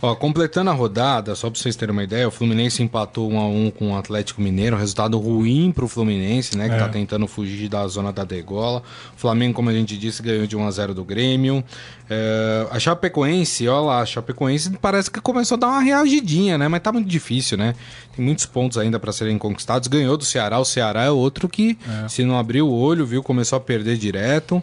Ó, 0.00 0.14
completando 0.14 0.70
a 0.70 0.72
rodada, 0.72 1.34
só 1.34 1.50
para 1.50 1.58
vocês 1.58 1.74
terem 1.74 1.92
uma 1.92 2.04
ideia, 2.04 2.28
o 2.28 2.30
Fluminense 2.30 2.82
empatou 2.82 3.28
1 3.30 3.38
a 3.38 3.46
1 3.46 3.70
com 3.72 3.92
o 3.92 3.96
Atlético 3.96 4.40
Mineiro, 4.40 4.76
resultado 4.76 5.18
ruim 5.18 5.72
para 5.72 5.84
o 5.84 5.88
Fluminense, 5.88 6.56
né, 6.56 6.68
que 6.68 6.74
está 6.74 6.86
é. 6.86 6.88
tentando 6.88 7.26
fugir 7.26 7.68
da 7.68 7.86
zona 7.88 8.12
da 8.12 8.22
degola. 8.22 8.82
O 9.16 9.18
Flamengo, 9.18 9.54
como 9.54 9.70
a 9.70 9.72
gente 9.72 9.98
disse, 9.98 10.22
ganhou 10.22 10.46
de 10.46 10.56
1 10.56 10.66
a 10.66 10.70
0 10.70 10.94
do 10.94 11.04
Grêmio. 11.04 11.64
É, 12.08 12.66
a 12.70 12.78
Chapecoense, 12.78 13.66
olha 13.66 13.80
lá, 13.80 14.00
a 14.00 14.06
Chapecoense 14.06 14.70
parece 14.80 15.10
que 15.10 15.20
começou 15.20 15.56
a 15.56 15.58
dar 15.58 15.66
uma 15.66 15.80
reagidinha, 15.80 16.56
né, 16.56 16.68
mas 16.68 16.80
tá 16.80 16.92
muito 16.92 17.08
difícil, 17.08 17.58
né? 17.58 17.74
Tem 18.14 18.24
muitos 18.24 18.46
pontos 18.46 18.78
ainda 18.78 19.00
para 19.00 19.12
serem 19.12 19.36
conquistados. 19.36 19.88
Ganhou 19.88 20.16
do 20.16 20.24
Ceará, 20.24 20.60
o 20.60 20.64
Ceará 20.64 21.04
é 21.04 21.10
outro 21.10 21.48
que, 21.48 21.76
é. 22.04 22.08
se 22.08 22.24
não 22.24 22.38
abrir 22.38 22.62
o 22.62 22.70
olho, 22.70 23.04
viu, 23.04 23.22
começou 23.22 23.56
a 23.56 23.60
perder 23.60 23.96
direto. 23.96 24.62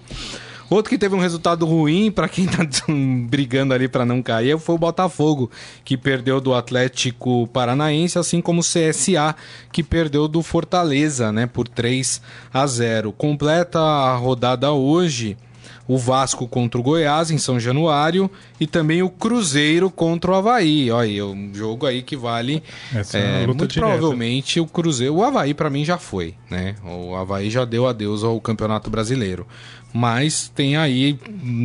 Outro 0.69 0.89
que 0.89 0.97
teve 0.97 1.15
um 1.15 1.19
resultado 1.19 1.65
ruim 1.65 2.11
para 2.11 2.27
quem 2.27 2.47
tá 2.47 2.65
brigando 3.27 3.73
ali 3.73 3.87
para 3.87 4.05
não 4.05 4.21
cair 4.21 4.57
foi 4.57 4.75
o 4.75 4.79
Botafogo, 4.79 5.49
que 5.83 5.95
perdeu 5.95 6.41
do 6.41 6.53
Atlético 6.53 7.47
Paranaense, 7.47 8.17
assim 8.17 8.41
como 8.41 8.61
o 8.61 8.63
CSA, 8.63 9.35
que 9.71 9.83
perdeu 9.83 10.27
do 10.27 10.41
Fortaleza, 10.41 11.31
né, 11.31 11.45
por 11.45 11.67
3 11.67 12.21
a 12.53 12.65
0. 12.65 13.11
Completa 13.11 13.79
a 13.79 14.15
rodada 14.15 14.71
hoje 14.71 15.37
o 15.87 15.97
Vasco 15.97 16.47
contra 16.47 16.79
o 16.79 16.83
Goiás 16.83 17.29
em 17.29 17.37
São 17.37 17.59
Januário 17.59 18.29
e 18.59 18.65
também 18.65 19.03
o 19.03 19.09
Cruzeiro 19.09 19.89
contra 19.91 20.31
o 20.31 20.35
Havaí. 20.35 20.89
Olha, 20.89 21.19
é 21.19 21.23
um 21.23 21.51
jogo 21.53 21.85
aí 21.85 22.01
que 22.01 22.15
vale 22.15 22.63
é, 23.13 23.41
é 23.43 23.45
muito 23.45 23.67
direta. 23.67 23.91
provavelmente 23.91 24.59
o 24.59 24.65
Cruzeiro. 24.65 25.15
O 25.15 25.23
Havaí 25.23 25.53
para 25.53 25.69
mim 25.69 25.85
já 25.85 25.97
foi, 25.97 26.33
né? 26.49 26.75
O 26.83 27.15
Havaí 27.15 27.49
já 27.49 27.65
deu 27.65 27.87
adeus 27.87 28.23
ao 28.23 28.39
Campeonato 28.41 28.89
Brasileiro 28.89 29.45
mas 29.95 30.51
tem 30.53 30.75
aí, 30.75 31.17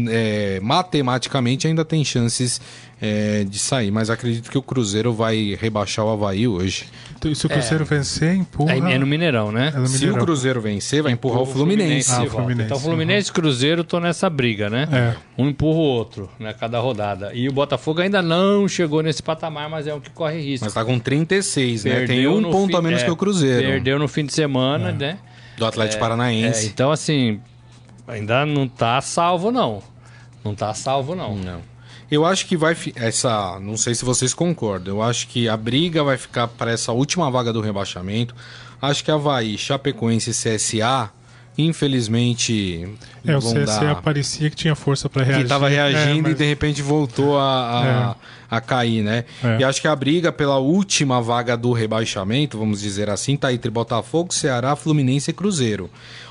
é, 0.08 0.60
matematicamente, 0.62 1.66
ainda 1.66 1.84
tem 1.84 2.04
chances 2.04 2.60
é, 3.02 3.42
de 3.42 3.58
sair. 3.58 3.90
Mas 3.90 4.08
acredito 4.08 4.48
que 4.48 4.56
o 4.56 4.62
Cruzeiro 4.62 5.12
vai 5.12 5.58
rebaixar 5.60 6.04
o 6.04 6.10
Havaí 6.10 6.46
hoje. 6.46 6.86
Então, 7.18 7.34
se 7.34 7.44
o 7.44 7.48
Cruzeiro 7.48 7.82
é. 7.82 7.86
vencer, 7.86 8.36
empurra. 8.36 8.72
É, 8.72 8.98
no 8.98 9.04
Mineirão, 9.04 9.50
né? 9.50 9.72
É 9.74 9.78
no 9.80 9.88
Se 9.88 10.08
o 10.08 10.14
Cruzeiro 10.14 10.60
vencer, 10.60 11.02
vai 11.02 11.10
empurrar 11.10 11.42
o 11.42 11.46
Fluminense. 11.46 12.12
Ah, 12.12 12.22
o 12.22 12.30
Fluminense. 12.30 12.66
Então, 12.66 12.78
Fluminense 12.78 13.30
e 13.30 13.32
Cruzeiro 13.32 13.80
estão 13.80 13.98
nessa 13.98 14.30
briga, 14.30 14.70
né? 14.70 14.88
É. 14.92 15.16
Um 15.36 15.48
empurra 15.48 15.78
o 15.78 15.82
outro, 15.82 16.30
né? 16.38 16.52
Cada 16.52 16.78
rodada. 16.78 17.32
E 17.34 17.48
o 17.48 17.52
Botafogo 17.52 18.00
ainda 18.00 18.22
não 18.22 18.68
chegou 18.68 19.02
nesse 19.02 19.24
patamar, 19.24 19.68
mas 19.68 19.88
é 19.88 19.94
um 19.94 19.98
que 19.98 20.10
corre 20.10 20.40
risco. 20.40 20.66
Mas 20.66 20.74
tá 20.74 20.84
com 20.84 21.00
36, 21.00 21.82
Perdeu 21.82 22.00
né? 22.00 22.06
Tem 22.06 22.28
um 22.28 22.48
ponto 22.48 22.70
fim, 22.70 22.76
a 22.76 22.80
menos 22.80 23.02
é, 23.02 23.04
que 23.06 23.10
o 23.10 23.16
Cruzeiro. 23.16 23.66
Perdeu 23.66 23.98
no 23.98 24.06
fim 24.06 24.24
de 24.24 24.32
semana, 24.32 24.92
né? 24.92 25.18
Do 25.58 25.66
Atlético 25.66 25.98
Paranaense. 25.98 26.68
então, 26.68 26.92
assim, 26.92 27.40
Ainda 28.06 28.44
não 28.44 28.68
tá 28.68 29.00
salvo, 29.00 29.50
não. 29.50 29.82
Não 30.44 30.54
tá 30.54 30.72
salvo, 30.74 31.14
não. 31.14 31.36
Não. 31.36 31.60
Eu 32.10 32.24
acho 32.24 32.46
que 32.46 32.56
vai. 32.56 32.76
Essa. 32.96 33.60
Não 33.60 33.76
sei 33.76 33.94
se 33.94 34.04
vocês 34.04 34.34
concordam. 34.34 34.96
Eu 34.96 35.02
acho 35.02 35.28
que 35.28 35.48
a 35.48 35.56
briga 35.56 36.02
vai 36.02 36.16
ficar 36.16 36.48
para 36.48 36.72
essa 36.72 36.92
última 36.92 37.30
vaga 37.30 37.52
do 37.52 37.60
rebaixamento. 37.60 38.34
Acho 38.82 39.04
que 39.04 39.10
Havaí, 39.10 39.56
Chapecoense 39.56 40.30
e 40.30 40.32
CSA 40.32 41.10
infelizmente. 41.58 42.88
É, 43.26 43.36
o 43.36 43.40
CSA 43.40 43.64
dar... 43.64 44.02
parecia 44.02 44.48
que 44.50 44.56
tinha 44.56 44.74
força 44.74 45.08
para 45.08 45.22
reagir. 45.22 45.40
Que 45.40 45.46
estava 45.46 45.68
reagindo 45.68 46.20
é, 46.20 46.22
mas... 46.22 46.32
e 46.32 46.34
de 46.34 46.44
repente 46.44 46.82
voltou 46.82 47.38
a, 47.38 47.80
a, 47.80 47.86
é. 47.86 48.14
A 48.50 48.60
cair, 48.60 49.02
né? 49.02 49.24
É. 49.42 49.58
E 49.60 49.64
acho 49.64 49.80
que 49.80 49.86
a 49.86 49.94
briga 49.94 50.32
pela 50.32 50.58
última 50.58 51.22
vaga 51.22 51.56
do 51.56 51.72
rebaixamento, 51.72 52.58
vamos 52.58 52.80
dizer 52.80 53.08
assim, 53.08 53.36
tá 53.36 53.52
entre 53.52 53.70
Botafogo, 53.70 54.34
Ceará, 54.34 54.74
Fluminense 54.74 55.30
e 55.30 55.34
Cruzeiro. 55.34 55.88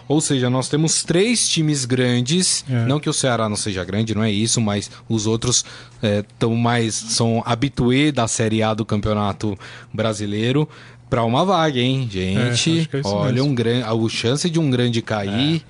Ou 0.08 0.20
seja, 0.20 0.50
nós 0.50 0.68
temos 0.68 1.04
três 1.04 1.48
times 1.48 1.86
grandes. 1.86 2.66
É. 2.68 2.86
Não 2.86 3.00
que 3.00 3.08
o 3.08 3.14
Ceará 3.14 3.48
não 3.48 3.56
seja 3.56 3.84
grande, 3.86 4.16
não 4.16 4.24
é 4.24 4.32
isso, 4.32 4.60
mas 4.60 4.90
os 5.08 5.28
outros 5.28 5.64
estão 6.02 6.54
é, 6.54 6.58
mais. 6.58 6.96
são 6.96 7.44
habituê 7.46 8.12
da 8.12 8.28
Série 8.28 8.64
A 8.64 8.74
do 8.74 8.84
Campeonato 8.84 9.58
Brasileiro 9.94 10.68
para 11.10 11.24
uma 11.24 11.46
vaga, 11.46 11.80
hein, 11.80 12.10
gente? 12.12 12.90
É, 12.92 12.98
é 12.98 13.02
olha, 13.04 13.44
um 13.44 13.54
grande, 13.54 13.84
a 13.84 14.10
chance 14.10 14.50
de 14.50 14.60
um 14.60 14.70
grande 14.70 15.02
cair 15.02 15.64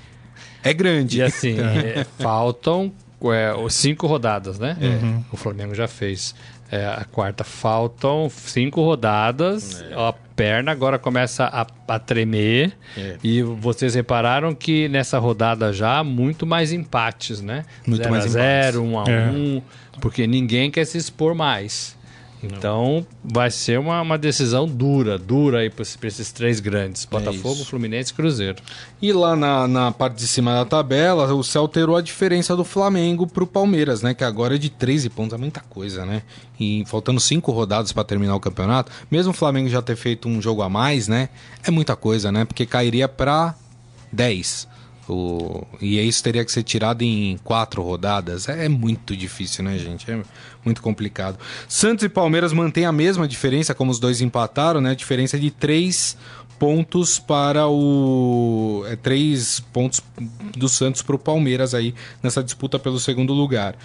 é, 0.63 0.69
é 0.69 0.73
grande. 0.73 1.19
E 1.19 1.21
assim, 1.21 1.57
é, 3.25 3.53
cinco 3.69 4.07
rodadas, 4.07 4.59
né? 4.59 4.77
Uhum. 4.81 5.23
O 5.31 5.37
Flamengo 5.37 5.75
já 5.75 5.87
fez 5.87 6.33
é, 6.71 6.85
a 6.85 7.05
quarta. 7.05 7.43
Faltam 7.43 8.29
cinco 8.29 8.81
rodadas. 8.81 9.81
É. 9.81 9.93
A 9.93 10.13
perna 10.35 10.71
agora 10.71 10.97
começa 10.97 11.45
a, 11.45 11.67
a 11.87 11.99
tremer. 11.99 12.77
É. 12.97 13.17
E 13.23 13.41
vocês 13.41 13.95
repararam 13.95 14.55
que 14.55 14.87
nessa 14.87 15.19
rodada 15.19 15.73
já 15.73 16.03
muito 16.03 16.45
mais 16.45 16.71
empates, 16.71 17.41
né? 17.41 17.65
Muito 17.85 18.03
zero 18.03 18.11
mais 18.11 18.25
a 18.25 18.29
zero, 18.29 18.83
um 18.83 18.99
a 18.99 19.03
é. 19.09 19.29
um, 19.29 19.61
porque 19.99 20.25
ninguém 20.25 20.71
quer 20.71 20.85
se 20.85 20.97
expor 20.97 21.35
mais. 21.35 21.97
Então 22.41 23.05
vai 23.23 23.51
ser 23.51 23.77
uma, 23.79 24.01
uma 24.01 24.17
decisão 24.17 24.65
dura, 24.65 25.17
dura 25.17 25.59
aí 25.59 25.69
para 25.69 25.83
esses 25.83 26.31
três 26.31 26.59
grandes: 26.59 27.05
é 27.05 27.09
Botafogo, 27.09 27.61
é 27.61 27.65
Fluminense 27.65 28.11
e 28.11 28.15
Cruzeiro. 28.15 28.61
E 29.01 29.11
lá 29.11 29.35
na, 29.35 29.67
na 29.67 29.91
parte 29.91 30.15
de 30.15 30.27
cima 30.27 30.53
da 30.53 30.65
tabela, 30.65 31.33
o 31.33 31.43
Céu 31.43 31.63
alterou 31.63 31.97
a 31.97 32.01
diferença 32.01 32.55
do 32.55 32.63
Flamengo 32.63 33.27
para 33.27 33.43
o 33.43 33.47
Palmeiras, 33.47 34.01
né? 34.01 34.13
Que 34.13 34.23
agora 34.23 34.55
é 34.55 34.57
de 34.57 34.69
13 34.69 35.09
pontos, 35.09 35.33
é 35.33 35.37
muita 35.37 35.59
coisa, 35.59 36.05
né? 36.05 36.23
E 36.59 36.83
faltando 36.87 37.19
cinco 37.19 37.51
rodadas 37.51 37.91
para 37.91 38.03
terminar 38.03 38.35
o 38.35 38.39
campeonato, 38.39 38.91
mesmo 39.11 39.31
o 39.31 39.35
Flamengo 39.35 39.69
já 39.69 39.81
ter 39.81 39.95
feito 39.95 40.27
um 40.29 40.41
jogo 40.41 40.61
a 40.61 40.69
mais, 40.69 41.07
né? 41.07 41.29
É 41.63 41.69
muita 41.69 41.95
coisa, 41.95 42.31
né? 42.31 42.45
Porque 42.45 42.65
cairia 42.65 43.07
para 43.07 43.53
10. 44.11 44.67
O... 45.09 45.65
E 45.81 45.99
isso 45.99 46.23
teria 46.23 46.45
que 46.45 46.51
ser 46.51 46.61
tirado 46.61 47.01
em 47.01 47.37
quatro 47.43 47.81
rodadas. 47.81 48.47
É 48.47 48.69
muito 48.69 49.17
difícil, 49.17 49.63
né, 49.63 49.77
gente? 49.77 50.09
É 50.09 50.21
muito 50.63 50.81
complicado. 50.81 51.37
Santos 51.67 52.03
e 52.03 52.09
Palmeiras 52.09 52.53
mantêm 52.53 52.85
a 52.85 52.91
mesma 52.91 53.27
diferença, 53.27 53.73
como 53.73 53.91
os 53.91 53.99
dois 53.99 54.21
empataram, 54.21 54.81
né? 54.81 54.91
A 54.91 54.95
diferença 54.95 55.37
é 55.37 55.39
de 55.39 55.51
três 55.51 56.17
pontos 56.59 57.17
para 57.17 57.67
o. 57.67 58.83
É, 58.87 58.95
três 58.95 59.61
pontos 59.71 60.01
do 60.55 60.67
Santos 60.67 61.01
para 61.01 61.15
o 61.15 61.19
Palmeiras 61.19 61.73
aí 61.73 61.95
nessa 62.21 62.43
disputa 62.43 62.77
pelo 62.77 62.99
segundo 62.99 63.33
lugar. 63.33 63.75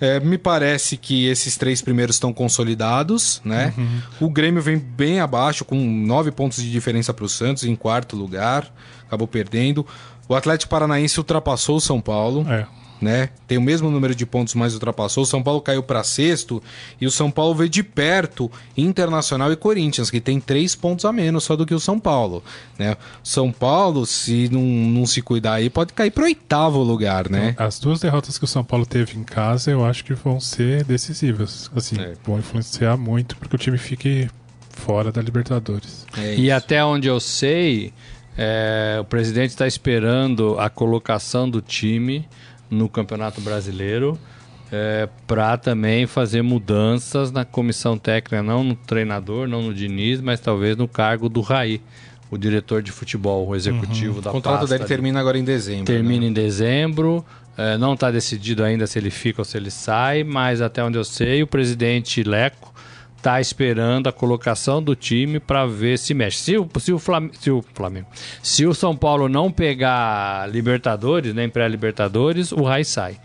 É, 0.00 0.18
me 0.18 0.36
parece 0.36 0.96
que 0.96 1.26
esses 1.26 1.56
três 1.56 1.80
primeiros 1.80 2.16
estão 2.16 2.32
consolidados, 2.32 3.40
né? 3.44 3.72
Uhum. 3.78 4.26
O 4.26 4.30
Grêmio 4.30 4.60
vem 4.60 4.76
bem 4.76 5.20
abaixo, 5.20 5.64
com 5.64 5.76
nove 5.76 6.32
pontos 6.32 6.60
de 6.60 6.72
diferença 6.72 7.14
para 7.14 7.24
o 7.24 7.28
Santos, 7.28 7.62
em 7.62 7.76
quarto 7.76 8.16
lugar, 8.16 8.68
acabou 9.06 9.28
perdendo. 9.28 9.86
O 10.28 10.34
Atlético 10.34 10.70
Paranaense 10.70 11.20
ultrapassou 11.20 11.76
o 11.76 11.80
São 11.80 12.00
Paulo. 12.00 12.44
É. 12.50 12.66
Né? 13.02 13.30
Tem 13.48 13.58
o 13.58 13.60
mesmo 13.60 13.90
número 13.90 14.14
de 14.14 14.24
pontos, 14.24 14.54
mas 14.54 14.74
ultrapassou. 14.74 15.24
O 15.24 15.26
São 15.26 15.42
Paulo 15.42 15.60
caiu 15.60 15.82
para 15.82 16.04
sexto 16.04 16.62
e 17.00 17.06
o 17.06 17.10
São 17.10 17.32
Paulo 17.32 17.52
veio 17.52 17.68
de 17.68 17.82
perto 17.82 18.48
Internacional 18.76 19.52
e 19.52 19.56
Corinthians, 19.56 20.08
que 20.08 20.20
tem 20.20 20.38
três 20.38 20.76
pontos 20.76 21.04
a 21.04 21.12
menos 21.12 21.42
só 21.42 21.56
do 21.56 21.66
que 21.66 21.74
o 21.74 21.80
São 21.80 21.98
Paulo. 21.98 22.44
Né? 22.78 22.96
São 23.20 23.50
Paulo, 23.50 24.06
se 24.06 24.48
não, 24.52 24.62
não 24.62 25.04
se 25.04 25.20
cuidar 25.20 25.54
aí, 25.54 25.68
pode 25.68 25.92
cair 25.92 26.12
para 26.12 26.22
oitavo 26.24 26.80
lugar, 26.80 27.28
né? 27.28 27.50
Então, 27.50 27.66
as 27.66 27.80
duas 27.80 27.98
derrotas 27.98 28.38
que 28.38 28.44
o 28.44 28.48
São 28.48 28.62
Paulo 28.62 28.86
teve 28.86 29.18
em 29.18 29.24
casa, 29.24 29.72
eu 29.72 29.84
acho 29.84 30.04
que 30.04 30.14
vão 30.14 30.38
ser 30.38 30.84
decisivas. 30.84 31.68
Assim, 31.74 32.00
é. 32.00 32.12
vão 32.24 32.38
influenciar 32.38 32.96
muito 32.96 33.36
porque 33.36 33.56
o 33.56 33.58
time 33.58 33.78
fique 33.78 34.30
fora 34.70 35.10
da 35.10 35.20
Libertadores. 35.20 36.06
É 36.16 36.36
e 36.36 36.52
até 36.52 36.84
onde 36.84 37.08
eu 37.08 37.18
sei, 37.18 37.92
é, 38.36 38.98
o 39.00 39.04
presidente 39.04 39.50
está 39.50 39.66
esperando 39.66 40.58
a 40.58 40.70
colocação 40.70 41.48
do 41.48 41.60
time 41.60 42.28
no 42.72 42.88
Campeonato 42.88 43.40
Brasileiro 43.40 44.18
é, 44.72 45.06
para 45.26 45.58
também 45.58 46.06
fazer 46.06 46.40
mudanças 46.40 47.30
na 47.30 47.44
comissão 47.44 47.98
técnica, 47.98 48.42
não 48.42 48.64
no 48.64 48.74
treinador, 48.74 49.46
não 49.46 49.60
no 49.60 49.74
Diniz, 49.74 50.20
mas 50.22 50.40
talvez 50.40 50.78
no 50.78 50.88
cargo 50.88 51.28
do 51.28 51.42
Raí, 51.42 51.78
o 52.30 52.38
diretor 52.38 52.82
de 52.82 52.90
futebol, 52.90 53.46
o 53.46 53.54
executivo 53.54 54.16
uhum. 54.16 54.20
da 54.22 54.30
O 54.30 54.32
contrato 54.32 54.66
dele 54.66 54.84
termina 54.84 55.20
agora 55.20 55.38
em 55.38 55.44
dezembro. 55.44 55.84
Termina 55.84 56.22
né? 56.22 56.28
em 56.28 56.32
dezembro. 56.32 57.22
É, 57.54 57.76
não 57.76 57.92
está 57.92 58.10
decidido 58.10 58.64
ainda 58.64 58.86
se 58.86 58.98
ele 58.98 59.10
fica 59.10 59.42
ou 59.42 59.44
se 59.44 59.58
ele 59.58 59.70
sai, 59.70 60.24
mas 60.24 60.62
até 60.62 60.82
onde 60.82 60.96
eu 60.96 61.04
sei, 61.04 61.42
o 61.42 61.46
presidente 61.46 62.22
Leco 62.22 62.72
tá 63.22 63.40
esperando 63.40 64.08
a 64.08 64.12
colocação 64.12 64.82
do 64.82 64.96
time 64.96 65.38
para 65.38 65.64
ver 65.64 65.98
se 65.98 66.12
mexe. 66.12 66.38
Se 66.38 66.58
o, 66.58 66.68
se 66.78 66.92
o, 66.92 66.98
Flam, 66.98 67.30
se 67.38 67.50
o 67.50 67.64
Flamengo, 67.72 68.08
se 68.42 68.66
o 68.66 68.74
São 68.74 68.96
Paulo 68.96 69.28
não 69.28 69.50
pegar 69.50 70.50
Libertadores, 70.50 71.32
nem 71.32 71.46
né, 71.46 71.52
pré-Libertadores, 71.52 72.50
o 72.50 72.62
Rai 72.62 72.82
sai. 72.82 73.16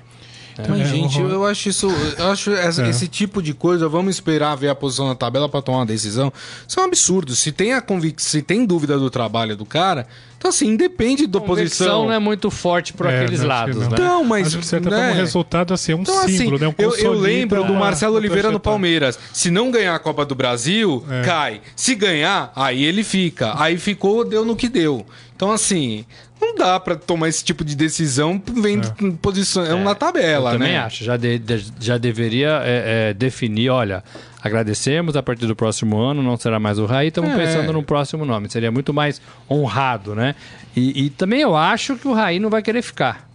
É. 0.58 0.68
Mas, 0.68 0.90
gente, 0.90 1.20
eu 1.20 1.46
acho 1.46 1.70
isso. 1.70 1.88
Eu 2.18 2.32
acho 2.32 2.52
essa, 2.56 2.84
é. 2.84 2.90
esse 2.90 3.08
tipo 3.08 3.42
de 3.42 3.54
coisa, 3.54 3.88
vamos 3.88 4.16
esperar 4.16 4.56
ver 4.56 4.70
a 4.70 4.76
posição 4.76 5.08
na 5.08 5.16
tabela 5.16 5.48
para 5.48 5.62
tomar 5.62 5.80
uma 5.80 5.86
decisão. 5.86 6.32
Isso 6.68 6.80
é 6.80 6.84
um 6.84 6.86
absurdo. 6.86 7.36
Se 7.36 7.52
tem 7.52 7.74
a 7.74 7.82
convic 7.82 8.22
se 8.22 8.42
tem 8.42 8.66
dúvida 8.66 8.98
do 8.98 9.10
trabalho 9.10 9.56
do 9.56 9.66
cara, 9.66 10.08
então 10.38 10.50
assim, 10.50 10.68
independe 10.68 11.26
da 11.28 11.42
posição. 11.42 12.06
não 12.06 12.12
é 12.12 12.20
muito 12.20 12.52
forte 12.52 12.94
por 12.94 13.08
é, 13.08 13.22
aqueles 13.22 13.42
lados, 13.42 13.78
né? 13.78 13.88
Então, 13.92 14.24
mas. 14.24 14.48
Acho 14.48 14.60
que 14.60 14.66
certa 14.66 14.90
né? 14.90 15.12
o 15.12 15.16
resultado 15.16 15.74
assim, 15.74 15.92
é 15.92 15.96
um 15.96 16.02
então, 16.02 16.28
símbolo, 16.28 16.56
assim, 16.56 16.66
né? 16.66 16.76
Um 16.78 16.82
eu, 16.82 16.96
eu 16.96 17.14
lembro 17.14 17.64
do 17.64 17.74
Marcelo 17.74 18.16
Oliveira 18.16 18.52
no 18.52 18.60
Palmeiras. 18.60 19.18
Se 19.34 19.50
não 19.50 19.72
ganhar 19.72 19.96
a 19.96 20.00
Copa 20.00 20.26
do 20.26 20.36
Brasil, 20.36 21.04
é. 21.10 21.24
cai. 21.24 21.62
Se 21.76 21.96
ganhar, 21.96 22.52
aí 22.56 22.84
ele 22.84 23.04
fica. 23.04 23.54
Aí 23.58 23.78
ficou, 23.78 24.24
deu 24.24 24.46
no 24.46 24.56
que 24.56 24.70
deu. 24.70 25.06
Então, 25.36 25.52
assim, 25.52 26.04
não 26.40 26.56
dá 26.56 26.80
para 26.80 26.96
tomar 26.96 27.30
esse 27.30 27.44
tipo 27.44 27.64
de 27.64 27.76
decisão 27.76 28.42
vendo 28.56 28.88
é. 28.88 29.12
posição 29.22 29.66
é, 29.66 29.84
na 29.84 29.96
tabela, 29.96 30.54
eu 30.54 30.60
né? 30.60 30.66
Também 30.66 30.78
acho. 30.78 31.04
Já, 31.04 31.18
de, 31.18 31.40
de, 31.40 31.66
já 31.80 31.98
deveria 31.98 32.62
é, 32.64 33.10
é, 33.10 33.14
definir, 33.14 33.70
olha, 33.70 34.04
agradecemos 34.42 35.16
a 35.16 35.24
partir 35.24 35.46
do 35.46 35.56
próximo 35.56 35.98
ano, 35.98 36.22
não 36.22 36.38
será 36.38 36.60
mais 36.60 36.80
o 36.80 36.86
Raí, 36.86 37.08
estamos 37.08 37.32
é. 37.32 37.36
pensando 37.36 37.74
no 37.74 37.84
próximo 37.84 38.26
nome. 38.26 38.50
Seria 38.50 38.72
muito 38.72 38.94
mais 38.94 39.22
honrado, 39.50 40.16
né? 40.16 40.36
E, 40.76 41.06
e 41.06 41.10
também 41.10 41.42
eu 41.42 41.56
acho 41.56 41.96
que 41.96 42.08
o 42.08 42.14
Raí 42.14 42.40
não 42.40 42.50
vai 42.50 42.62
querer 42.62 42.82
ficar. 42.82 43.28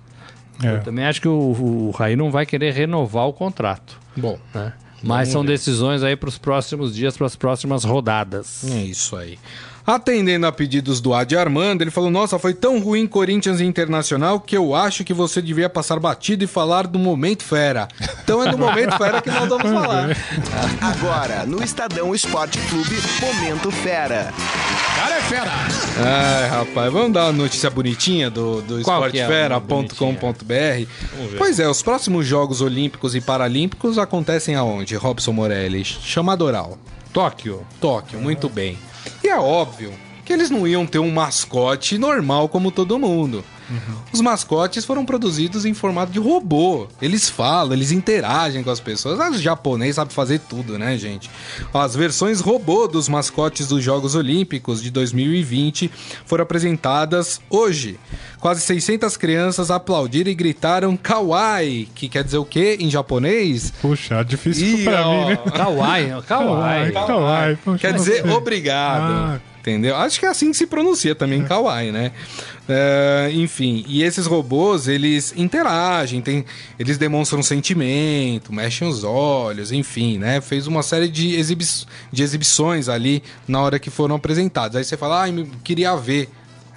É. 0.62 0.74
Eu 0.74 0.82
também 0.82 1.04
acho 1.04 1.20
que 1.20 1.28
o, 1.28 1.32
o 1.32 1.90
Raí 1.90 2.14
não 2.14 2.30
vai 2.30 2.46
querer 2.46 2.72
renovar 2.72 3.26
o 3.26 3.32
contrato. 3.32 3.98
Bom, 4.16 4.38
né? 4.54 4.72
Mas 5.02 5.28
são 5.28 5.42
ver. 5.42 5.48
decisões 5.48 6.02
aí 6.02 6.14
para 6.14 6.28
os 6.28 6.38
próximos 6.38 6.94
dias, 6.94 7.16
para 7.16 7.26
as 7.26 7.34
próximas 7.34 7.82
rodadas. 7.82 8.64
É 8.70 8.84
isso 8.84 9.16
aí. 9.16 9.38
Atendendo 9.86 10.46
a 10.46 10.52
pedidos 10.52 11.00
do 11.00 11.12
Adi 11.12 11.36
Armando, 11.36 11.82
ele 11.82 11.90
falou: 11.90 12.10
Nossa, 12.10 12.38
foi 12.38 12.54
tão 12.54 12.78
ruim 12.78 13.06
Corinthians 13.06 13.60
Internacional 13.60 14.38
que 14.38 14.56
eu 14.56 14.74
acho 14.74 15.02
que 15.04 15.12
você 15.12 15.42
devia 15.42 15.68
passar 15.68 15.98
batido 15.98 16.44
e 16.44 16.46
falar 16.46 16.86
do 16.86 16.98
Momento 16.98 17.42
Fera. 17.42 17.88
Então 18.22 18.42
é 18.42 18.50
do 18.50 18.58
Momento 18.58 18.96
Fera 18.96 19.20
que 19.20 19.30
nós 19.30 19.48
vamos 19.48 19.70
falar. 19.70 20.16
Agora, 20.80 21.44
no 21.44 21.62
Estadão 21.62 22.14
Esporte 22.14 22.58
Clube, 22.68 22.96
Momento 23.20 23.70
Fera. 23.72 24.32
Cara 24.94 25.16
é 25.16 25.20
fera! 25.22 25.50
Ai, 25.98 26.48
rapaz, 26.48 26.92
vamos 26.92 27.12
dar 27.12 27.24
uma 27.24 27.32
notícia 27.32 27.68
bonitinha 27.68 28.30
do, 28.30 28.62
do 28.62 28.78
esportefera.com.br. 28.78 30.52
É 30.52 30.86
pois 31.36 31.58
é, 31.58 31.68
os 31.68 31.82
próximos 31.82 32.24
Jogos 32.26 32.60
Olímpicos 32.60 33.16
e 33.16 33.20
Paralímpicos 33.20 33.98
acontecem 33.98 34.54
aonde, 34.54 34.94
Robson 34.94 35.32
Morelli? 35.32 35.84
Chamadoral. 35.84 36.78
Tóquio. 37.12 37.66
Tóquio, 37.80 38.20
muito 38.20 38.48
bem. 38.48 38.78
E 39.22 39.28
é 39.28 39.36
óbvio 39.36 39.92
que 40.24 40.32
eles 40.32 40.50
não 40.50 40.66
iam 40.66 40.86
ter 40.86 40.98
um 40.98 41.10
mascote 41.10 41.98
normal 41.98 42.48
como 42.48 42.70
todo 42.70 42.98
mundo. 42.98 43.44
Uhum. 43.72 43.94
Os 44.12 44.20
mascotes 44.20 44.84
foram 44.84 45.04
produzidos 45.04 45.64
em 45.64 45.72
formato 45.72 46.12
de 46.12 46.18
robô. 46.18 46.86
Eles 47.00 47.28
falam, 47.28 47.72
eles 47.72 47.90
interagem 47.90 48.62
com 48.62 48.70
as 48.70 48.80
pessoas. 48.80 49.18
Os 49.30 49.40
japoneses 49.40 49.96
sabem 49.96 50.14
fazer 50.14 50.40
tudo, 50.40 50.78
né, 50.78 50.98
gente? 50.98 51.30
As 51.72 51.96
versões 51.96 52.40
robô 52.40 52.86
dos 52.86 53.08
mascotes 53.08 53.66
dos 53.68 53.82
Jogos 53.82 54.14
Olímpicos 54.14 54.82
de 54.82 54.90
2020 54.90 55.90
foram 56.26 56.42
apresentadas 56.42 57.40
hoje. 57.48 57.98
Quase 58.38 58.60
600 58.60 59.16
crianças 59.16 59.70
aplaudiram 59.70 60.30
e 60.30 60.34
gritaram 60.34 60.96
kawaii, 60.96 61.88
que 61.94 62.08
quer 62.08 62.24
dizer 62.24 62.38
o 62.38 62.44
quê 62.44 62.76
em 62.80 62.90
japonês? 62.90 63.72
Puxa, 63.80 64.16
é 64.16 64.24
difícil 64.24 64.80
e, 64.80 64.84
pra 64.84 65.06
ó, 65.06 65.12
mim, 65.12 65.30
né? 65.30 65.36
Kawaii, 65.36 66.22
kawaii. 66.26 66.92
kawaii, 66.92 67.56
kawaii. 67.56 67.78
Quer 67.78 67.94
dizer 67.94 68.28
obrigado. 68.28 69.12
Ah. 69.12 69.51
Entendeu? 69.62 69.94
Acho 69.94 70.18
que 70.18 70.26
é 70.26 70.28
assim 70.28 70.50
que 70.50 70.56
se 70.56 70.66
pronuncia 70.66 71.14
também, 71.14 71.44
kawaii, 71.44 71.92
né? 71.92 72.10
Uh, 72.68 73.30
enfim, 73.32 73.84
e 73.86 74.02
esses 74.02 74.26
robôs, 74.26 74.88
eles 74.88 75.32
interagem, 75.36 76.20
tem, 76.20 76.44
eles 76.80 76.98
demonstram 76.98 77.44
sentimento, 77.44 78.52
mexem 78.52 78.88
os 78.88 79.04
olhos, 79.04 79.70
enfim, 79.70 80.18
né? 80.18 80.40
Fez 80.40 80.66
uma 80.66 80.82
série 80.82 81.08
de, 81.08 81.36
exibi 81.36 81.64
de 82.10 82.22
exibições 82.24 82.88
ali 82.88 83.22
na 83.46 83.60
hora 83.60 83.78
que 83.78 83.88
foram 83.88 84.16
apresentados. 84.16 84.76
Aí 84.76 84.82
você 84.82 84.96
fala, 84.96 85.24
ah, 85.24 85.28
queria 85.62 85.94
ver 85.94 86.28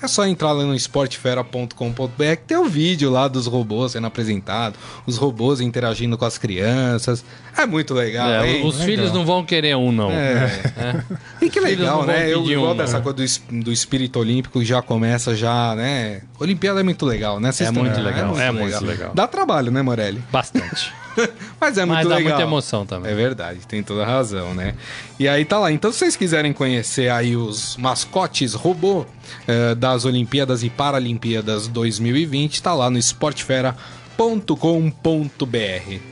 é 0.02 0.08
só 0.08 0.26
entrar 0.26 0.52
lá 0.52 0.64
no 0.64 0.76
esportefera.com.br 0.76 2.36
que 2.38 2.44
tem 2.48 2.58
o 2.58 2.62
um 2.62 2.70
vídeo 2.70 3.10
lá 3.10 3.28
dos 3.28 3.48
robôs 3.48 3.94
sendo 3.94 4.08
apresentado, 4.08 4.76
os 5.06 5.18
robôs 5.18 5.62
interagindo 5.62 6.18
com 6.18 6.26
as 6.26 6.38
crianças. 6.38 7.24
É 7.58 7.66
muito 7.66 7.94
legal, 7.94 8.30
é, 8.30 8.50
hein? 8.50 8.66
Os 8.66 8.76
legal. 8.76 8.86
filhos 8.86 9.14
não 9.14 9.26
vão 9.26 9.46
querer 9.46 9.76
um, 9.76 9.92
não. 9.92 10.12
É. 10.12 10.62
é. 10.78 11.04
E 11.46 11.50
que 11.50 11.60
legal, 11.60 12.06
né? 12.06 12.32
Eu 12.32 12.42
gosto 12.42 12.74
um, 12.74 12.78
dessa 12.78 12.98
né? 12.98 13.04
coisa 13.04 13.40
do, 13.50 13.64
do 13.64 13.72
espírito 13.72 14.20
olímpico 14.20 14.64
já 14.64 14.82
começa 14.82 15.36
já, 15.36 15.76
né? 15.76 16.22
Olimpíada 16.40 16.80
é 16.80 16.84
muito 16.84 17.06
legal, 17.06 17.40
né? 17.40 17.52
Vocês 17.52 17.70
é, 17.70 17.72
muito 17.72 18.00
legal, 18.02 18.20
é, 18.20 18.26
muito, 18.26 18.40
é 18.40 18.52
legal. 18.52 18.82
muito 18.82 18.86
legal. 18.86 19.12
Dá 19.14 19.28
trabalho, 19.28 19.72
né, 19.72 19.82
Morelli? 19.82 20.22
Bastante. 20.32 20.92
Mas 21.60 21.78
é 21.78 21.86
muito 21.86 21.98
Mas 21.98 22.08
dá 22.08 22.16
legal. 22.16 22.34
muita 22.34 22.48
emoção 22.48 22.86
também. 22.86 23.12
É 23.12 23.16
verdade, 23.16 23.60
tem 23.68 23.82
toda 23.82 24.04
a 24.04 24.06
razão, 24.06 24.54
né? 24.54 24.76
E 25.20 25.28
aí 25.28 25.46
tá 25.46 25.60
lá. 25.60 25.72
Então, 25.72 25.92
se 25.92 26.00
vocês 26.00 26.16
quiserem 26.16 26.54
conhecer 26.54 27.10
aí 27.10 27.36
os 27.36 27.78
mascotes 27.78 28.54
robô 28.54 29.02
uh, 29.02 29.76
das 29.76 30.06
Olimpíadas 30.06 30.64
e 30.64 30.70
Paralimpíadas 30.70 31.68
2020, 31.68 32.62
tá 32.62 32.74
lá 32.74 32.90
no 32.90 32.98
esportefera.com.br. 32.98 33.76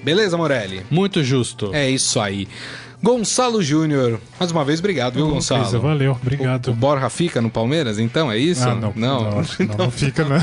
Beleza, 0.04 0.38
Morelli? 0.38 0.86
Muito 0.89 1.24
justo. 1.24 1.74
É 1.74 1.89
isso 1.89 2.20
aí. 2.20 2.47
Gonçalo 3.04 3.62
Júnior. 3.62 4.18
Mais 4.39 4.49
uma 4.49 4.64
vez, 4.64 4.80
obrigado, 4.80 5.16
viu, 5.16 5.28
Gonçalo? 5.28 5.64
Coisa, 5.64 5.78
valeu, 5.78 6.18
obrigado. 6.22 6.68
O, 6.68 6.72
o, 6.72 6.74
Borja 6.74 7.10
fica 7.10 7.41
no 7.41 7.49
Palmeiras, 7.49 7.99
então? 7.99 8.32
É 8.32 8.38
isso? 8.38 8.64
Ah, 8.64 8.74
não. 8.74 8.93
Não, 8.95 9.24
não, 9.24 9.32
não, 9.32 9.78
não 9.78 9.91
fica, 9.91 10.24
não. 10.24 10.38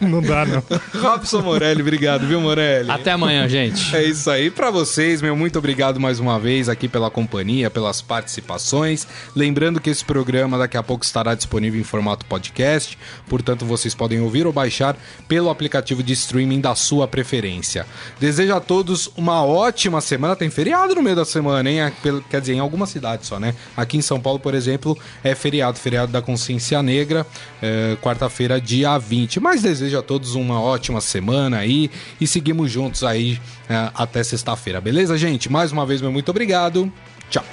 não 0.08 0.22
dá, 0.22 0.46
não. 0.46 0.62
Robson 1.02 1.42
Morelli, 1.42 1.82
obrigado, 1.82 2.26
viu, 2.26 2.40
Morelli? 2.40 2.90
Até 2.90 3.12
amanhã, 3.12 3.46
gente. 3.46 3.94
É 3.94 4.02
isso 4.02 4.30
aí. 4.30 4.50
Para 4.50 4.70
vocês, 4.70 5.20
meu 5.20 5.36
muito 5.36 5.58
obrigado 5.58 6.00
mais 6.00 6.18
uma 6.18 6.38
vez 6.38 6.70
aqui 6.70 6.88
pela 6.88 7.10
companhia, 7.10 7.68
pelas 7.68 8.00
participações. 8.00 9.06
Lembrando 9.36 9.78
que 9.78 9.90
esse 9.90 10.02
programa 10.02 10.56
daqui 10.56 10.78
a 10.78 10.82
pouco 10.82 11.04
estará 11.04 11.34
disponível 11.34 11.78
em 11.78 11.84
formato 11.84 12.24
podcast, 12.24 12.98
portanto, 13.28 13.66
vocês 13.66 13.94
podem 13.94 14.18
ouvir 14.22 14.46
ou 14.46 14.52
baixar 14.52 14.96
pelo 15.28 15.50
aplicativo 15.50 16.02
de 16.02 16.14
streaming 16.14 16.62
da 16.62 16.74
sua 16.74 17.06
preferência. 17.06 17.84
Desejo 18.18 18.54
a 18.54 18.60
todos 18.60 19.10
uma 19.14 19.44
ótima 19.44 20.00
semana. 20.00 20.34
Tem 20.34 20.48
feriado 20.48 20.94
no 20.94 21.02
meio 21.02 21.16
da 21.16 21.26
semana, 21.26 21.70
hein? 21.70 21.97
Quer 22.30 22.40
dizer, 22.40 22.54
em 22.54 22.58
algumas 22.58 22.90
cidades 22.90 23.26
só, 23.26 23.38
né? 23.38 23.54
Aqui 23.76 23.96
em 23.96 24.02
São 24.02 24.20
Paulo, 24.20 24.38
por 24.38 24.54
exemplo, 24.54 24.96
é 25.22 25.34
feriado, 25.34 25.78
feriado 25.78 26.12
da 26.12 26.22
consciência 26.22 26.82
negra, 26.82 27.26
é, 27.62 27.96
quarta-feira, 28.00 28.60
dia 28.60 28.96
20. 28.98 29.40
Mas 29.40 29.62
desejo 29.62 29.98
a 29.98 30.02
todos 30.02 30.34
uma 30.34 30.60
ótima 30.60 31.00
semana 31.00 31.58
aí 31.58 31.90
e 32.20 32.26
seguimos 32.26 32.70
juntos 32.70 33.04
aí 33.04 33.40
é, 33.68 33.90
até 33.94 34.22
sexta-feira, 34.22 34.80
beleza, 34.80 35.16
gente? 35.16 35.50
Mais 35.50 35.72
uma 35.72 35.84
vez, 35.84 36.00
meu 36.00 36.12
muito 36.12 36.30
obrigado. 36.30 36.92
Tchau. 37.30 37.44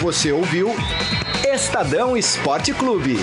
Você 0.00 0.32
ouviu 0.32 0.74
Estadão 1.44 2.16
Esporte 2.16 2.72
Clube. 2.72 3.18